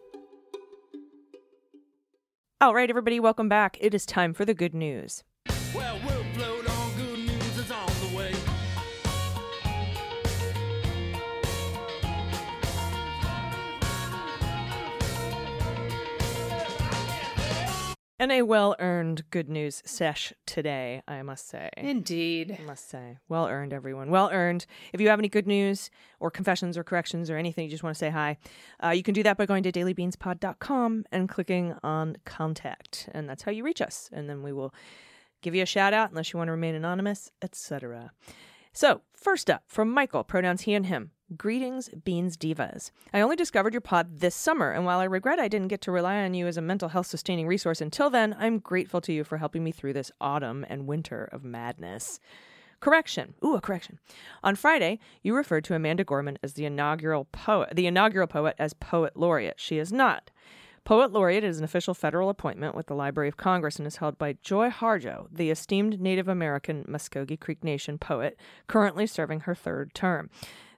All 2.59 2.75
right, 2.75 2.89
everybody, 2.89 3.19
welcome 3.19 3.49
back. 3.49 3.77
It 3.81 3.93
is 3.93 4.05
time 4.05 4.33
for 4.33 4.45
the 4.45 4.53
good 4.53 4.75
news. 4.75 5.23
Well, 5.73 5.99
we'll 6.05 6.20
And 18.21 18.31
a 18.31 18.43
well 18.43 18.75
earned 18.77 19.23
good 19.31 19.49
news 19.49 19.81
sesh 19.83 20.31
today, 20.45 21.01
I 21.07 21.23
must 21.23 21.49
say. 21.49 21.71
Indeed. 21.75 22.55
I 22.61 22.63
must 22.63 22.87
say. 22.87 23.17
Well 23.27 23.47
earned, 23.47 23.73
everyone. 23.73 24.11
Well 24.11 24.29
earned. 24.31 24.67
If 24.93 25.01
you 25.01 25.07
have 25.07 25.17
any 25.17 25.27
good 25.27 25.47
news 25.47 25.89
or 26.19 26.29
confessions 26.29 26.77
or 26.77 26.83
corrections 26.83 27.31
or 27.31 27.37
anything 27.37 27.65
you 27.65 27.71
just 27.71 27.81
want 27.81 27.95
to 27.95 27.97
say 27.97 28.11
hi, 28.11 28.37
uh, 28.83 28.89
you 28.89 29.01
can 29.01 29.15
do 29.15 29.23
that 29.23 29.37
by 29.37 29.47
going 29.47 29.63
to 29.63 29.71
dailybeanspod.com 29.71 31.05
and 31.11 31.29
clicking 31.29 31.73
on 31.81 32.15
contact. 32.23 33.09
And 33.11 33.27
that's 33.27 33.41
how 33.41 33.51
you 33.51 33.63
reach 33.63 33.81
us. 33.81 34.07
And 34.13 34.29
then 34.29 34.43
we 34.43 34.53
will 34.53 34.71
give 35.41 35.55
you 35.55 35.63
a 35.63 35.65
shout 35.65 35.91
out 35.91 36.11
unless 36.11 36.31
you 36.31 36.37
want 36.37 36.49
to 36.49 36.51
remain 36.51 36.75
anonymous, 36.75 37.31
etc. 37.41 38.11
So, 38.71 39.01
first 39.15 39.49
up 39.49 39.63
from 39.65 39.89
Michael, 39.89 40.23
pronouns 40.23 40.61
he 40.61 40.75
and 40.75 40.85
him. 40.85 41.09
Greetings, 41.37 41.89
Beans 42.03 42.35
Divas. 42.35 42.91
I 43.13 43.21
only 43.21 43.37
discovered 43.37 43.73
your 43.73 43.79
pod 43.79 44.19
this 44.19 44.35
summer, 44.35 44.71
and 44.71 44.83
while 44.83 44.99
I 44.99 45.05
regret 45.05 45.39
I 45.39 45.47
didn't 45.47 45.69
get 45.69 45.79
to 45.81 45.91
rely 45.91 46.17
on 46.17 46.33
you 46.33 46.45
as 46.45 46.57
a 46.57 46.61
mental 46.61 46.89
health 46.89 47.07
sustaining 47.07 47.47
resource 47.47 47.79
until 47.79 48.09
then, 48.09 48.35
I'm 48.37 48.59
grateful 48.59 48.99
to 48.99 49.13
you 49.13 49.23
for 49.23 49.37
helping 49.37 49.63
me 49.63 49.71
through 49.71 49.93
this 49.93 50.11
autumn 50.19 50.65
and 50.67 50.87
winter 50.87 51.29
of 51.31 51.45
madness. 51.45 52.19
Correction. 52.81 53.35
Ooh, 53.45 53.55
a 53.55 53.61
correction. 53.61 53.99
On 54.43 54.55
Friday, 54.55 54.99
you 55.23 55.33
referred 55.33 55.63
to 55.65 55.73
Amanda 55.73 56.03
Gorman 56.03 56.37
as 56.43 56.53
the 56.53 56.65
inaugural 56.65 57.25
poet, 57.31 57.77
the 57.77 57.87
inaugural 57.87 58.27
poet 58.27 58.55
as 58.59 58.73
poet 58.73 59.15
laureate. 59.15 59.59
She 59.59 59.77
is 59.77 59.93
not. 59.93 60.31
Poet 60.83 61.13
laureate 61.13 61.45
is 61.45 61.59
an 61.59 61.63
official 61.63 61.93
federal 61.93 62.27
appointment 62.27 62.75
with 62.75 62.87
the 62.87 62.95
Library 62.95 63.29
of 63.29 63.37
Congress 63.37 63.77
and 63.77 63.87
is 63.87 63.97
held 63.97 64.17
by 64.17 64.33
Joy 64.41 64.69
Harjo, 64.69 65.27
the 65.31 65.49
esteemed 65.49 66.01
Native 66.01 66.27
American 66.27 66.83
Muskogee 66.89 67.39
Creek 67.39 67.63
Nation 67.63 67.97
poet, 67.97 68.37
currently 68.67 69.07
serving 69.07 69.41
her 69.41 69.55
third 69.55 69.93
term. 69.93 70.29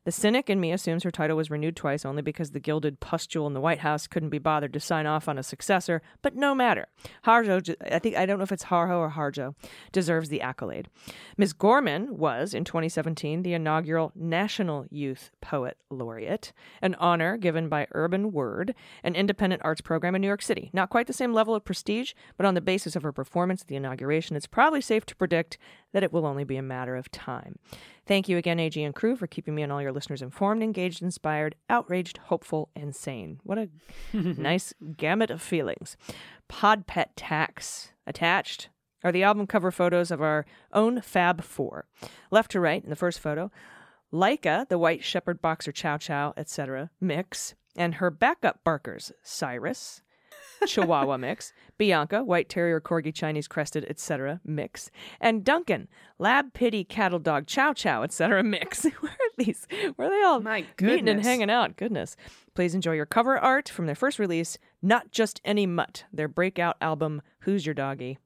The 0.05 0.11
cynic 0.11 0.49
in 0.49 0.59
me 0.59 0.73
assumes 0.73 1.03
her 1.03 1.11
title 1.11 1.37
was 1.37 1.49
renewed 1.49 1.77
twice 1.77 2.03
only 2.03 2.21
because 2.21 2.51
the 2.51 2.59
gilded 2.59 2.99
pustule 2.99 3.47
in 3.47 3.53
the 3.53 3.61
White 3.61 3.79
House 3.79 4.05
couldn't 4.05 4.29
be 4.29 4.37
bothered 4.37 4.73
to 4.73 4.79
sign 4.81 5.05
off 5.05 5.29
on 5.29 5.37
a 5.37 5.43
successor, 5.43 6.01
but 6.21 6.35
no 6.35 6.53
matter. 6.53 6.87
Harjo, 7.25 7.75
I 7.89 7.99
think, 7.99 8.17
I 8.17 8.25
don't 8.25 8.37
know 8.37 8.43
if 8.43 8.51
it's 8.51 8.65
Harjo 8.65 8.97
or 8.97 9.11
Harjo, 9.11 9.55
deserves 9.93 10.27
the 10.27 10.41
accolade. 10.41 10.89
Ms. 11.37 11.53
Gorman 11.53 12.17
was, 12.17 12.53
in 12.53 12.65
2017, 12.65 13.43
the 13.43 13.53
inaugural 13.53 14.11
National 14.13 14.85
Youth 14.89 15.31
Poet 15.39 15.77
Laureate, 15.89 16.51
an 16.81 16.95
honor 16.95 17.37
given 17.37 17.69
by 17.69 17.87
Urban 17.93 18.33
Word, 18.33 18.75
an 19.03 19.15
independent 19.15 19.61
arts 19.63 19.81
program 19.81 20.15
in 20.15 20.21
New 20.21 20.27
York 20.27 20.41
City. 20.41 20.69
Not 20.73 20.89
quite 20.89 21.07
the 21.07 21.13
same 21.13 21.33
level 21.33 21.55
of 21.55 21.63
prestige, 21.63 22.11
but 22.35 22.45
on 22.45 22.55
the 22.55 22.61
basis 22.61 22.97
of 22.97 23.03
her 23.03 23.13
performance 23.13 23.61
at 23.61 23.67
the 23.67 23.77
inauguration, 23.77 24.35
it's 24.35 24.47
probably 24.47 24.81
safe 24.81 25.05
to 25.05 25.15
predict 25.15 25.57
that 25.93 26.03
it 26.03 26.11
will 26.11 26.25
only 26.25 26.43
be 26.43 26.57
a 26.57 26.61
matter 26.61 26.97
of 26.97 27.09
time. 27.09 27.57
Thank 28.05 28.27
you 28.27 28.37
again, 28.37 28.59
AG 28.59 28.81
and 28.81 28.93
crew, 28.93 29.15
for 29.15 29.27
keeping 29.27 29.55
me 29.55 29.61
and 29.61 29.71
all 29.71 29.81
your 29.81 29.93
listeners 29.93 30.21
informed, 30.21 30.61
engaged, 30.61 31.01
inspired, 31.01 31.55
outraged, 31.69 32.17
hopeful, 32.17 32.69
and 32.75 32.93
sane. 32.93 33.39
What 33.43 33.57
a 33.57 33.69
nice 34.13 34.73
gamut 34.97 35.31
of 35.31 35.41
feelings. 35.41 35.95
Pod 36.49 36.85
Pet 36.85 37.15
Tax 37.15 37.93
attached 38.05 38.69
are 39.03 39.11
the 39.11 39.23
album 39.23 39.47
cover 39.47 39.71
photos 39.71 40.11
of 40.11 40.21
our 40.21 40.45
own 40.73 41.01
Fab 41.01 41.43
Four. 41.43 41.85
Left 42.29 42.51
to 42.51 42.59
right 42.59 42.83
in 42.83 42.89
the 42.89 42.95
first 42.95 43.19
photo, 43.19 43.51
Leica, 44.11 44.67
the 44.67 44.77
white 44.77 45.03
shepherd 45.03 45.41
boxer 45.41 45.71
Chow 45.71 45.97
Chow, 45.97 46.33
etc., 46.37 46.89
mix, 46.99 47.55
and 47.75 47.95
her 47.95 48.11
backup 48.11 48.63
barkers, 48.63 49.11
Cyrus, 49.23 50.01
Chihuahua 50.67 51.17
mix, 51.17 51.53
Bianca, 51.77 52.23
white 52.23 52.49
terrier, 52.49 52.79
corgi, 52.79 53.13
Chinese 53.13 53.47
crested, 53.47 53.85
etc. 53.89 54.39
mix, 54.45 54.89
and 55.19 55.43
Duncan, 55.43 55.87
lab 56.19 56.53
pity, 56.53 56.83
cattle 56.83 57.19
dog, 57.19 57.47
chow 57.47 57.73
chow, 57.73 58.03
etc. 58.03 58.43
mix. 58.43 58.83
Where 58.99 59.11
are 59.11 59.31
these? 59.37 59.67
Where 59.95 60.07
are 60.07 60.11
they 60.11 60.23
all 60.23 60.39
My 60.39 60.65
meeting 60.81 61.09
and 61.09 61.23
hanging 61.23 61.49
out? 61.49 61.75
Goodness. 61.77 62.15
Please 62.55 62.75
enjoy 62.75 62.93
your 62.93 63.05
cover 63.05 63.37
art 63.37 63.67
from 63.69 63.85
their 63.85 63.95
first 63.95 64.19
release, 64.19 64.57
Not 64.81 65.11
Just 65.11 65.41
Any 65.43 65.65
Mutt, 65.65 66.05
their 66.13 66.27
breakout 66.27 66.77
album, 66.81 67.21
Who's 67.39 67.65
Your 67.65 67.75
Doggy? 67.75 68.19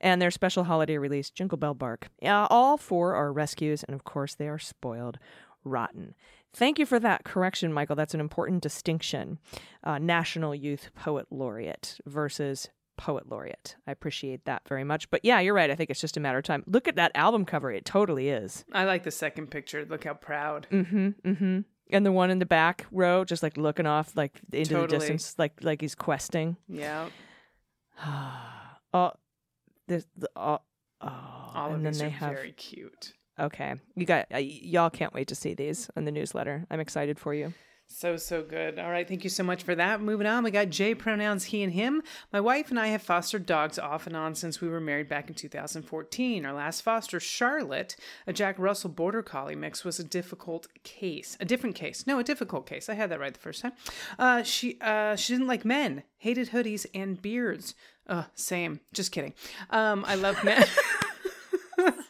and 0.00 0.20
their 0.20 0.30
special 0.30 0.64
holiday 0.64 0.98
release, 0.98 1.30
Jingle 1.30 1.58
Bell 1.58 1.74
Bark. 1.74 2.08
Uh, 2.22 2.46
all 2.50 2.76
four 2.76 3.14
are 3.14 3.32
rescues, 3.32 3.82
and 3.82 3.94
of 3.94 4.04
course, 4.04 4.34
they 4.34 4.46
are 4.46 4.58
spoiled 4.58 5.18
rotten. 5.64 6.14
Thank 6.54 6.78
you 6.78 6.86
for 6.86 7.00
that 7.00 7.24
correction, 7.24 7.72
Michael. 7.72 7.96
That's 7.96 8.14
an 8.14 8.20
important 8.20 8.62
distinction. 8.62 9.38
Uh, 9.82 9.98
National 9.98 10.54
Youth 10.54 10.90
Poet 10.94 11.26
Laureate 11.30 11.98
versus 12.06 12.68
Poet 12.96 13.28
Laureate. 13.28 13.76
I 13.86 13.90
appreciate 13.90 14.44
that 14.44 14.62
very 14.68 14.84
much. 14.84 15.10
But 15.10 15.24
yeah, 15.24 15.40
you're 15.40 15.54
right. 15.54 15.70
I 15.70 15.74
think 15.74 15.90
it's 15.90 16.00
just 16.00 16.16
a 16.16 16.20
matter 16.20 16.38
of 16.38 16.44
time. 16.44 16.62
Look 16.66 16.86
at 16.86 16.96
that 16.96 17.12
album 17.14 17.44
cover. 17.44 17.72
It 17.72 17.84
totally 17.84 18.28
is. 18.28 18.64
I 18.72 18.84
like 18.84 19.02
the 19.02 19.10
second 19.10 19.48
picture. 19.48 19.84
Look 19.84 20.04
how 20.04 20.14
proud. 20.14 20.68
Mm-hmm. 20.70 21.08
Mm-hmm. 21.24 21.60
And 21.90 22.06
the 22.06 22.12
one 22.12 22.30
in 22.30 22.38
the 22.38 22.46
back 22.46 22.86
row, 22.92 23.24
just 23.24 23.42
like 23.42 23.56
looking 23.56 23.86
off, 23.86 24.16
like 24.16 24.40
into 24.52 24.74
the 24.74 24.86
distance, 24.86 25.34
like 25.38 25.52
like 25.62 25.80
he's 25.80 25.94
questing. 25.94 26.56
Yeah. 26.68 27.08
oh, 28.94 29.12
there's 29.86 30.06
the 30.16 30.30
oh, 30.36 30.60
oh. 31.00 31.08
All 31.54 31.66
and 31.66 31.76
of 31.76 31.82
then 31.82 31.92
these 31.92 32.00
they 32.00 32.06
are 32.06 32.10
have 32.10 32.34
very 32.34 32.52
cute. 32.52 33.12
Okay. 33.38 33.74
You 33.96 34.06
got 34.06 34.26
uh, 34.32 34.38
y'all 34.38 34.90
can't 34.90 35.14
wait 35.14 35.28
to 35.28 35.34
see 35.34 35.54
these 35.54 35.90
in 35.96 36.04
the 36.04 36.12
newsletter. 36.12 36.66
I'm 36.70 36.80
excited 36.80 37.18
for 37.18 37.34
you. 37.34 37.52
So, 37.86 38.16
so 38.16 38.42
good. 38.42 38.78
All 38.78 38.90
right. 38.90 39.06
Thank 39.06 39.24
you 39.24 39.30
so 39.30 39.44
much 39.44 39.62
for 39.62 39.74
that. 39.74 40.00
Moving 40.00 40.26
on, 40.26 40.42
we 40.42 40.50
got 40.50 40.70
J 40.70 40.94
pronouns 40.94 41.44
he 41.44 41.62
and 41.62 41.72
him. 41.72 42.02
My 42.32 42.40
wife 42.40 42.70
and 42.70 42.80
I 42.80 42.88
have 42.88 43.02
fostered 43.02 43.46
dogs 43.46 43.78
off 43.78 44.06
and 44.06 44.16
on 44.16 44.34
since 44.34 44.60
we 44.60 44.68
were 44.68 44.80
married 44.80 45.08
back 45.08 45.28
in 45.28 45.34
2014. 45.34 46.46
Our 46.46 46.52
last 46.52 46.80
foster, 46.80 47.20
Charlotte, 47.20 47.94
a 48.26 48.32
Jack 48.32 48.58
Russell 48.58 48.90
Border 48.90 49.22
Collie 49.22 49.54
mix, 49.54 49.84
was 49.84 50.00
a 50.00 50.04
difficult 50.04 50.66
case. 50.82 51.36
A 51.40 51.44
different 51.44 51.76
case. 51.76 52.06
No, 52.06 52.18
a 52.18 52.24
difficult 52.24 52.66
case. 52.66 52.88
I 52.88 52.94
had 52.94 53.10
that 53.10 53.20
right 53.20 53.34
the 53.34 53.40
first 53.40 53.62
time. 53.62 53.72
Uh, 54.18 54.42
she, 54.42 54.78
uh, 54.80 55.14
she 55.14 55.34
didn't 55.34 55.48
like 55.48 55.64
men, 55.64 56.02
hated 56.16 56.50
hoodies 56.50 56.86
and 56.94 57.20
beards. 57.20 57.74
Uh, 58.08 58.24
same. 58.34 58.80
Just 58.92 59.12
kidding. 59.12 59.34
Um, 59.70 60.04
I 60.06 60.14
love 60.14 60.42
men. 60.42 60.66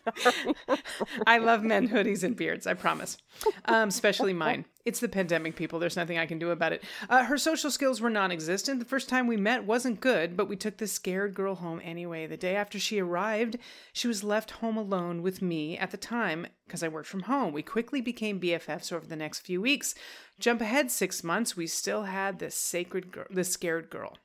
I 1.26 1.38
love 1.38 1.62
men 1.62 1.88
hoodies 1.88 2.22
and 2.22 2.36
beards. 2.36 2.66
I 2.66 2.74
promise, 2.74 3.16
um, 3.66 3.88
especially 3.88 4.32
mine. 4.32 4.64
It's 4.84 5.00
the 5.00 5.08
pandemic, 5.08 5.56
people. 5.56 5.78
There's 5.78 5.96
nothing 5.96 6.18
I 6.18 6.26
can 6.26 6.38
do 6.38 6.50
about 6.50 6.72
it. 6.72 6.84
Uh, 7.08 7.24
her 7.24 7.38
social 7.38 7.70
skills 7.70 8.00
were 8.00 8.10
non-existent. 8.10 8.80
The 8.80 8.84
first 8.84 9.08
time 9.08 9.26
we 9.26 9.38
met 9.38 9.64
wasn't 9.64 10.00
good, 10.00 10.36
but 10.36 10.48
we 10.48 10.56
took 10.56 10.76
the 10.76 10.86
scared 10.86 11.34
girl 11.34 11.54
home 11.54 11.80
anyway. 11.82 12.26
The 12.26 12.36
day 12.36 12.54
after 12.54 12.78
she 12.78 13.00
arrived, 13.00 13.56
she 13.92 14.08
was 14.08 14.22
left 14.22 14.50
home 14.52 14.76
alone 14.76 15.22
with 15.22 15.40
me 15.40 15.78
at 15.78 15.90
the 15.90 15.96
time 15.96 16.46
because 16.66 16.82
I 16.82 16.88
worked 16.88 17.08
from 17.08 17.22
home. 17.22 17.54
We 17.54 17.62
quickly 17.62 18.02
became 18.02 18.40
BFFs 18.40 18.92
over 18.92 19.06
the 19.06 19.16
next 19.16 19.40
few 19.40 19.62
weeks. 19.62 19.94
Jump 20.38 20.60
ahead 20.60 20.90
six 20.90 21.24
months, 21.24 21.56
we 21.56 21.66
still 21.66 22.02
had 22.02 22.38
this 22.38 22.54
sacred 22.54 23.10
girl, 23.10 23.26
this 23.30 23.52
scared 23.52 23.88
girl. 23.88 24.18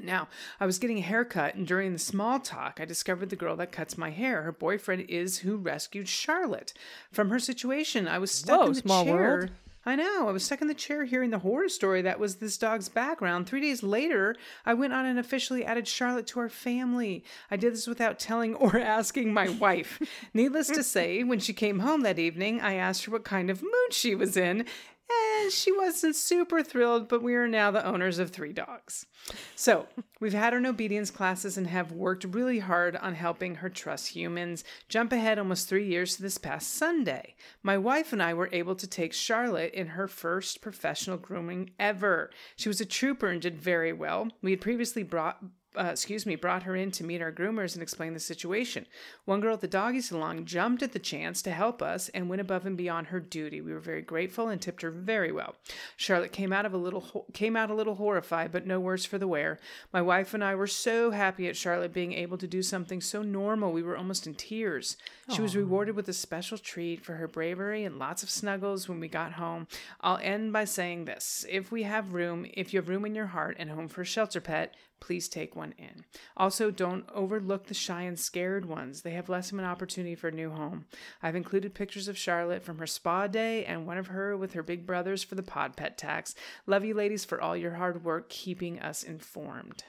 Now, 0.00 0.28
I 0.60 0.66
was 0.66 0.78
getting 0.78 0.98
a 0.98 1.02
haircut, 1.02 1.54
and 1.54 1.66
during 1.66 1.92
the 1.92 1.98
small 1.98 2.40
talk, 2.40 2.78
I 2.80 2.84
discovered 2.84 3.30
the 3.30 3.36
girl 3.36 3.56
that 3.56 3.72
cuts 3.72 3.98
my 3.98 4.10
hair. 4.10 4.42
Her 4.42 4.52
boyfriend 4.52 5.06
is 5.08 5.38
who 5.38 5.56
rescued 5.56 6.08
Charlotte. 6.08 6.72
From 7.12 7.30
her 7.30 7.38
situation, 7.38 8.08
I 8.08 8.18
was 8.18 8.30
stuck 8.30 8.60
Whoa, 8.60 8.66
in 8.66 8.72
the 8.72 8.80
small 8.80 9.04
chair. 9.04 9.14
world. 9.14 9.50
I 9.86 9.96
know. 9.96 10.28
I 10.28 10.32
was 10.32 10.42
stuck 10.42 10.62
in 10.62 10.68
the 10.68 10.74
chair 10.74 11.04
hearing 11.04 11.28
the 11.28 11.40
horror 11.40 11.68
story 11.68 12.00
that 12.02 12.18
was 12.18 12.36
this 12.36 12.56
dog's 12.56 12.88
background. 12.88 13.46
Three 13.46 13.60
days 13.60 13.82
later, 13.82 14.34
I 14.64 14.72
went 14.72 14.94
on 14.94 15.04
and 15.04 15.18
officially 15.18 15.62
added 15.62 15.86
Charlotte 15.86 16.26
to 16.28 16.40
our 16.40 16.48
family. 16.48 17.22
I 17.50 17.56
did 17.56 17.74
this 17.74 17.86
without 17.86 18.18
telling 18.18 18.54
or 18.54 18.78
asking 18.78 19.34
my 19.34 19.50
wife. 19.50 20.00
Needless 20.32 20.68
to 20.68 20.82
say, 20.82 21.22
when 21.22 21.38
she 21.38 21.52
came 21.52 21.80
home 21.80 22.00
that 22.00 22.18
evening, 22.18 22.62
I 22.62 22.74
asked 22.76 23.04
her 23.04 23.12
what 23.12 23.24
kind 23.24 23.50
of 23.50 23.62
mood 23.62 23.92
she 23.92 24.14
was 24.14 24.38
in. 24.38 24.64
And 25.10 25.52
she 25.52 25.70
wasn't 25.72 26.16
super 26.16 26.62
thrilled, 26.62 27.08
but 27.08 27.22
we 27.22 27.34
are 27.34 27.46
now 27.46 27.70
the 27.70 27.84
owners 27.84 28.18
of 28.18 28.30
three 28.30 28.52
dogs. 28.52 29.06
So, 29.54 29.86
we've 30.20 30.32
had 30.32 30.52
her 30.52 30.66
obedience 30.66 31.10
classes 31.10 31.58
and 31.58 31.66
have 31.66 31.92
worked 31.92 32.24
really 32.24 32.60
hard 32.60 32.96
on 32.96 33.14
helping 33.14 33.56
her 33.56 33.68
trust 33.68 34.08
humans. 34.08 34.64
Jump 34.88 35.12
ahead 35.12 35.38
almost 35.38 35.68
three 35.68 35.86
years 35.86 36.16
to 36.16 36.22
this 36.22 36.38
past 36.38 36.72
Sunday. 36.74 37.34
My 37.62 37.76
wife 37.76 38.12
and 38.12 38.22
I 38.22 38.32
were 38.32 38.48
able 38.52 38.74
to 38.76 38.86
take 38.86 39.12
Charlotte 39.12 39.74
in 39.74 39.88
her 39.88 40.08
first 40.08 40.62
professional 40.62 41.18
grooming 41.18 41.70
ever. 41.78 42.30
She 42.56 42.68
was 42.68 42.80
a 42.80 42.86
trooper 42.86 43.28
and 43.28 43.42
did 43.42 43.58
very 43.58 43.92
well. 43.92 44.28
We 44.40 44.52
had 44.52 44.60
previously 44.60 45.02
brought 45.02 45.42
uh, 45.76 45.84
excuse 45.92 46.26
me, 46.26 46.36
brought 46.36 46.62
her 46.64 46.76
in 46.76 46.90
to 46.92 47.04
meet 47.04 47.20
our 47.22 47.32
groomers 47.32 47.74
and 47.74 47.82
explain 47.82 48.14
the 48.14 48.20
situation. 48.20 48.86
One 49.24 49.40
girl 49.40 49.54
at 49.54 49.60
the 49.60 49.68
doggy 49.68 50.00
salon 50.00 50.46
jumped 50.46 50.82
at 50.82 50.92
the 50.92 50.98
chance 50.98 51.42
to 51.42 51.50
help 51.50 51.82
us 51.82 52.08
and 52.10 52.28
went 52.28 52.40
above 52.40 52.66
and 52.66 52.76
beyond 52.76 53.08
her 53.08 53.20
duty. 53.20 53.60
We 53.60 53.72
were 53.72 53.80
very 53.80 54.02
grateful 54.02 54.48
and 54.48 54.60
tipped 54.60 54.82
her 54.82 54.90
very 54.90 55.32
well. 55.32 55.56
Charlotte 55.96 56.32
came 56.32 56.52
out 56.52 56.66
of 56.66 56.72
a 56.74 56.78
little 56.78 57.00
ho- 57.00 57.26
came 57.32 57.56
out 57.56 57.70
a 57.70 57.74
little 57.74 57.96
horrified, 57.96 58.52
but 58.52 58.66
no 58.66 58.78
worse 58.80 59.04
for 59.04 59.18
the 59.18 59.28
wear. 59.28 59.58
My 59.92 60.02
wife 60.02 60.34
and 60.34 60.44
I 60.44 60.54
were 60.54 60.66
so 60.66 61.10
happy 61.10 61.48
at 61.48 61.56
Charlotte 61.56 61.92
being 61.92 62.12
able 62.12 62.38
to 62.38 62.46
do 62.46 62.62
something 62.62 63.00
so 63.00 63.22
normal. 63.22 63.72
We 63.72 63.82
were 63.82 63.96
almost 63.96 64.26
in 64.26 64.34
tears. 64.34 64.96
She 65.30 65.40
was 65.40 65.56
rewarded 65.56 65.96
with 65.96 66.08
a 66.08 66.12
special 66.12 66.58
treat 66.58 67.04
for 67.04 67.14
her 67.14 67.26
bravery 67.26 67.84
and 67.84 67.98
lots 67.98 68.22
of 68.22 68.30
snuggles 68.30 68.88
when 68.88 69.00
we 69.00 69.08
got 69.08 69.32
home. 69.32 69.66
I'll 70.00 70.18
end 70.18 70.52
by 70.52 70.64
saying 70.64 71.06
this: 71.06 71.46
if 71.48 71.72
we 71.72 71.84
have 71.84 72.12
room, 72.12 72.46
if 72.54 72.72
you 72.72 72.78
have 72.80 72.88
room 72.88 73.06
in 73.06 73.14
your 73.14 73.26
heart 73.26 73.56
and 73.58 73.70
home 73.70 73.88
for 73.88 74.02
a 74.02 74.04
shelter 74.04 74.40
pet, 74.40 74.74
please 75.04 75.28
take 75.28 75.54
one 75.54 75.74
in. 75.76 76.06
Also, 76.34 76.70
don't 76.70 77.04
overlook 77.14 77.66
the 77.66 77.74
shy 77.74 78.02
and 78.02 78.18
scared 78.18 78.64
ones. 78.64 79.02
They 79.02 79.10
have 79.10 79.28
less 79.28 79.52
of 79.52 79.58
an 79.58 79.66
opportunity 79.66 80.14
for 80.14 80.28
a 80.28 80.32
new 80.32 80.48
home. 80.48 80.86
I've 81.22 81.36
included 81.36 81.74
pictures 81.74 82.08
of 82.08 82.16
Charlotte 82.16 82.62
from 82.62 82.78
her 82.78 82.86
spa 82.86 83.26
day 83.26 83.66
and 83.66 83.86
one 83.86 83.98
of 83.98 84.06
her 84.06 84.34
with 84.34 84.54
her 84.54 84.62
big 84.62 84.86
brothers 84.86 85.22
for 85.22 85.34
the 85.34 85.42
pod 85.42 85.76
pet 85.76 85.98
tax. 85.98 86.34
Love 86.66 86.86
you 86.86 86.94
ladies 86.94 87.22
for 87.22 87.38
all 87.38 87.54
your 87.54 87.74
hard 87.74 88.02
work 88.02 88.30
keeping 88.30 88.80
us 88.80 89.02
informed. 89.02 89.84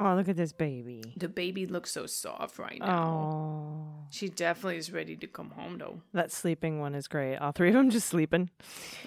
Oh, 0.00 0.14
look 0.14 0.28
at 0.28 0.36
this 0.36 0.52
baby. 0.52 1.02
The 1.16 1.28
baby 1.28 1.66
looks 1.66 1.90
so 1.92 2.06
soft 2.06 2.58
right 2.58 2.80
now. 2.80 3.08
Oh, 3.08 4.06
She 4.10 4.28
definitely 4.28 4.78
is 4.78 4.90
ready 4.90 5.16
to 5.16 5.26
come 5.26 5.50
home 5.50 5.78
though. 5.78 6.00
that 6.14 6.32
sleeping 6.32 6.80
one 6.80 6.94
is 6.94 7.06
great. 7.08 7.36
All 7.36 7.52
three 7.52 7.68
of 7.68 7.74
them 7.74 7.90
just 7.90 8.08
sleeping. 8.08 8.50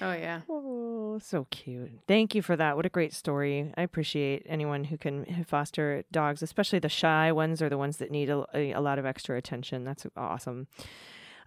Oh 0.01 0.13
yeah. 0.13 0.41
Oh, 0.49 1.19
so 1.21 1.47
cute. 1.49 1.91
Thank 2.07 2.35
you 2.35 2.41
for 2.41 2.55
that. 2.55 2.75
What 2.75 2.85
a 2.85 2.89
great 2.89 3.13
story. 3.13 3.73
I 3.75 3.81
appreciate 3.81 4.45
anyone 4.47 4.83
who 4.85 4.97
can 4.97 5.43
foster 5.47 6.03
dogs, 6.11 6.41
especially 6.43 6.79
the 6.79 6.89
shy 6.89 7.31
ones 7.31 7.61
or 7.61 7.69
the 7.69 7.77
ones 7.79 7.97
that 7.97 8.11
need 8.11 8.29
a, 8.29 8.45
a, 8.53 8.71
a 8.73 8.79
lot 8.81 8.99
of 8.99 9.05
extra 9.05 9.37
attention. 9.37 9.83
That's 9.85 10.05
awesome. 10.15 10.67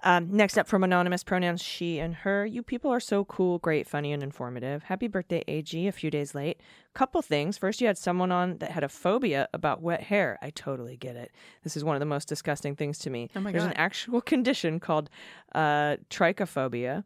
Um, 0.05 0.29
next 0.31 0.57
up 0.57 0.69
from 0.69 0.85
Anonymous 0.85 1.25
pronouns 1.25 1.61
she 1.63 1.99
and 1.99 2.15
her. 2.17 2.47
You 2.47 2.63
people 2.63 2.91
are 2.91 3.01
so 3.01 3.25
cool, 3.25 3.59
great, 3.59 3.89
funny, 3.89 4.13
and 4.13 4.23
informative. 4.23 4.85
Happy 4.85 5.09
birthday, 5.09 5.43
AG, 5.49 5.87
a 5.87 5.93
few 5.93 6.11
days 6.11 6.35
late. 6.35 6.61
Couple 6.95 7.21
things. 7.23 7.59
First, 7.59 7.81
you 7.81 7.87
had 7.87 7.99
someone 7.99 8.31
on 8.31 8.59
that 8.59 8.71
had 8.71 8.85
a 8.85 8.89
phobia 8.89 9.49
about 9.53 9.83
wet 9.83 10.05
hair. 10.05 10.39
I 10.41 10.51
totally 10.51 10.97
get 10.97 11.17
it. 11.17 11.33
This 11.65 11.77
is 11.77 11.85
one 11.85 11.97
of 11.97 12.01
the 12.01 12.07
most 12.07 12.29
disgusting 12.29 12.77
things 12.77 12.99
to 13.01 13.11
me. 13.11 13.31
Oh 13.35 13.41
my 13.41 13.51
There's 13.51 13.65
God. 13.65 13.73
an 13.73 13.77
actual 13.77 14.21
condition 14.33 14.79
called 14.79 15.11
uh, 15.55 15.97
trichophobia. 16.11 17.05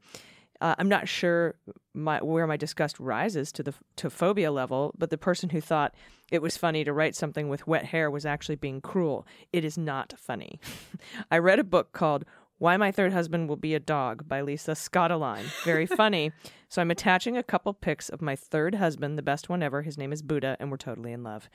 Uh, 0.60 0.76
I'm 0.78 0.88
not 0.88 1.08
sure 1.08 1.56
my, 1.92 2.22
where 2.22 2.46
my 2.46 2.56
disgust 2.56 3.00
rises 3.00 3.50
to 3.52 3.64
the 3.64 3.74
to 3.96 4.08
phobia 4.08 4.52
level, 4.52 4.94
but 4.96 5.10
the 5.10 5.18
person 5.18 5.50
who 5.50 5.60
thought 5.60 5.92
it 6.30 6.40
was 6.40 6.56
funny 6.56 6.84
to 6.84 6.92
write 6.92 7.16
something 7.16 7.48
with 7.48 7.66
wet 7.66 7.86
hair 7.86 8.10
was 8.10 8.24
actually 8.24 8.54
being 8.54 8.80
cruel. 8.80 9.26
It 9.52 9.64
is 9.64 9.76
not 9.76 10.14
funny. 10.16 10.60
I 11.32 11.38
read 11.38 11.58
a 11.58 11.64
book 11.64 11.92
called 11.92 12.24
Why 12.62 12.76
My 12.76 12.92
Third 12.92 13.12
Husband 13.12 13.48
Will 13.48 13.56
Be 13.56 13.74
a 13.74 13.80
Dog 13.80 14.28
by 14.28 14.40
Lisa 14.40 14.70
Scottoline. 14.70 15.46
Very 15.64 15.84
funny. 15.84 16.30
so 16.68 16.80
I'm 16.80 16.92
attaching 16.92 17.36
a 17.36 17.42
couple 17.42 17.74
pics 17.74 18.08
of 18.08 18.22
my 18.22 18.36
third 18.36 18.76
husband, 18.76 19.18
the 19.18 19.22
best 19.22 19.48
one 19.48 19.64
ever. 19.64 19.82
His 19.82 19.98
name 19.98 20.12
is 20.12 20.22
Buddha, 20.22 20.56
and 20.60 20.70
we're 20.70 20.76
totally 20.76 21.10
in 21.10 21.24
love. 21.24 21.50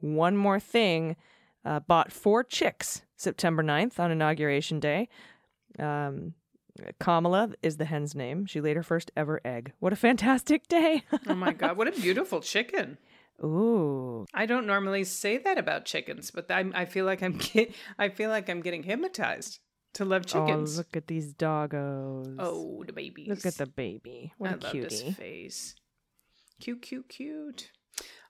One 0.00 0.38
more 0.38 0.58
thing. 0.58 1.16
Uh, 1.66 1.80
bought 1.80 2.10
four 2.10 2.42
chicks 2.44 3.02
September 3.14 3.62
9th 3.62 4.00
on 4.00 4.10
inauguration 4.10 4.80
day. 4.80 5.10
Um, 5.78 6.32
Kamala 6.98 7.50
is 7.62 7.76
the 7.76 7.84
hen's 7.84 8.14
name. 8.14 8.46
She 8.46 8.62
laid 8.62 8.76
her 8.76 8.82
first 8.82 9.10
ever 9.14 9.42
egg. 9.44 9.74
What 9.80 9.92
a 9.92 9.96
fantastic 9.96 10.66
day. 10.66 11.02
Oh 11.26 11.34
my 11.34 11.52
god, 11.52 11.76
what 11.76 11.88
a 11.88 12.00
beautiful 12.00 12.40
chicken. 12.40 12.96
Ooh. 13.44 14.24
I 14.32 14.46
don't 14.46 14.66
normally 14.66 15.04
say 15.04 15.36
that 15.36 15.58
about 15.58 15.84
chickens, 15.84 16.30
but 16.30 16.50
I'm, 16.50 16.72
I 16.74 16.86
feel 16.86 17.04
like 17.04 17.22
I'm 17.22 17.36
get, 17.52 17.74
I 17.98 18.08
feel 18.08 18.30
like 18.30 18.48
I'm 18.48 18.62
getting 18.62 18.84
hypnotized 18.84 19.60
to 19.94 20.04
love 20.04 20.22
oh, 20.26 20.46
chickens. 20.46 20.74
Oh, 20.74 20.78
look 20.78 20.96
at 20.96 21.06
these 21.06 21.34
doggos. 21.34 22.36
Oh, 22.38 22.84
the 22.86 22.92
babies. 22.92 23.28
Look 23.28 23.46
at 23.46 23.56
the 23.56 23.66
baby. 23.66 24.32
What 24.38 24.50
I 24.50 24.54
a 24.54 24.56
love 24.56 24.72
this 24.72 25.02
face. 25.14 25.74
Cute, 26.60 26.82
cute, 26.82 27.08
cute. 27.08 27.70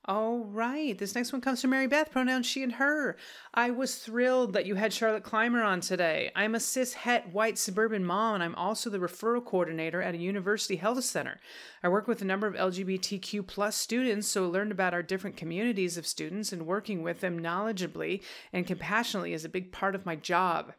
All 0.09 0.39
right. 0.39 0.97
This 0.97 1.15
next 1.15 1.35
one 1.35 1.43
comes 1.43 1.61
from 1.61 1.69
Mary 1.69 1.87
Beth, 1.87 2.11
pronouns 2.11 2.47
she 2.47 2.63
and 2.63 2.73
her. 2.73 3.19
I 3.53 3.71
was 3.71 3.97
thrilled 3.97 4.55
that 4.55 4.65
you 4.65 4.75
had 4.75 4.91
Charlotte 4.91 5.23
Clymer 5.23 5.63
on 5.63 5.83
today. 5.83 6.31
I'm 6.35 6.55
a 6.55 6.61
cis 6.61 6.95
het 6.95 7.31
white 7.31 7.59
suburban 7.59 8.07
mom, 8.07 8.37
and 8.37 8.43
I'm 8.43 8.55
also 8.55 8.89
the 8.89 9.01
referral 9.01 9.45
coordinator 9.45 10.01
at 10.01 10.15
a 10.15 10.19
university 10.19 10.77
health 10.77 11.05
center. 11.05 11.41
I 11.83 11.91
work 11.91 12.09
with 12.09 12.23
a 12.23 12.25
number 12.25 12.47
of 12.47 12.55
LGBTQ 12.55 13.47
plus 13.47 13.77
students, 13.77 14.29
so 14.29 14.47
I 14.47 14.49
learned 14.49 14.73
about 14.73 14.95
our 14.95 15.03
different 15.03 15.37
communities 15.37 15.99
of 15.99 16.07
students 16.07 16.53
and 16.53 16.67
working 16.67 17.03
with 17.03 17.21
them 17.21 17.39
knowledgeably 17.39 18.23
and 18.51 18.67
compassionately 18.67 19.35
is 19.35 19.45
a 19.45 19.51
big 19.51 19.73
part 19.73 19.95
of 19.95 20.07
my 20.07 20.17
job. 20.17 20.73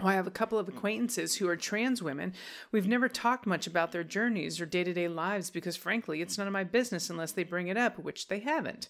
Well, 0.00 0.08
I 0.08 0.14
have 0.14 0.26
a 0.26 0.30
couple 0.32 0.58
of 0.58 0.66
mm. 0.66 0.76
acquaintances 0.76 1.36
who 1.36 1.48
are 1.48 1.56
trans 1.56 2.02
women. 2.02 2.34
We've 2.70 2.88
never 2.88 3.08
talked 3.08 3.46
much 3.46 3.66
about 3.66 3.92
their 3.92 4.04
journeys 4.04 4.60
or 4.60 4.66
day 4.66 4.84
to 4.84 4.92
day 4.92 5.08
lives 5.08 5.50
because, 5.50 5.76
frankly, 5.76 6.22
it's 6.22 6.38
none 6.38 6.46
of 6.46 6.52
my 6.52 6.64
business 6.64 7.10
unless 7.10 7.32
they 7.32 7.44
bring 7.44 7.68
it 7.68 7.76
up, 7.76 7.98
which 7.98 8.28
they 8.28 8.40
haven't. 8.40 8.88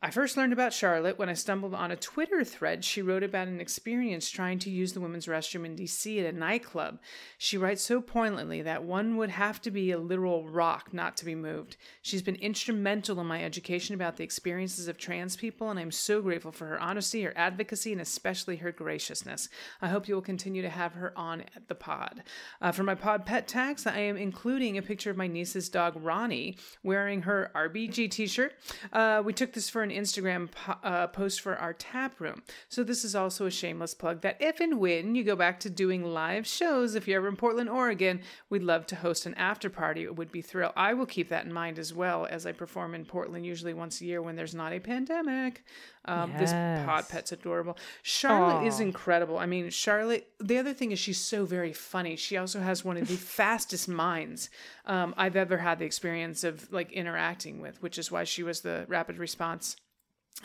I 0.00 0.12
first 0.12 0.36
learned 0.36 0.52
about 0.52 0.72
Charlotte 0.72 1.18
when 1.18 1.28
I 1.28 1.34
stumbled 1.34 1.74
on 1.74 1.90
a 1.90 1.96
Twitter 1.96 2.44
thread 2.44 2.84
she 2.84 3.02
wrote 3.02 3.24
about 3.24 3.48
an 3.48 3.60
experience 3.60 4.30
trying 4.30 4.60
to 4.60 4.70
use 4.70 4.92
the 4.92 5.00
women's 5.00 5.26
restroom 5.26 5.66
in 5.66 5.74
DC 5.74 6.20
at 6.20 6.32
a 6.32 6.38
nightclub. 6.38 7.00
She 7.36 7.58
writes 7.58 7.82
so 7.82 8.00
poignantly 8.00 8.62
that 8.62 8.84
one 8.84 9.16
would 9.16 9.30
have 9.30 9.60
to 9.62 9.72
be 9.72 9.90
a 9.90 9.98
literal 9.98 10.48
rock 10.48 10.94
not 10.94 11.16
to 11.16 11.24
be 11.24 11.34
moved. 11.34 11.76
She's 12.00 12.22
been 12.22 12.36
instrumental 12.36 13.18
in 13.18 13.26
my 13.26 13.42
education 13.42 13.96
about 13.96 14.16
the 14.16 14.22
experiences 14.22 14.86
of 14.86 14.98
trans 14.98 15.36
people, 15.36 15.68
and 15.68 15.80
I'm 15.80 15.90
so 15.90 16.22
grateful 16.22 16.52
for 16.52 16.66
her 16.66 16.80
honesty, 16.80 17.24
her 17.24 17.32
advocacy, 17.34 17.90
and 17.90 18.00
especially 18.00 18.54
her 18.58 18.70
graciousness. 18.70 19.48
I 19.82 19.88
hope 19.88 20.06
you 20.06 20.14
will 20.14 20.22
continue 20.22 20.62
to 20.62 20.70
have 20.70 20.92
her 20.92 21.12
on 21.18 21.40
at 21.56 21.66
the 21.66 21.74
pod. 21.74 22.22
Uh, 22.60 22.70
for 22.70 22.84
my 22.84 22.94
pod 22.94 23.26
pet 23.26 23.48
tax, 23.48 23.84
I 23.84 23.98
am 23.98 24.16
including 24.16 24.78
a 24.78 24.82
picture 24.82 25.10
of 25.10 25.16
my 25.16 25.26
niece's 25.26 25.68
dog 25.68 25.94
Ronnie 25.96 26.56
wearing 26.84 27.22
her 27.22 27.50
RBG 27.52 28.12
t-shirt. 28.12 28.54
Uh, 28.92 29.22
we 29.24 29.32
took 29.32 29.52
this 29.52 29.68
for 29.68 29.87
an 29.90 29.96
Instagram 29.96 30.50
po- 30.50 30.76
uh, 30.82 31.06
post 31.08 31.40
for 31.40 31.56
our 31.56 31.72
tap 31.72 32.20
room. 32.20 32.42
So 32.68 32.82
this 32.84 33.04
is 33.04 33.14
also 33.14 33.46
a 33.46 33.50
shameless 33.50 33.94
plug 33.94 34.20
that 34.22 34.36
if 34.40 34.60
and 34.60 34.78
when 34.78 35.14
you 35.14 35.24
go 35.24 35.36
back 35.36 35.60
to 35.60 35.70
doing 35.70 36.04
live 36.04 36.46
shows, 36.46 36.94
if 36.94 37.06
you're 37.08 37.18
ever 37.20 37.28
in 37.28 37.36
Portland, 37.36 37.68
Oregon, 37.70 38.20
we'd 38.50 38.62
love 38.62 38.86
to 38.88 38.96
host 38.96 39.26
an 39.26 39.34
after 39.34 39.70
party. 39.70 40.02
It 40.04 40.16
would 40.16 40.32
be 40.32 40.42
thrilled. 40.42 40.72
I 40.76 40.94
will 40.94 41.06
keep 41.06 41.28
that 41.30 41.44
in 41.46 41.52
mind 41.52 41.78
as 41.78 41.94
well 41.94 42.26
as 42.30 42.46
I 42.46 42.52
perform 42.52 42.94
in 42.94 43.04
Portland 43.04 43.44
usually 43.46 43.74
once 43.74 44.00
a 44.00 44.04
year 44.04 44.20
when 44.22 44.36
there's 44.36 44.54
not 44.54 44.72
a 44.72 44.80
pandemic. 44.80 45.64
Um, 46.04 46.32
This 46.38 46.52
pod 46.86 47.08
pet's 47.08 47.32
adorable. 47.32 47.76
Charlotte 48.02 48.66
is 48.66 48.80
incredible. 48.80 49.36
I 49.38 49.44
mean, 49.46 49.68
Charlotte. 49.68 50.26
The 50.40 50.56
other 50.56 50.72
thing 50.72 50.90
is 50.92 50.98
she's 50.98 51.20
so 51.20 51.44
very 51.44 51.72
funny. 51.74 52.16
She 52.16 52.36
also 52.38 52.60
has 52.60 52.82
one 52.84 52.96
of 52.96 53.08
the 53.08 53.16
fastest 53.38 53.88
minds 53.88 54.48
um, 54.88 55.14
I've 55.16 55.36
ever 55.36 55.58
had 55.58 55.78
the 55.78 55.84
experience 55.84 56.42
of 56.44 56.72
like 56.72 56.90
interacting 56.92 57.60
with, 57.60 57.80
which 57.82 57.98
is 57.98 58.10
why 58.10 58.24
she 58.24 58.42
was 58.42 58.62
the 58.62 58.86
rapid 58.88 59.18
response 59.18 59.76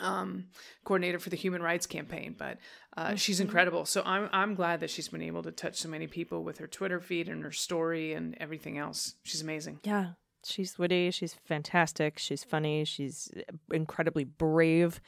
um, 0.00 0.46
coordinator 0.84 1.18
for 1.18 1.30
the 1.30 1.36
Human 1.36 1.62
Rights 1.62 1.86
Campaign. 1.86 2.34
But 2.38 2.58
uh, 2.96 3.14
she's 3.14 3.40
incredible. 3.40 3.86
So 3.86 4.02
I'm 4.04 4.28
I'm 4.32 4.54
glad 4.54 4.80
that 4.80 4.90
she's 4.90 5.08
been 5.08 5.22
able 5.22 5.42
to 5.42 5.50
touch 5.52 5.76
so 5.76 5.88
many 5.88 6.06
people 6.06 6.44
with 6.44 6.58
her 6.58 6.66
Twitter 6.66 7.00
feed 7.00 7.28
and 7.28 7.42
her 7.42 7.52
story 7.52 8.12
and 8.12 8.36
everything 8.38 8.78
else. 8.78 9.14
She's 9.24 9.42
amazing. 9.42 9.80
Yeah. 9.82 10.10
She's 10.44 10.78
witty. 10.78 11.10
She's 11.10 11.32
fantastic. 11.32 12.18
She's 12.18 12.44
funny. 12.44 12.84
She's 12.84 13.32
incredibly 13.72 14.24
brave 14.24 15.00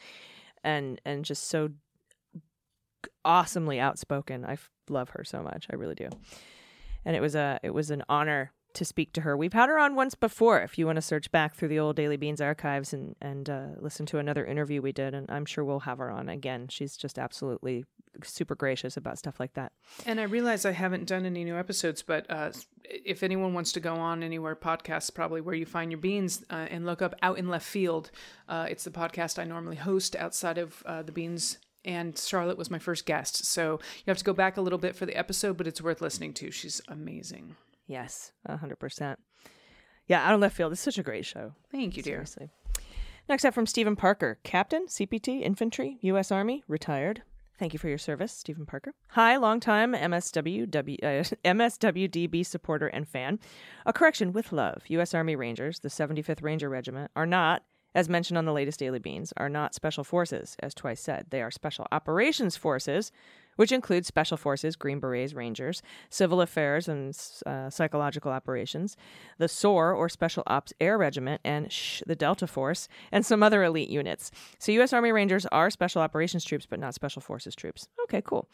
and 0.65 1.01
and 1.05 1.25
just 1.25 1.45
so 1.49 1.71
awesomely 3.25 3.79
outspoken. 3.79 4.45
I 4.45 4.53
f- 4.53 4.71
love 4.89 5.11
her 5.11 5.25
so 5.25 5.43
much. 5.43 5.67
I 5.71 5.77
really 5.77 5.95
do. 5.95 6.09
And 7.05 7.15
it 7.15 7.21
was 7.21 7.35
a 7.35 7.61
it 7.63 7.75
was 7.75 7.91
an 7.91 8.03
honor 8.09 8.53
to 8.77 8.85
speak 8.85 9.13
to 9.15 9.23
her. 9.23 9.37
We've 9.37 9.53
had 9.53 9.69
her 9.69 9.79
on 9.79 9.95
once 9.95 10.15
before. 10.15 10.61
If 10.61 10.79
you 10.79 10.87
want 10.87 10.97
to 10.97 11.03
search 11.03 11.31
back 11.31 11.55
through 11.55 11.69
the 11.69 11.79
old 11.79 11.97
Daily 11.97 12.17
Beans 12.17 12.41
archives 12.41 12.93
and 12.93 13.17
and 13.21 13.51
uh, 13.51 13.67
listen 13.81 14.07
to 14.07 14.19
another 14.19 14.45
interview 14.45 14.81
we 14.81 14.93
did, 14.93 15.15
and 15.15 15.31
I'm 15.31 15.45
sure 15.45 15.65
we'll 15.65 15.81
have 15.81 15.99
her 15.99 16.11
on 16.11 16.29
again. 16.29 16.69
She's 16.69 16.97
just 16.97 17.19
absolutely 17.19 17.85
super 18.23 18.55
gracious 18.55 18.97
about 18.97 19.19
stuff 19.19 19.39
like 19.41 19.55
that. 19.55 19.73
And 20.07 20.21
I 20.21 20.25
realize 20.25 20.65
I 20.65 20.73
haven't 20.73 21.07
done 21.07 21.27
any 21.27 21.45
new 21.45 21.57
episodes, 21.57 22.03
but 22.03 22.31
uh, 22.31 22.53
if 22.85 23.23
anyone 23.23 23.53
wants 23.53 23.73
to 23.73 23.81
go 23.81 23.95
on 23.95 24.23
anywhere, 24.23 24.57
podcasts 24.57 25.13
probably 25.13 25.41
where 25.41 25.55
you 25.55 25.67
find 25.67 25.91
your 25.91 26.01
beans, 26.01 26.45
uh, 26.51 26.67
and 26.71 26.87
look 26.87 27.03
up 27.03 27.15
Out 27.23 27.39
in 27.39 27.49
Left 27.49 27.67
Field. 27.67 28.11
Uh, 28.49 28.67
it's 28.71 28.85
the 28.85 28.91
podcast 28.91 29.39
I 29.39 29.45
normally 29.45 29.77
host 29.77 30.17
outside 30.17 30.59
of 30.59 30.83
uh, 30.87 31.03
the 31.03 31.13
beans. 31.13 31.59
And 31.85 32.19
Charlotte 32.19 32.59
was 32.59 32.69
my 32.69 32.81
first 32.81 33.07
guest, 33.07 33.45
so 33.45 33.79
you 33.99 34.11
have 34.11 34.19
to 34.19 34.25
go 34.25 34.33
back 34.33 34.57
a 34.57 34.61
little 34.61 34.79
bit 34.79 34.97
for 34.97 35.07
the 35.07 35.17
episode, 35.17 35.57
but 35.57 35.69
it's 35.69 35.81
worth 35.81 36.01
listening 36.01 36.33
to. 36.35 36.51
She's 36.51 36.81
amazing. 36.89 37.55
Yes, 37.87 38.33
hundred 38.49 38.79
percent. 38.79 39.19
Yeah, 40.07 40.27
out 40.27 40.35
of 40.35 40.41
left 40.41 40.57
field. 40.57 40.73
It's 40.73 40.81
such 40.81 40.99
a 40.99 41.03
great 41.03 41.25
show. 41.25 41.53
Thank 41.71 41.97
you, 41.97 42.03
dear. 42.03 42.25
Seriously. 42.25 42.51
Next 43.29 43.45
up 43.45 43.55
from 43.55 43.67
Stephen 43.67 43.97
Parker, 43.97 44.39
Captain, 44.45 44.87
CPT, 44.87 45.43
Infantry, 45.43 45.99
U.S. 46.03 46.31
Army, 46.31 46.63
retired. 46.69 47.23
Thank 47.59 47.73
you 47.73 47.79
for 47.79 47.89
your 47.89 47.99
service, 47.99 48.33
Stephen 48.33 48.67
Parker. 48.67 48.93
Hi, 49.09 49.37
longtime 49.37 49.95
MSW, 49.95 50.71
W, 50.71 50.99
uh, 51.03 51.07
MSWDB 51.45 52.45
supporter 52.45 52.87
and 52.87 53.09
fan. 53.09 53.41
A 53.85 53.93
correction 53.93 54.33
with 54.33 54.53
love. 54.53 54.83
U.S. 54.89 55.15
Army 55.15 55.35
Rangers, 55.35 55.81
the 55.81 55.89
75th 55.89 56.43
Ranger 56.43 56.69
Regiment, 56.69 57.11
are 57.17 57.27
not, 57.27 57.65
as 57.95 58.09
mentioned 58.09 58.37
on 58.37 58.45
the 58.45 58.53
latest 58.53 58.79
Daily 58.79 58.99
Beans, 58.99 59.33
are 59.39 59.49
not 59.49 59.75
special 59.75 60.05
forces, 60.05 60.57
as 60.61 60.75
twice 60.75 61.01
said. 61.01 61.27
They 61.31 61.41
are 61.43 61.51
special 61.51 61.87
operations 61.91 62.57
forces, 62.57 63.11
which 63.57 63.73
includes 63.73 64.07
special 64.07 64.37
forces, 64.37 64.77
Green 64.77 65.01
Berets, 65.01 65.35
Rangers, 65.35 65.83
civil 66.09 66.41
affairs 66.41 66.89
and 66.89 67.17
uh, 67.45 67.71
psychological 67.71 68.31
operations, 68.31 68.97
the 69.39 69.49
SOAR 69.49 69.93
or 69.93 70.09
Special 70.09 70.43
Ops 70.47 70.73
Air 70.81 70.97
Regiment, 70.97 71.41
and 71.45 71.73
SH, 71.73 72.03
the 72.07 72.17
Delta 72.17 72.47
Force, 72.47 72.89
and 73.11 73.27
some 73.27 73.43
other 73.43 73.63
elite 73.63 73.89
units. 73.89 74.31
So, 74.59 74.73
U.S. 74.73 74.93
Army 74.93 75.13
Rangers 75.13 75.47
are 75.47 75.71
special 75.71 76.03
operations 76.03 76.45
troops, 76.45 76.67
but 76.67 76.79
not 76.79 76.95
special 76.95 77.21
forces 77.21 77.55
troops. 77.55 77.89
Okay, 78.05 78.23
cool. 78.23 78.49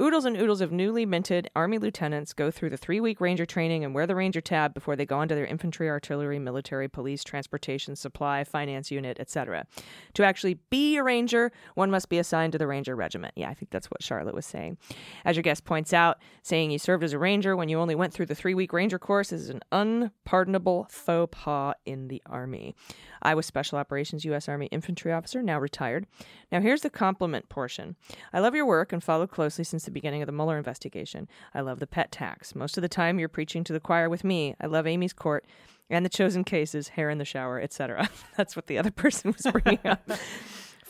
Oodles 0.00 0.24
and 0.24 0.36
oodles 0.36 0.60
of 0.60 0.72
newly 0.72 1.04
minted 1.04 1.50
Army 1.54 1.78
lieutenants 1.78 2.32
go 2.32 2.50
through 2.50 2.70
the 2.70 2.76
three 2.76 3.00
week 3.00 3.20
Ranger 3.20 3.44
training 3.44 3.84
and 3.84 3.94
wear 3.94 4.06
the 4.06 4.14
Ranger 4.14 4.40
tab 4.40 4.74
before 4.74 4.96
they 4.96 5.06
go 5.06 5.18
on 5.18 5.28
to 5.28 5.34
their 5.34 5.46
infantry, 5.46 5.88
artillery, 5.88 6.38
military, 6.38 6.88
police, 6.88 7.24
transportation, 7.24 7.96
supply, 7.96 8.44
finance 8.44 8.90
unit, 8.90 9.18
etc. 9.20 9.66
To 10.14 10.24
actually 10.24 10.58
be 10.70 10.96
a 10.96 11.02
Ranger, 11.02 11.52
one 11.74 11.90
must 11.90 12.08
be 12.08 12.18
assigned 12.18 12.52
to 12.52 12.58
the 12.58 12.66
Ranger 12.66 12.96
Regiment. 12.96 13.34
Yeah, 13.36 13.50
I 13.50 13.54
think 13.54 13.70
that's 13.70 13.90
what 13.90 14.02
Charlotte 14.02 14.34
was 14.34 14.41
saying. 14.46 14.78
As 15.24 15.36
your 15.36 15.42
guest 15.42 15.64
points 15.64 15.92
out, 15.92 16.18
saying 16.42 16.70
you 16.70 16.78
served 16.78 17.04
as 17.04 17.12
a 17.12 17.18
Ranger 17.18 17.56
when 17.56 17.68
you 17.68 17.78
only 17.78 17.94
went 17.94 18.12
through 18.12 18.26
the 18.26 18.34
three 18.34 18.54
week 18.54 18.72
Ranger 18.72 18.98
course 18.98 19.32
is 19.32 19.48
an 19.48 19.60
unpardonable 19.70 20.86
faux 20.90 21.36
pas 21.36 21.74
in 21.84 22.08
the 22.08 22.22
Army. 22.26 22.74
I 23.22 23.34
was 23.34 23.46
Special 23.46 23.78
Operations 23.78 24.24
U.S. 24.24 24.48
Army 24.48 24.66
Infantry 24.66 25.12
Officer, 25.12 25.42
now 25.42 25.58
retired. 25.58 26.06
Now, 26.50 26.60
here's 26.60 26.82
the 26.82 26.90
compliment 26.90 27.48
portion. 27.48 27.96
I 28.32 28.40
love 28.40 28.54
your 28.54 28.66
work 28.66 28.92
and 28.92 29.02
followed 29.02 29.30
closely 29.30 29.64
since 29.64 29.84
the 29.84 29.90
beginning 29.90 30.22
of 30.22 30.26
the 30.26 30.32
Mueller 30.32 30.58
investigation. 30.58 31.28
I 31.54 31.60
love 31.60 31.78
the 31.78 31.86
pet 31.86 32.10
tax. 32.10 32.54
Most 32.54 32.76
of 32.76 32.82
the 32.82 32.88
time, 32.88 33.18
you're 33.18 33.28
preaching 33.28 33.64
to 33.64 33.72
the 33.72 33.80
choir 33.80 34.08
with 34.08 34.24
me. 34.24 34.54
I 34.60 34.66
love 34.66 34.86
Amy's 34.86 35.12
Court 35.12 35.44
and 35.90 36.04
the 36.04 36.10
chosen 36.10 36.42
cases, 36.42 36.88
hair 36.88 37.10
in 37.10 37.18
the 37.18 37.24
shower, 37.24 37.60
etc. 37.60 38.08
That's 38.36 38.56
what 38.56 38.66
the 38.66 38.78
other 38.78 38.90
person 38.90 39.34
was 39.36 39.52
bringing 39.52 39.86
up. 39.86 40.08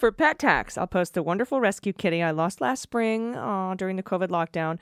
For 0.02 0.10
pet 0.10 0.40
tax, 0.40 0.76
I'll 0.76 0.88
post 0.88 1.14
the 1.14 1.22
wonderful 1.22 1.60
rescue 1.60 1.92
kitty 1.92 2.24
I 2.24 2.32
lost 2.32 2.60
last 2.60 2.82
spring 2.82 3.36
aw, 3.36 3.74
during 3.74 3.94
the 3.94 4.02
COVID 4.02 4.30
lockdown. 4.30 4.80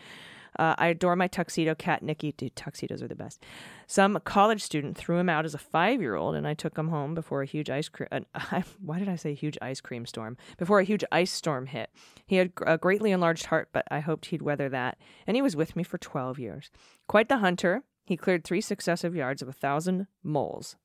Uh, 0.59 0.75
I 0.79 0.87
adore 0.87 1.15
my 1.15 1.27
tuxedo 1.27 1.75
cat, 1.75 2.03
Nikki. 2.03 2.33
Dude, 2.33 2.57
tuxedos 2.57 3.03
are 3.03 3.07
the 3.07 3.15
best. 3.15 3.45
Some 3.87 4.19
college 4.25 4.63
student 4.63 4.97
threw 4.97 5.19
him 5.19 5.29
out 5.29 5.45
as 5.45 5.53
a 5.53 5.59
five 5.59 6.01
year 6.01 6.15
old, 6.15 6.37
and 6.37 6.49
I 6.49 6.55
took 6.55 6.79
him 6.79 6.89
home 6.89 7.15
before 7.15 7.43
a 7.43 7.47
huge 7.47 7.69
ice 7.69 7.91
cream. 7.91 8.09
Why 8.81 8.99
did 8.99 9.11
I 9.11 9.17
say 9.17 9.35
huge 9.35 9.59
ice 9.61 9.83
cream 9.83 10.07
storm? 10.07 10.39
Before 10.57 10.81
a 10.81 10.85
huge 10.85 11.05
ice 11.13 11.31
storm 11.31 11.67
hit. 11.67 11.91
He 12.25 12.37
had 12.37 12.53
a 12.67 12.79
greatly 12.79 13.11
enlarged 13.11 13.45
heart, 13.45 13.69
but 13.75 13.87
I 13.91 14.01
hoped 14.01 14.25
he'd 14.25 14.41
weather 14.41 14.71
that. 14.71 14.97
And 15.27 15.37
he 15.37 15.43
was 15.43 15.55
with 15.55 15.77
me 15.77 15.83
for 15.83 15.99
12 15.99 16.39
years. 16.39 16.71
Quite 17.09 17.29
the 17.29 17.41
hunter. 17.41 17.83
He 18.07 18.17
cleared 18.17 18.43
three 18.43 18.63
successive 18.63 19.15
yards 19.15 19.43
of 19.43 19.49
a 19.49 19.53
thousand 19.53 20.07
moles. 20.23 20.77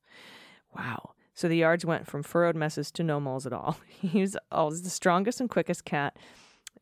Wow. 0.76 1.12
So 1.36 1.48
the 1.48 1.56
yards 1.56 1.84
went 1.84 2.06
from 2.06 2.22
furrowed 2.22 2.56
messes 2.56 2.90
to 2.92 3.04
no 3.04 3.20
moles 3.20 3.46
at 3.46 3.52
all. 3.52 3.76
He 4.00 4.20
was 4.22 4.36
always 4.50 4.82
the 4.82 4.90
strongest 4.90 5.40
and 5.40 5.50
quickest 5.50 5.84
cat. 5.84 6.16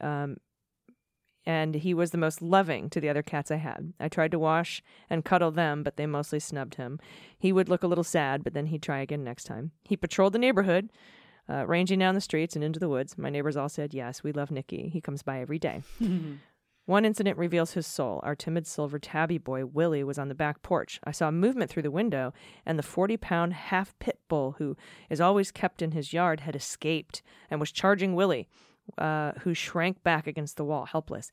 Um, 0.00 0.36
and 1.44 1.74
he 1.74 1.92
was 1.92 2.12
the 2.12 2.18
most 2.18 2.40
loving 2.40 2.88
to 2.90 3.00
the 3.00 3.08
other 3.08 3.22
cats 3.22 3.50
I 3.50 3.56
had. 3.56 3.92
I 4.00 4.08
tried 4.08 4.30
to 4.30 4.38
wash 4.38 4.82
and 5.10 5.24
cuddle 5.24 5.50
them, 5.50 5.82
but 5.82 5.96
they 5.96 6.06
mostly 6.06 6.40
snubbed 6.40 6.76
him. 6.76 6.98
He 7.38 7.52
would 7.52 7.68
look 7.68 7.82
a 7.82 7.86
little 7.86 8.04
sad, 8.04 8.44
but 8.44 8.54
then 8.54 8.66
he'd 8.66 8.82
try 8.82 9.00
again 9.00 9.24
next 9.24 9.44
time. 9.44 9.72
He 9.82 9.96
patrolled 9.96 10.32
the 10.32 10.38
neighborhood, 10.38 10.90
uh, 11.48 11.66
ranging 11.66 11.98
down 11.98 12.14
the 12.14 12.20
streets 12.20 12.54
and 12.54 12.64
into 12.64 12.80
the 12.80 12.88
woods. 12.88 13.18
My 13.18 13.30
neighbors 13.30 13.56
all 13.56 13.68
said, 13.68 13.92
Yes, 13.92 14.22
we 14.22 14.32
love 14.32 14.50
Nicky. 14.50 14.88
He 14.88 15.00
comes 15.00 15.22
by 15.22 15.40
every 15.40 15.58
day. 15.58 15.82
One 16.86 17.06
incident 17.06 17.38
reveals 17.38 17.72
his 17.72 17.86
soul. 17.86 18.20
Our 18.22 18.34
timid 18.34 18.66
silver 18.66 18.98
tabby 18.98 19.38
boy, 19.38 19.64
Willie, 19.64 20.04
was 20.04 20.18
on 20.18 20.28
the 20.28 20.34
back 20.34 20.60
porch. 20.62 21.00
I 21.02 21.12
saw 21.12 21.30
movement 21.30 21.70
through 21.70 21.84
the 21.84 21.90
window, 21.90 22.34
and 22.66 22.78
the 22.78 22.82
40 22.82 23.16
pound 23.16 23.54
half 23.54 23.98
pit 23.98 24.18
bull, 24.28 24.56
who 24.58 24.76
is 25.08 25.20
always 25.20 25.50
kept 25.50 25.80
in 25.80 25.92
his 25.92 26.12
yard, 26.12 26.40
had 26.40 26.54
escaped 26.54 27.22
and 27.50 27.58
was 27.58 27.72
charging 27.72 28.14
Willie, 28.14 28.48
uh, 28.98 29.32
who 29.40 29.54
shrank 29.54 30.02
back 30.02 30.26
against 30.26 30.58
the 30.58 30.64
wall, 30.64 30.84
helpless. 30.84 31.32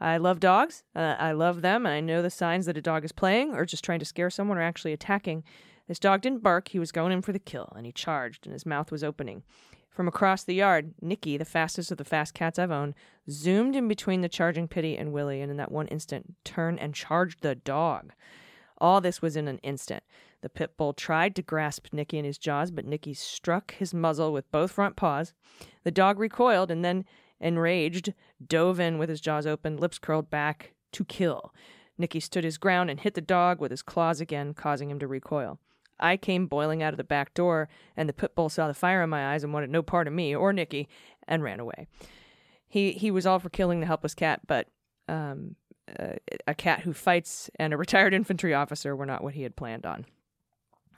I 0.00 0.18
love 0.18 0.38
dogs. 0.38 0.84
Uh, 0.94 1.16
I 1.18 1.32
love 1.32 1.62
them, 1.62 1.84
and 1.84 1.94
I 1.94 2.00
know 2.00 2.22
the 2.22 2.30
signs 2.30 2.66
that 2.66 2.76
a 2.76 2.82
dog 2.82 3.04
is 3.04 3.12
playing 3.12 3.54
or 3.54 3.64
just 3.64 3.84
trying 3.84 4.00
to 4.00 4.04
scare 4.04 4.30
someone 4.30 4.58
or 4.58 4.62
actually 4.62 4.92
attacking. 4.92 5.42
This 5.88 5.98
dog 5.98 6.20
didn't 6.20 6.44
bark, 6.44 6.68
he 6.68 6.78
was 6.78 6.92
going 6.92 7.12
in 7.12 7.22
for 7.22 7.32
the 7.32 7.38
kill, 7.40 7.72
and 7.76 7.86
he 7.86 7.92
charged, 7.92 8.46
and 8.46 8.52
his 8.52 8.66
mouth 8.66 8.92
was 8.92 9.02
opening. 9.02 9.42
From 9.92 10.08
across 10.08 10.42
the 10.42 10.54
yard, 10.54 10.94
Nicky, 11.02 11.36
the 11.36 11.44
fastest 11.44 11.90
of 11.90 11.98
the 11.98 12.04
fast 12.04 12.32
cats 12.32 12.58
I've 12.58 12.70
owned, 12.70 12.94
zoomed 13.28 13.76
in 13.76 13.88
between 13.88 14.22
the 14.22 14.28
charging 14.28 14.66
Pitty 14.66 14.96
and 14.96 15.12
Willie, 15.12 15.42
and 15.42 15.50
in 15.50 15.58
that 15.58 15.70
one 15.70 15.86
instant, 15.88 16.34
turned 16.44 16.80
and 16.80 16.94
charged 16.94 17.42
the 17.42 17.54
dog. 17.54 18.12
All 18.78 19.02
this 19.02 19.20
was 19.20 19.36
in 19.36 19.48
an 19.48 19.58
instant. 19.58 20.02
The 20.40 20.48
pit 20.48 20.78
bull 20.78 20.94
tried 20.94 21.36
to 21.36 21.42
grasp 21.42 21.88
Nicky 21.92 22.18
in 22.18 22.24
his 22.24 22.38
jaws, 22.38 22.70
but 22.70 22.86
Nicky 22.86 23.12
struck 23.12 23.74
his 23.74 23.92
muzzle 23.92 24.32
with 24.32 24.50
both 24.50 24.72
front 24.72 24.96
paws. 24.96 25.34
The 25.84 25.90
dog 25.90 26.18
recoiled 26.18 26.70
and 26.70 26.82
then, 26.82 27.04
enraged, 27.38 28.14
dove 28.44 28.80
in 28.80 28.96
with 28.96 29.10
his 29.10 29.20
jaws 29.20 29.46
open, 29.46 29.76
lips 29.76 29.98
curled 29.98 30.30
back 30.30 30.72
to 30.92 31.04
kill. 31.04 31.52
Nicky 31.98 32.18
stood 32.18 32.44
his 32.44 32.56
ground 32.56 32.88
and 32.88 32.98
hit 32.98 33.12
the 33.12 33.20
dog 33.20 33.60
with 33.60 33.70
his 33.70 33.82
claws 33.82 34.22
again, 34.22 34.54
causing 34.54 34.90
him 34.90 34.98
to 34.98 35.06
recoil. 35.06 35.58
I 36.00 36.16
came 36.16 36.46
boiling 36.46 36.82
out 36.82 36.92
of 36.92 36.96
the 36.96 37.04
back 37.04 37.34
door, 37.34 37.68
and 37.96 38.08
the 38.08 38.12
pit 38.12 38.34
bull 38.34 38.48
saw 38.48 38.66
the 38.66 38.74
fire 38.74 39.02
in 39.02 39.10
my 39.10 39.34
eyes 39.34 39.44
and 39.44 39.52
wanted 39.52 39.70
no 39.70 39.82
part 39.82 40.06
of 40.06 40.12
me 40.12 40.34
or 40.34 40.52
Nikki 40.52 40.88
and 41.28 41.42
ran 41.42 41.60
away. 41.60 41.86
He 42.68 42.92
he 42.92 43.10
was 43.10 43.26
all 43.26 43.38
for 43.38 43.50
killing 43.50 43.80
the 43.80 43.86
helpless 43.86 44.14
cat, 44.14 44.40
but 44.46 44.68
um, 45.08 45.56
uh, 45.98 46.14
a 46.46 46.54
cat 46.54 46.80
who 46.80 46.92
fights 46.92 47.50
and 47.56 47.72
a 47.72 47.76
retired 47.78 48.14
infantry 48.14 48.54
officer 48.54 48.96
were 48.96 49.06
not 49.06 49.22
what 49.22 49.34
he 49.34 49.42
had 49.42 49.56
planned 49.56 49.86
on. 49.86 50.06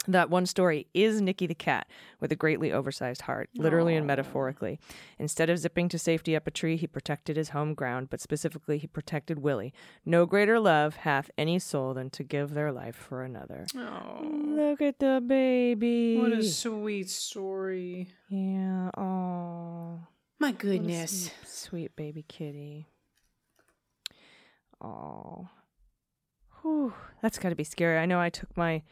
That 0.06 0.28
one 0.28 0.44
story 0.46 0.86
is 0.92 1.20
Nicky 1.22 1.46
the 1.46 1.54
cat 1.54 1.86
with 2.20 2.30
a 2.30 2.36
greatly 2.36 2.70
oversized 2.70 3.22
heart, 3.22 3.48
literally 3.56 3.96
and 3.96 4.06
metaphorically. 4.06 4.78
Instead 5.18 5.48
of 5.48 5.58
zipping 5.58 5.88
to 5.88 5.98
safety 5.98 6.36
up 6.36 6.46
a 6.46 6.50
tree, 6.50 6.76
he 6.76 6.86
protected 6.86 7.36
his 7.38 7.50
home 7.50 7.72
ground, 7.72 8.10
but 8.10 8.20
specifically 8.20 8.76
he 8.78 8.86
protected 8.86 9.38
Willie. 9.38 9.72
No 10.04 10.26
greater 10.26 10.60
love 10.60 10.96
hath 10.96 11.30
any 11.38 11.58
soul 11.58 11.94
than 11.94 12.10
to 12.10 12.22
give 12.22 12.52
their 12.52 12.70
life 12.70 12.96
for 12.96 13.22
another. 13.22 13.66
Oh, 13.74 14.20
Look 14.22 14.82
at 14.82 14.98
the 14.98 15.22
baby. 15.26 16.18
what 16.18 16.32
a 16.32 16.42
sweet 16.44 17.08
story. 17.08 18.08
yeah. 18.28 18.90
Oh, 18.98 20.00
My 20.38 20.52
goodness. 20.52 21.30
sweet 21.46 21.96
baby 21.96 22.24
kitty. 22.28 22.88
Oh, 24.82 25.48
whew, 26.60 26.92
that's 27.22 27.38
got 27.38 27.48
to 27.50 27.54
be 27.54 27.64
scary. 27.64 27.98
I 27.98 28.06
know. 28.06 28.20
I 28.20 28.28
took 28.28 28.54
my, 28.56 28.82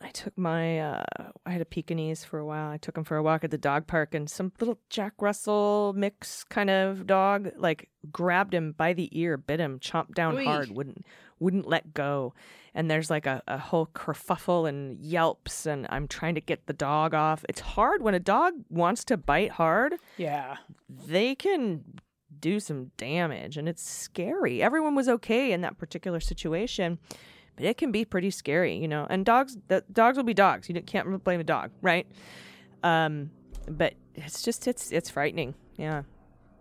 I 0.00 0.10
took 0.10 0.36
my, 0.36 0.78
uh, 0.78 1.04
I 1.46 1.50
had 1.50 1.62
a 1.62 1.64
Pekingese 1.64 2.22
for 2.22 2.38
a 2.38 2.44
while. 2.44 2.70
I 2.70 2.76
took 2.76 2.98
him 2.98 3.04
for 3.04 3.16
a 3.16 3.22
walk 3.22 3.44
at 3.44 3.50
the 3.50 3.56
dog 3.58 3.86
park, 3.86 4.14
and 4.14 4.28
some 4.28 4.52
little 4.60 4.78
Jack 4.90 5.14
Russell 5.20 5.94
mix 5.96 6.44
kind 6.44 6.68
of 6.68 7.06
dog 7.06 7.50
like 7.56 7.88
grabbed 8.12 8.52
him 8.52 8.72
by 8.72 8.92
the 8.92 9.08
ear, 9.18 9.38
bit 9.38 9.58
him, 9.58 9.78
chomped 9.78 10.14
down 10.14 10.36
Oy. 10.36 10.44
hard, 10.44 10.70
wouldn't 10.70 11.06
wouldn't 11.38 11.66
let 11.66 11.94
go. 11.94 12.34
And 12.74 12.90
there's 12.90 13.08
like 13.10 13.24
a, 13.26 13.42
a 13.48 13.56
whole 13.56 13.86
kerfuffle 13.94 14.68
and 14.68 14.98
yelps, 14.98 15.64
and 15.64 15.86
I'm 15.88 16.08
trying 16.08 16.34
to 16.34 16.42
get 16.42 16.66
the 16.66 16.74
dog 16.74 17.14
off. 17.14 17.44
It's 17.48 17.60
hard 17.60 18.02
when 18.02 18.14
a 18.14 18.20
dog 18.20 18.52
wants 18.68 19.02
to 19.06 19.16
bite 19.16 19.52
hard 19.52 19.94
Yeah. 20.18 20.56
they 20.88 21.34
can 21.34 21.84
do 22.38 22.60
some 22.60 22.90
damage 22.98 23.56
and 23.56 23.66
it's 23.66 23.82
scary. 23.82 24.62
Everyone 24.62 24.94
was 24.94 25.08
okay 25.08 25.52
in 25.52 25.62
that 25.62 25.78
particular 25.78 26.20
situation, 26.20 26.98
but 27.56 27.64
it 27.64 27.78
can 27.78 27.90
be 27.90 28.04
pretty 28.04 28.30
scary, 28.30 28.76
you 28.76 28.88
know. 28.88 29.06
And 29.08 29.24
dogs, 29.24 29.56
the 29.68 29.82
dogs 29.92 30.16
will 30.16 30.24
be 30.24 30.34
dogs. 30.34 30.68
You 30.68 30.80
can't 30.82 31.22
blame 31.24 31.40
a 31.40 31.44
dog, 31.44 31.70
right? 31.82 32.06
Um, 32.82 33.30
but 33.68 33.94
it's 34.14 34.42
just 34.42 34.68
it's 34.68 34.92
it's 34.92 35.10
frightening, 35.10 35.54
yeah. 35.76 36.02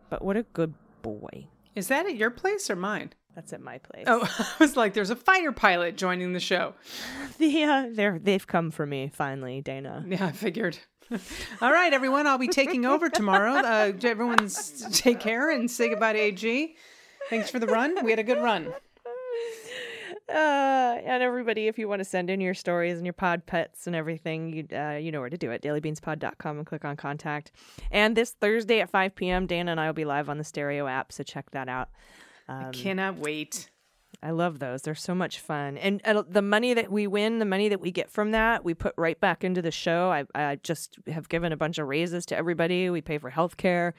But 0.10 0.24
what 0.24 0.38
a 0.38 0.44
good 0.44 0.74
boy. 1.02 1.48
Is 1.76 1.90
that 1.90 2.06
at 2.06 2.16
your 2.16 2.32
place 2.32 2.70
or 2.70 2.76
mine? 2.76 3.14
That's 3.36 3.52
at 3.52 3.62
my 3.62 3.80
place. 3.80 4.06
Oh, 4.08 4.22
I 4.40 4.64
was 4.64 4.78
like, 4.78 4.94
there's 4.94 5.10
a 5.10 5.16
fighter 5.16 5.52
pilot 5.52 5.98
joining 5.98 6.34
the 6.34 6.40
show. 6.40 6.74
yeah, 7.38 7.90
they're 7.92 8.18
they've 8.18 8.46
come 8.46 8.72
for 8.72 8.86
me 8.86 9.12
finally, 9.14 9.62
Dana. 9.62 10.04
Yeah, 10.08 10.28
I 10.28 10.32
figured. 10.32 10.78
All 11.62 11.72
right, 11.72 11.94
everyone, 11.94 12.26
I'll 12.26 12.40
be 12.40 12.48
taking 12.48 12.86
over 12.86 13.10
tomorrow. 13.10 13.54
Uh, 13.58 13.92
everyone's 14.04 15.00
take 15.00 15.20
care 15.20 15.52
and 15.52 15.70
say 15.70 15.90
goodbye 15.90 16.14
to 16.14 16.20
AG. 16.20 16.76
Thanks 17.30 17.50
for 17.52 17.60
the 17.60 17.68
run. 17.68 18.04
We 18.04 18.12
had 18.12 18.20
a 18.20 18.24
good 18.24 18.42
run. 18.42 18.74
Uh, 20.28 20.98
and 21.06 21.22
everybody, 21.22 21.68
if 21.68 21.78
you 21.78 21.88
want 21.88 22.00
to 22.00 22.06
send 22.06 22.30
in 22.30 22.42
your 22.42 22.56
stories 22.56 22.98
and 22.98 23.06
your 23.06 23.14
pod 23.14 23.46
pets 23.46 23.86
and 23.86 23.96
everything, 23.96 24.52
you 24.52 24.78
uh, 24.78 24.94
you 24.94 25.12
know 25.12 25.20
where 25.20 25.30
to 25.30 25.38
do 25.38 25.52
it. 25.52 25.62
Dailybeanspod.com 25.62 26.58
and 26.58 26.66
click 26.66 26.84
on 26.84 26.98
contact. 26.98 27.52
And 27.92 28.18
this 28.18 28.32
Thursday 28.32 28.82
at 28.82 28.90
5 28.90 29.16
p.m., 29.16 29.46
Dana 29.46 29.72
and 29.72 29.80
I 29.80 29.86
will 29.86 29.94
be 29.94 30.06
live 30.06 30.30
on 30.30 30.38
the 30.38 30.44
Stereo 30.44 30.88
app, 30.88 31.12
so 31.12 31.24
check 31.24 31.52
that 31.52 31.70
out. 31.70 31.90
Um, 32.48 32.72
Cannot 32.72 33.18
wait. 33.18 33.70
I 34.24 34.32
love 34.32 34.60
those. 34.60 34.82
They're 34.82 34.96
so 34.96 35.14
much 35.14 35.40
fun. 35.40 35.78
And, 35.78 36.02
and 36.04 36.24
the 36.28 36.42
money 36.42 36.74
that 36.74 36.92
we 36.92 37.06
win, 37.06 37.40
the 37.40 37.46
money 37.46 37.70
that 37.70 37.80
we 37.80 37.92
get 37.92 38.10
from 38.10 38.32
that, 38.32 38.64
we 38.64 38.74
put 38.74 38.94
right 38.98 39.20
back 39.20 39.44
into 39.44 39.62
the 39.62 39.72
show. 39.72 40.10
I, 40.10 40.26
I 40.34 40.56
just 40.64 40.98
have 41.08 41.30
given 41.30 41.52
a 41.52 41.58
bunch 41.58 41.78
of 41.78 41.88
raises 41.88 42.26
to 42.28 42.38
everybody. 42.38 42.90
We 42.90 43.02
pay 43.02 43.18
for 43.18 43.30
health 43.30 43.58
care. 43.58 43.94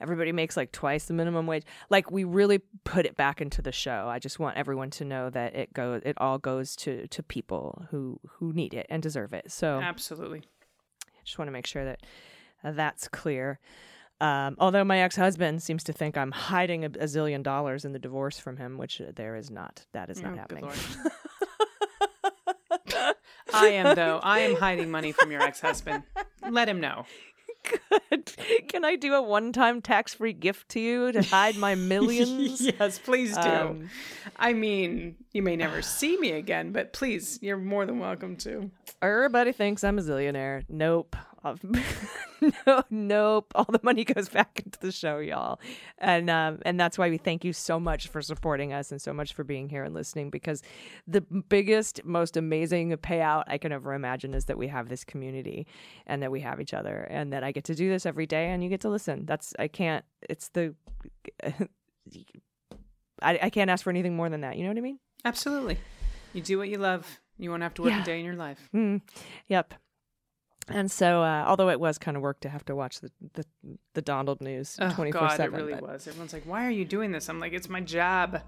Everybody 0.00 0.32
makes 0.32 0.56
like 0.56 0.70
twice 0.72 1.06
the 1.06 1.14
minimum 1.14 1.46
wage. 1.46 1.64
Like 1.90 2.10
we 2.10 2.24
really 2.24 2.60
put 2.84 3.04
it 3.06 3.16
back 3.16 3.40
into 3.40 3.60
the 3.62 3.72
show. 3.72 4.06
I 4.08 4.18
just 4.18 4.38
want 4.38 4.56
everyone 4.56 4.90
to 4.90 5.04
know 5.04 5.28
that 5.30 5.56
it 5.56 5.72
goes 5.72 6.02
it 6.04 6.16
all 6.18 6.38
goes 6.38 6.76
to 6.76 7.06
to 7.08 7.22
people 7.22 7.84
who 7.90 8.20
who 8.38 8.52
need 8.52 8.74
it 8.74 8.86
and 8.88 9.02
deserve 9.02 9.32
it. 9.32 9.50
So 9.50 9.80
Absolutely. 9.80 10.42
just 11.24 11.38
want 11.38 11.48
to 11.48 11.52
make 11.52 11.66
sure 11.66 11.84
that 11.84 12.02
uh, 12.64 12.72
that's 12.72 13.08
clear. 13.08 13.58
Um, 14.20 14.56
although 14.58 14.82
my 14.82 14.98
ex-husband 14.98 15.62
seems 15.62 15.84
to 15.84 15.92
think 15.92 16.16
I'm 16.16 16.32
hiding 16.32 16.84
a, 16.84 16.88
a 16.88 17.04
zillion 17.06 17.42
dollars 17.44 17.84
in 17.84 17.92
the 17.92 18.00
divorce 18.00 18.36
from 18.38 18.56
him, 18.56 18.76
which 18.76 19.00
there 19.14 19.36
is 19.36 19.48
not. 19.48 19.86
That 19.92 20.10
is 20.10 20.20
not 20.20 20.32
Oh, 20.32 20.36
happening. 20.36 20.68
I 23.54 23.68
am, 23.68 23.94
though. 23.96 24.18
I 24.22 24.40
am 24.40 24.56
hiding 24.56 24.90
money 24.90 25.12
from 25.12 25.30
your 25.30 25.40
ex 25.42 25.60
husband. 25.60 26.02
Let 26.48 26.68
him 26.68 26.80
know. 26.80 27.04
Good. 28.10 28.32
Can 28.68 28.84
I 28.84 28.96
do 28.96 29.14
a 29.14 29.22
one-time 29.22 29.82
tax-free 29.82 30.34
gift 30.34 30.70
to 30.70 30.80
you 30.80 31.12
to 31.12 31.22
hide 31.22 31.56
my 31.56 31.74
millions? 31.92 32.60
yes, 32.60 32.98
please 32.98 33.34
do. 33.34 33.40
Um, 33.40 33.90
I 34.36 34.52
mean, 34.52 35.16
you 35.32 35.42
may 35.42 35.56
never 35.56 35.82
see 35.82 36.16
me 36.18 36.32
again, 36.32 36.72
but 36.72 36.92
please, 36.92 37.38
you're 37.42 37.56
more 37.56 37.86
than 37.86 37.98
welcome 37.98 38.36
to. 38.38 38.70
Everybody 39.02 39.52
thinks 39.52 39.84
I'm 39.84 39.98
a 39.98 40.02
zillionaire. 40.02 40.64
Nope. 40.68 41.16
no, 42.66 42.82
nope. 42.90 43.52
All 43.54 43.66
the 43.68 43.80
money 43.82 44.04
goes 44.04 44.28
back 44.28 44.62
into 44.64 44.78
the 44.80 44.92
show, 44.92 45.18
y'all, 45.18 45.60
and 45.98 46.28
um, 46.30 46.58
and 46.64 46.78
that's 46.78 46.98
why 46.98 47.08
we 47.10 47.18
thank 47.18 47.44
you 47.44 47.52
so 47.52 47.78
much 47.80 48.08
for 48.08 48.20
supporting 48.22 48.72
us 48.72 48.90
and 48.90 49.00
so 49.00 49.12
much 49.12 49.34
for 49.34 49.44
being 49.44 49.68
here 49.68 49.84
and 49.84 49.94
listening. 49.94 50.30
Because 50.30 50.62
the 51.06 51.20
biggest, 51.20 52.04
most 52.04 52.36
amazing 52.36 52.90
payout 52.98 53.44
I 53.46 53.58
can 53.58 53.72
ever 53.72 53.94
imagine 53.94 54.34
is 54.34 54.46
that 54.46 54.58
we 54.58 54.68
have 54.68 54.88
this 54.88 55.04
community 55.04 55.66
and 56.06 56.22
that 56.22 56.30
we 56.32 56.40
have 56.40 56.60
each 56.60 56.74
other, 56.74 57.06
and 57.10 57.32
that 57.32 57.44
I 57.44 57.52
get 57.52 57.64
to 57.64 57.74
do 57.74 57.88
this 57.88 58.04
every 58.06 58.26
day, 58.26 58.46
and 58.50 58.62
you 58.62 58.68
get 58.68 58.80
to 58.82 58.88
listen. 58.88 59.24
That's 59.26 59.54
I 59.58 59.68
can't. 59.68 60.04
It's 60.28 60.48
the. 60.50 60.74
I, 63.20 63.38
I 63.42 63.50
can't 63.50 63.70
ask 63.70 63.82
for 63.84 63.90
anything 63.90 64.16
more 64.16 64.28
than 64.28 64.42
that. 64.42 64.56
You 64.56 64.62
know 64.64 64.70
what 64.70 64.78
I 64.78 64.82
mean? 64.82 64.98
Absolutely. 65.24 65.78
You 66.32 66.40
do 66.42 66.58
what 66.58 66.68
you 66.68 66.78
love. 66.78 67.20
You 67.36 67.50
won't 67.50 67.62
have 67.62 67.74
to 67.74 67.82
work 67.82 67.90
Yeah. 67.92 68.02
a 68.02 68.04
day 68.04 68.18
in 68.18 68.24
your 68.24 68.36
life. 68.36 68.68
Mm, 68.74 69.00
yep. 69.48 69.74
And 70.70 70.90
so, 70.90 71.22
uh, 71.22 71.44
although 71.46 71.68
it 71.70 71.80
was 71.80 71.98
kind 71.98 72.16
of 72.16 72.22
work 72.22 72.40
to 72.40 72.48
have 72.48 72.64
to 72.66 72.74
watch 72.76 73.00
the 73.00 73.10
the, 73.34 73.44
the 73.94 74.02
Donald 74.02 74.40
news 74.40 74.76
Oh, 74.80 74.90
twenty 74.90 75.12
four 75.12 75.22
God, 75.22 75.40
it 75.40 75.52
really 75.52 75.74
but, 75.74 75.82
was. 75.82 76.06
Everyone's 76.06 76.32
like, 76.32 76.44
why 76.44 76.66
are 76.66 76.70
you 76.70 76.84
doing 76.84 77.12
this? 77.12 77.28
I'm 77.28 77.40
like, 77.40 77.52
it's 77.52 77.68
my 77.68 77.80
job. 77.80 78.40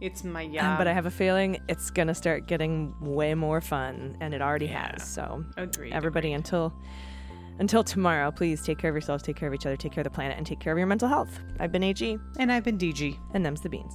It's 0.00 0.24
my 0.24 0.46
job. 0.48 0.78
but 0.78 0.88
I 0.88 0.92
have 0.92 1.06
a 1.06 1.10
feeling 1.12 1.58
it's 1.68 1.90
gonna 1.90 2.14
start 2.14 2.46
getting 2.48 2.92
way 3.00 3.34
more 3.34 3.60
fun, 3.60 4.16
and 4.20 4.34
it 4.34 4.42
already 4.42 4.66
Yeah. 4.66 4.92
has. 4.92 5.08
So, 5.08 5.44
Agreed. 5.56 5.92
everybody, 5.92 6.32
until 6.32 6.72
until 7.58 7.84
tomorrow, 7.84 8.30
please 8.32 8.62
take 8.64 8.78
care 8.78 8.90
of 8.90 8.94
yourselves, 8.96 9.22
take 9.22 9.36
care 9.36 9.46
of 9.46 9.54
each 9.54 9.66
other, 9.66 9.76
take 9.76 9.92
care 9.92 10.00
of 10.00 10.04
the 10.06 10.10
planet, 10.10 10.36
and 10.38 10.46
take 10.46 10.58
care 10.58 10.72
of 10.72 10.78
your 10.78 10.86
mental 10.88 11.06
health. 11.08 11.38
I've 11.60 11.70
been 11.70 11.82
AG, 11.84 12.18
And 12.38 12.50
I've 12.50 12.64
been 12.64 12.78
DG. 12.78 13.16
and 13.34 13.44
them's 13.46 13.60
the 13.60 13.68
beans. 13.68 13.94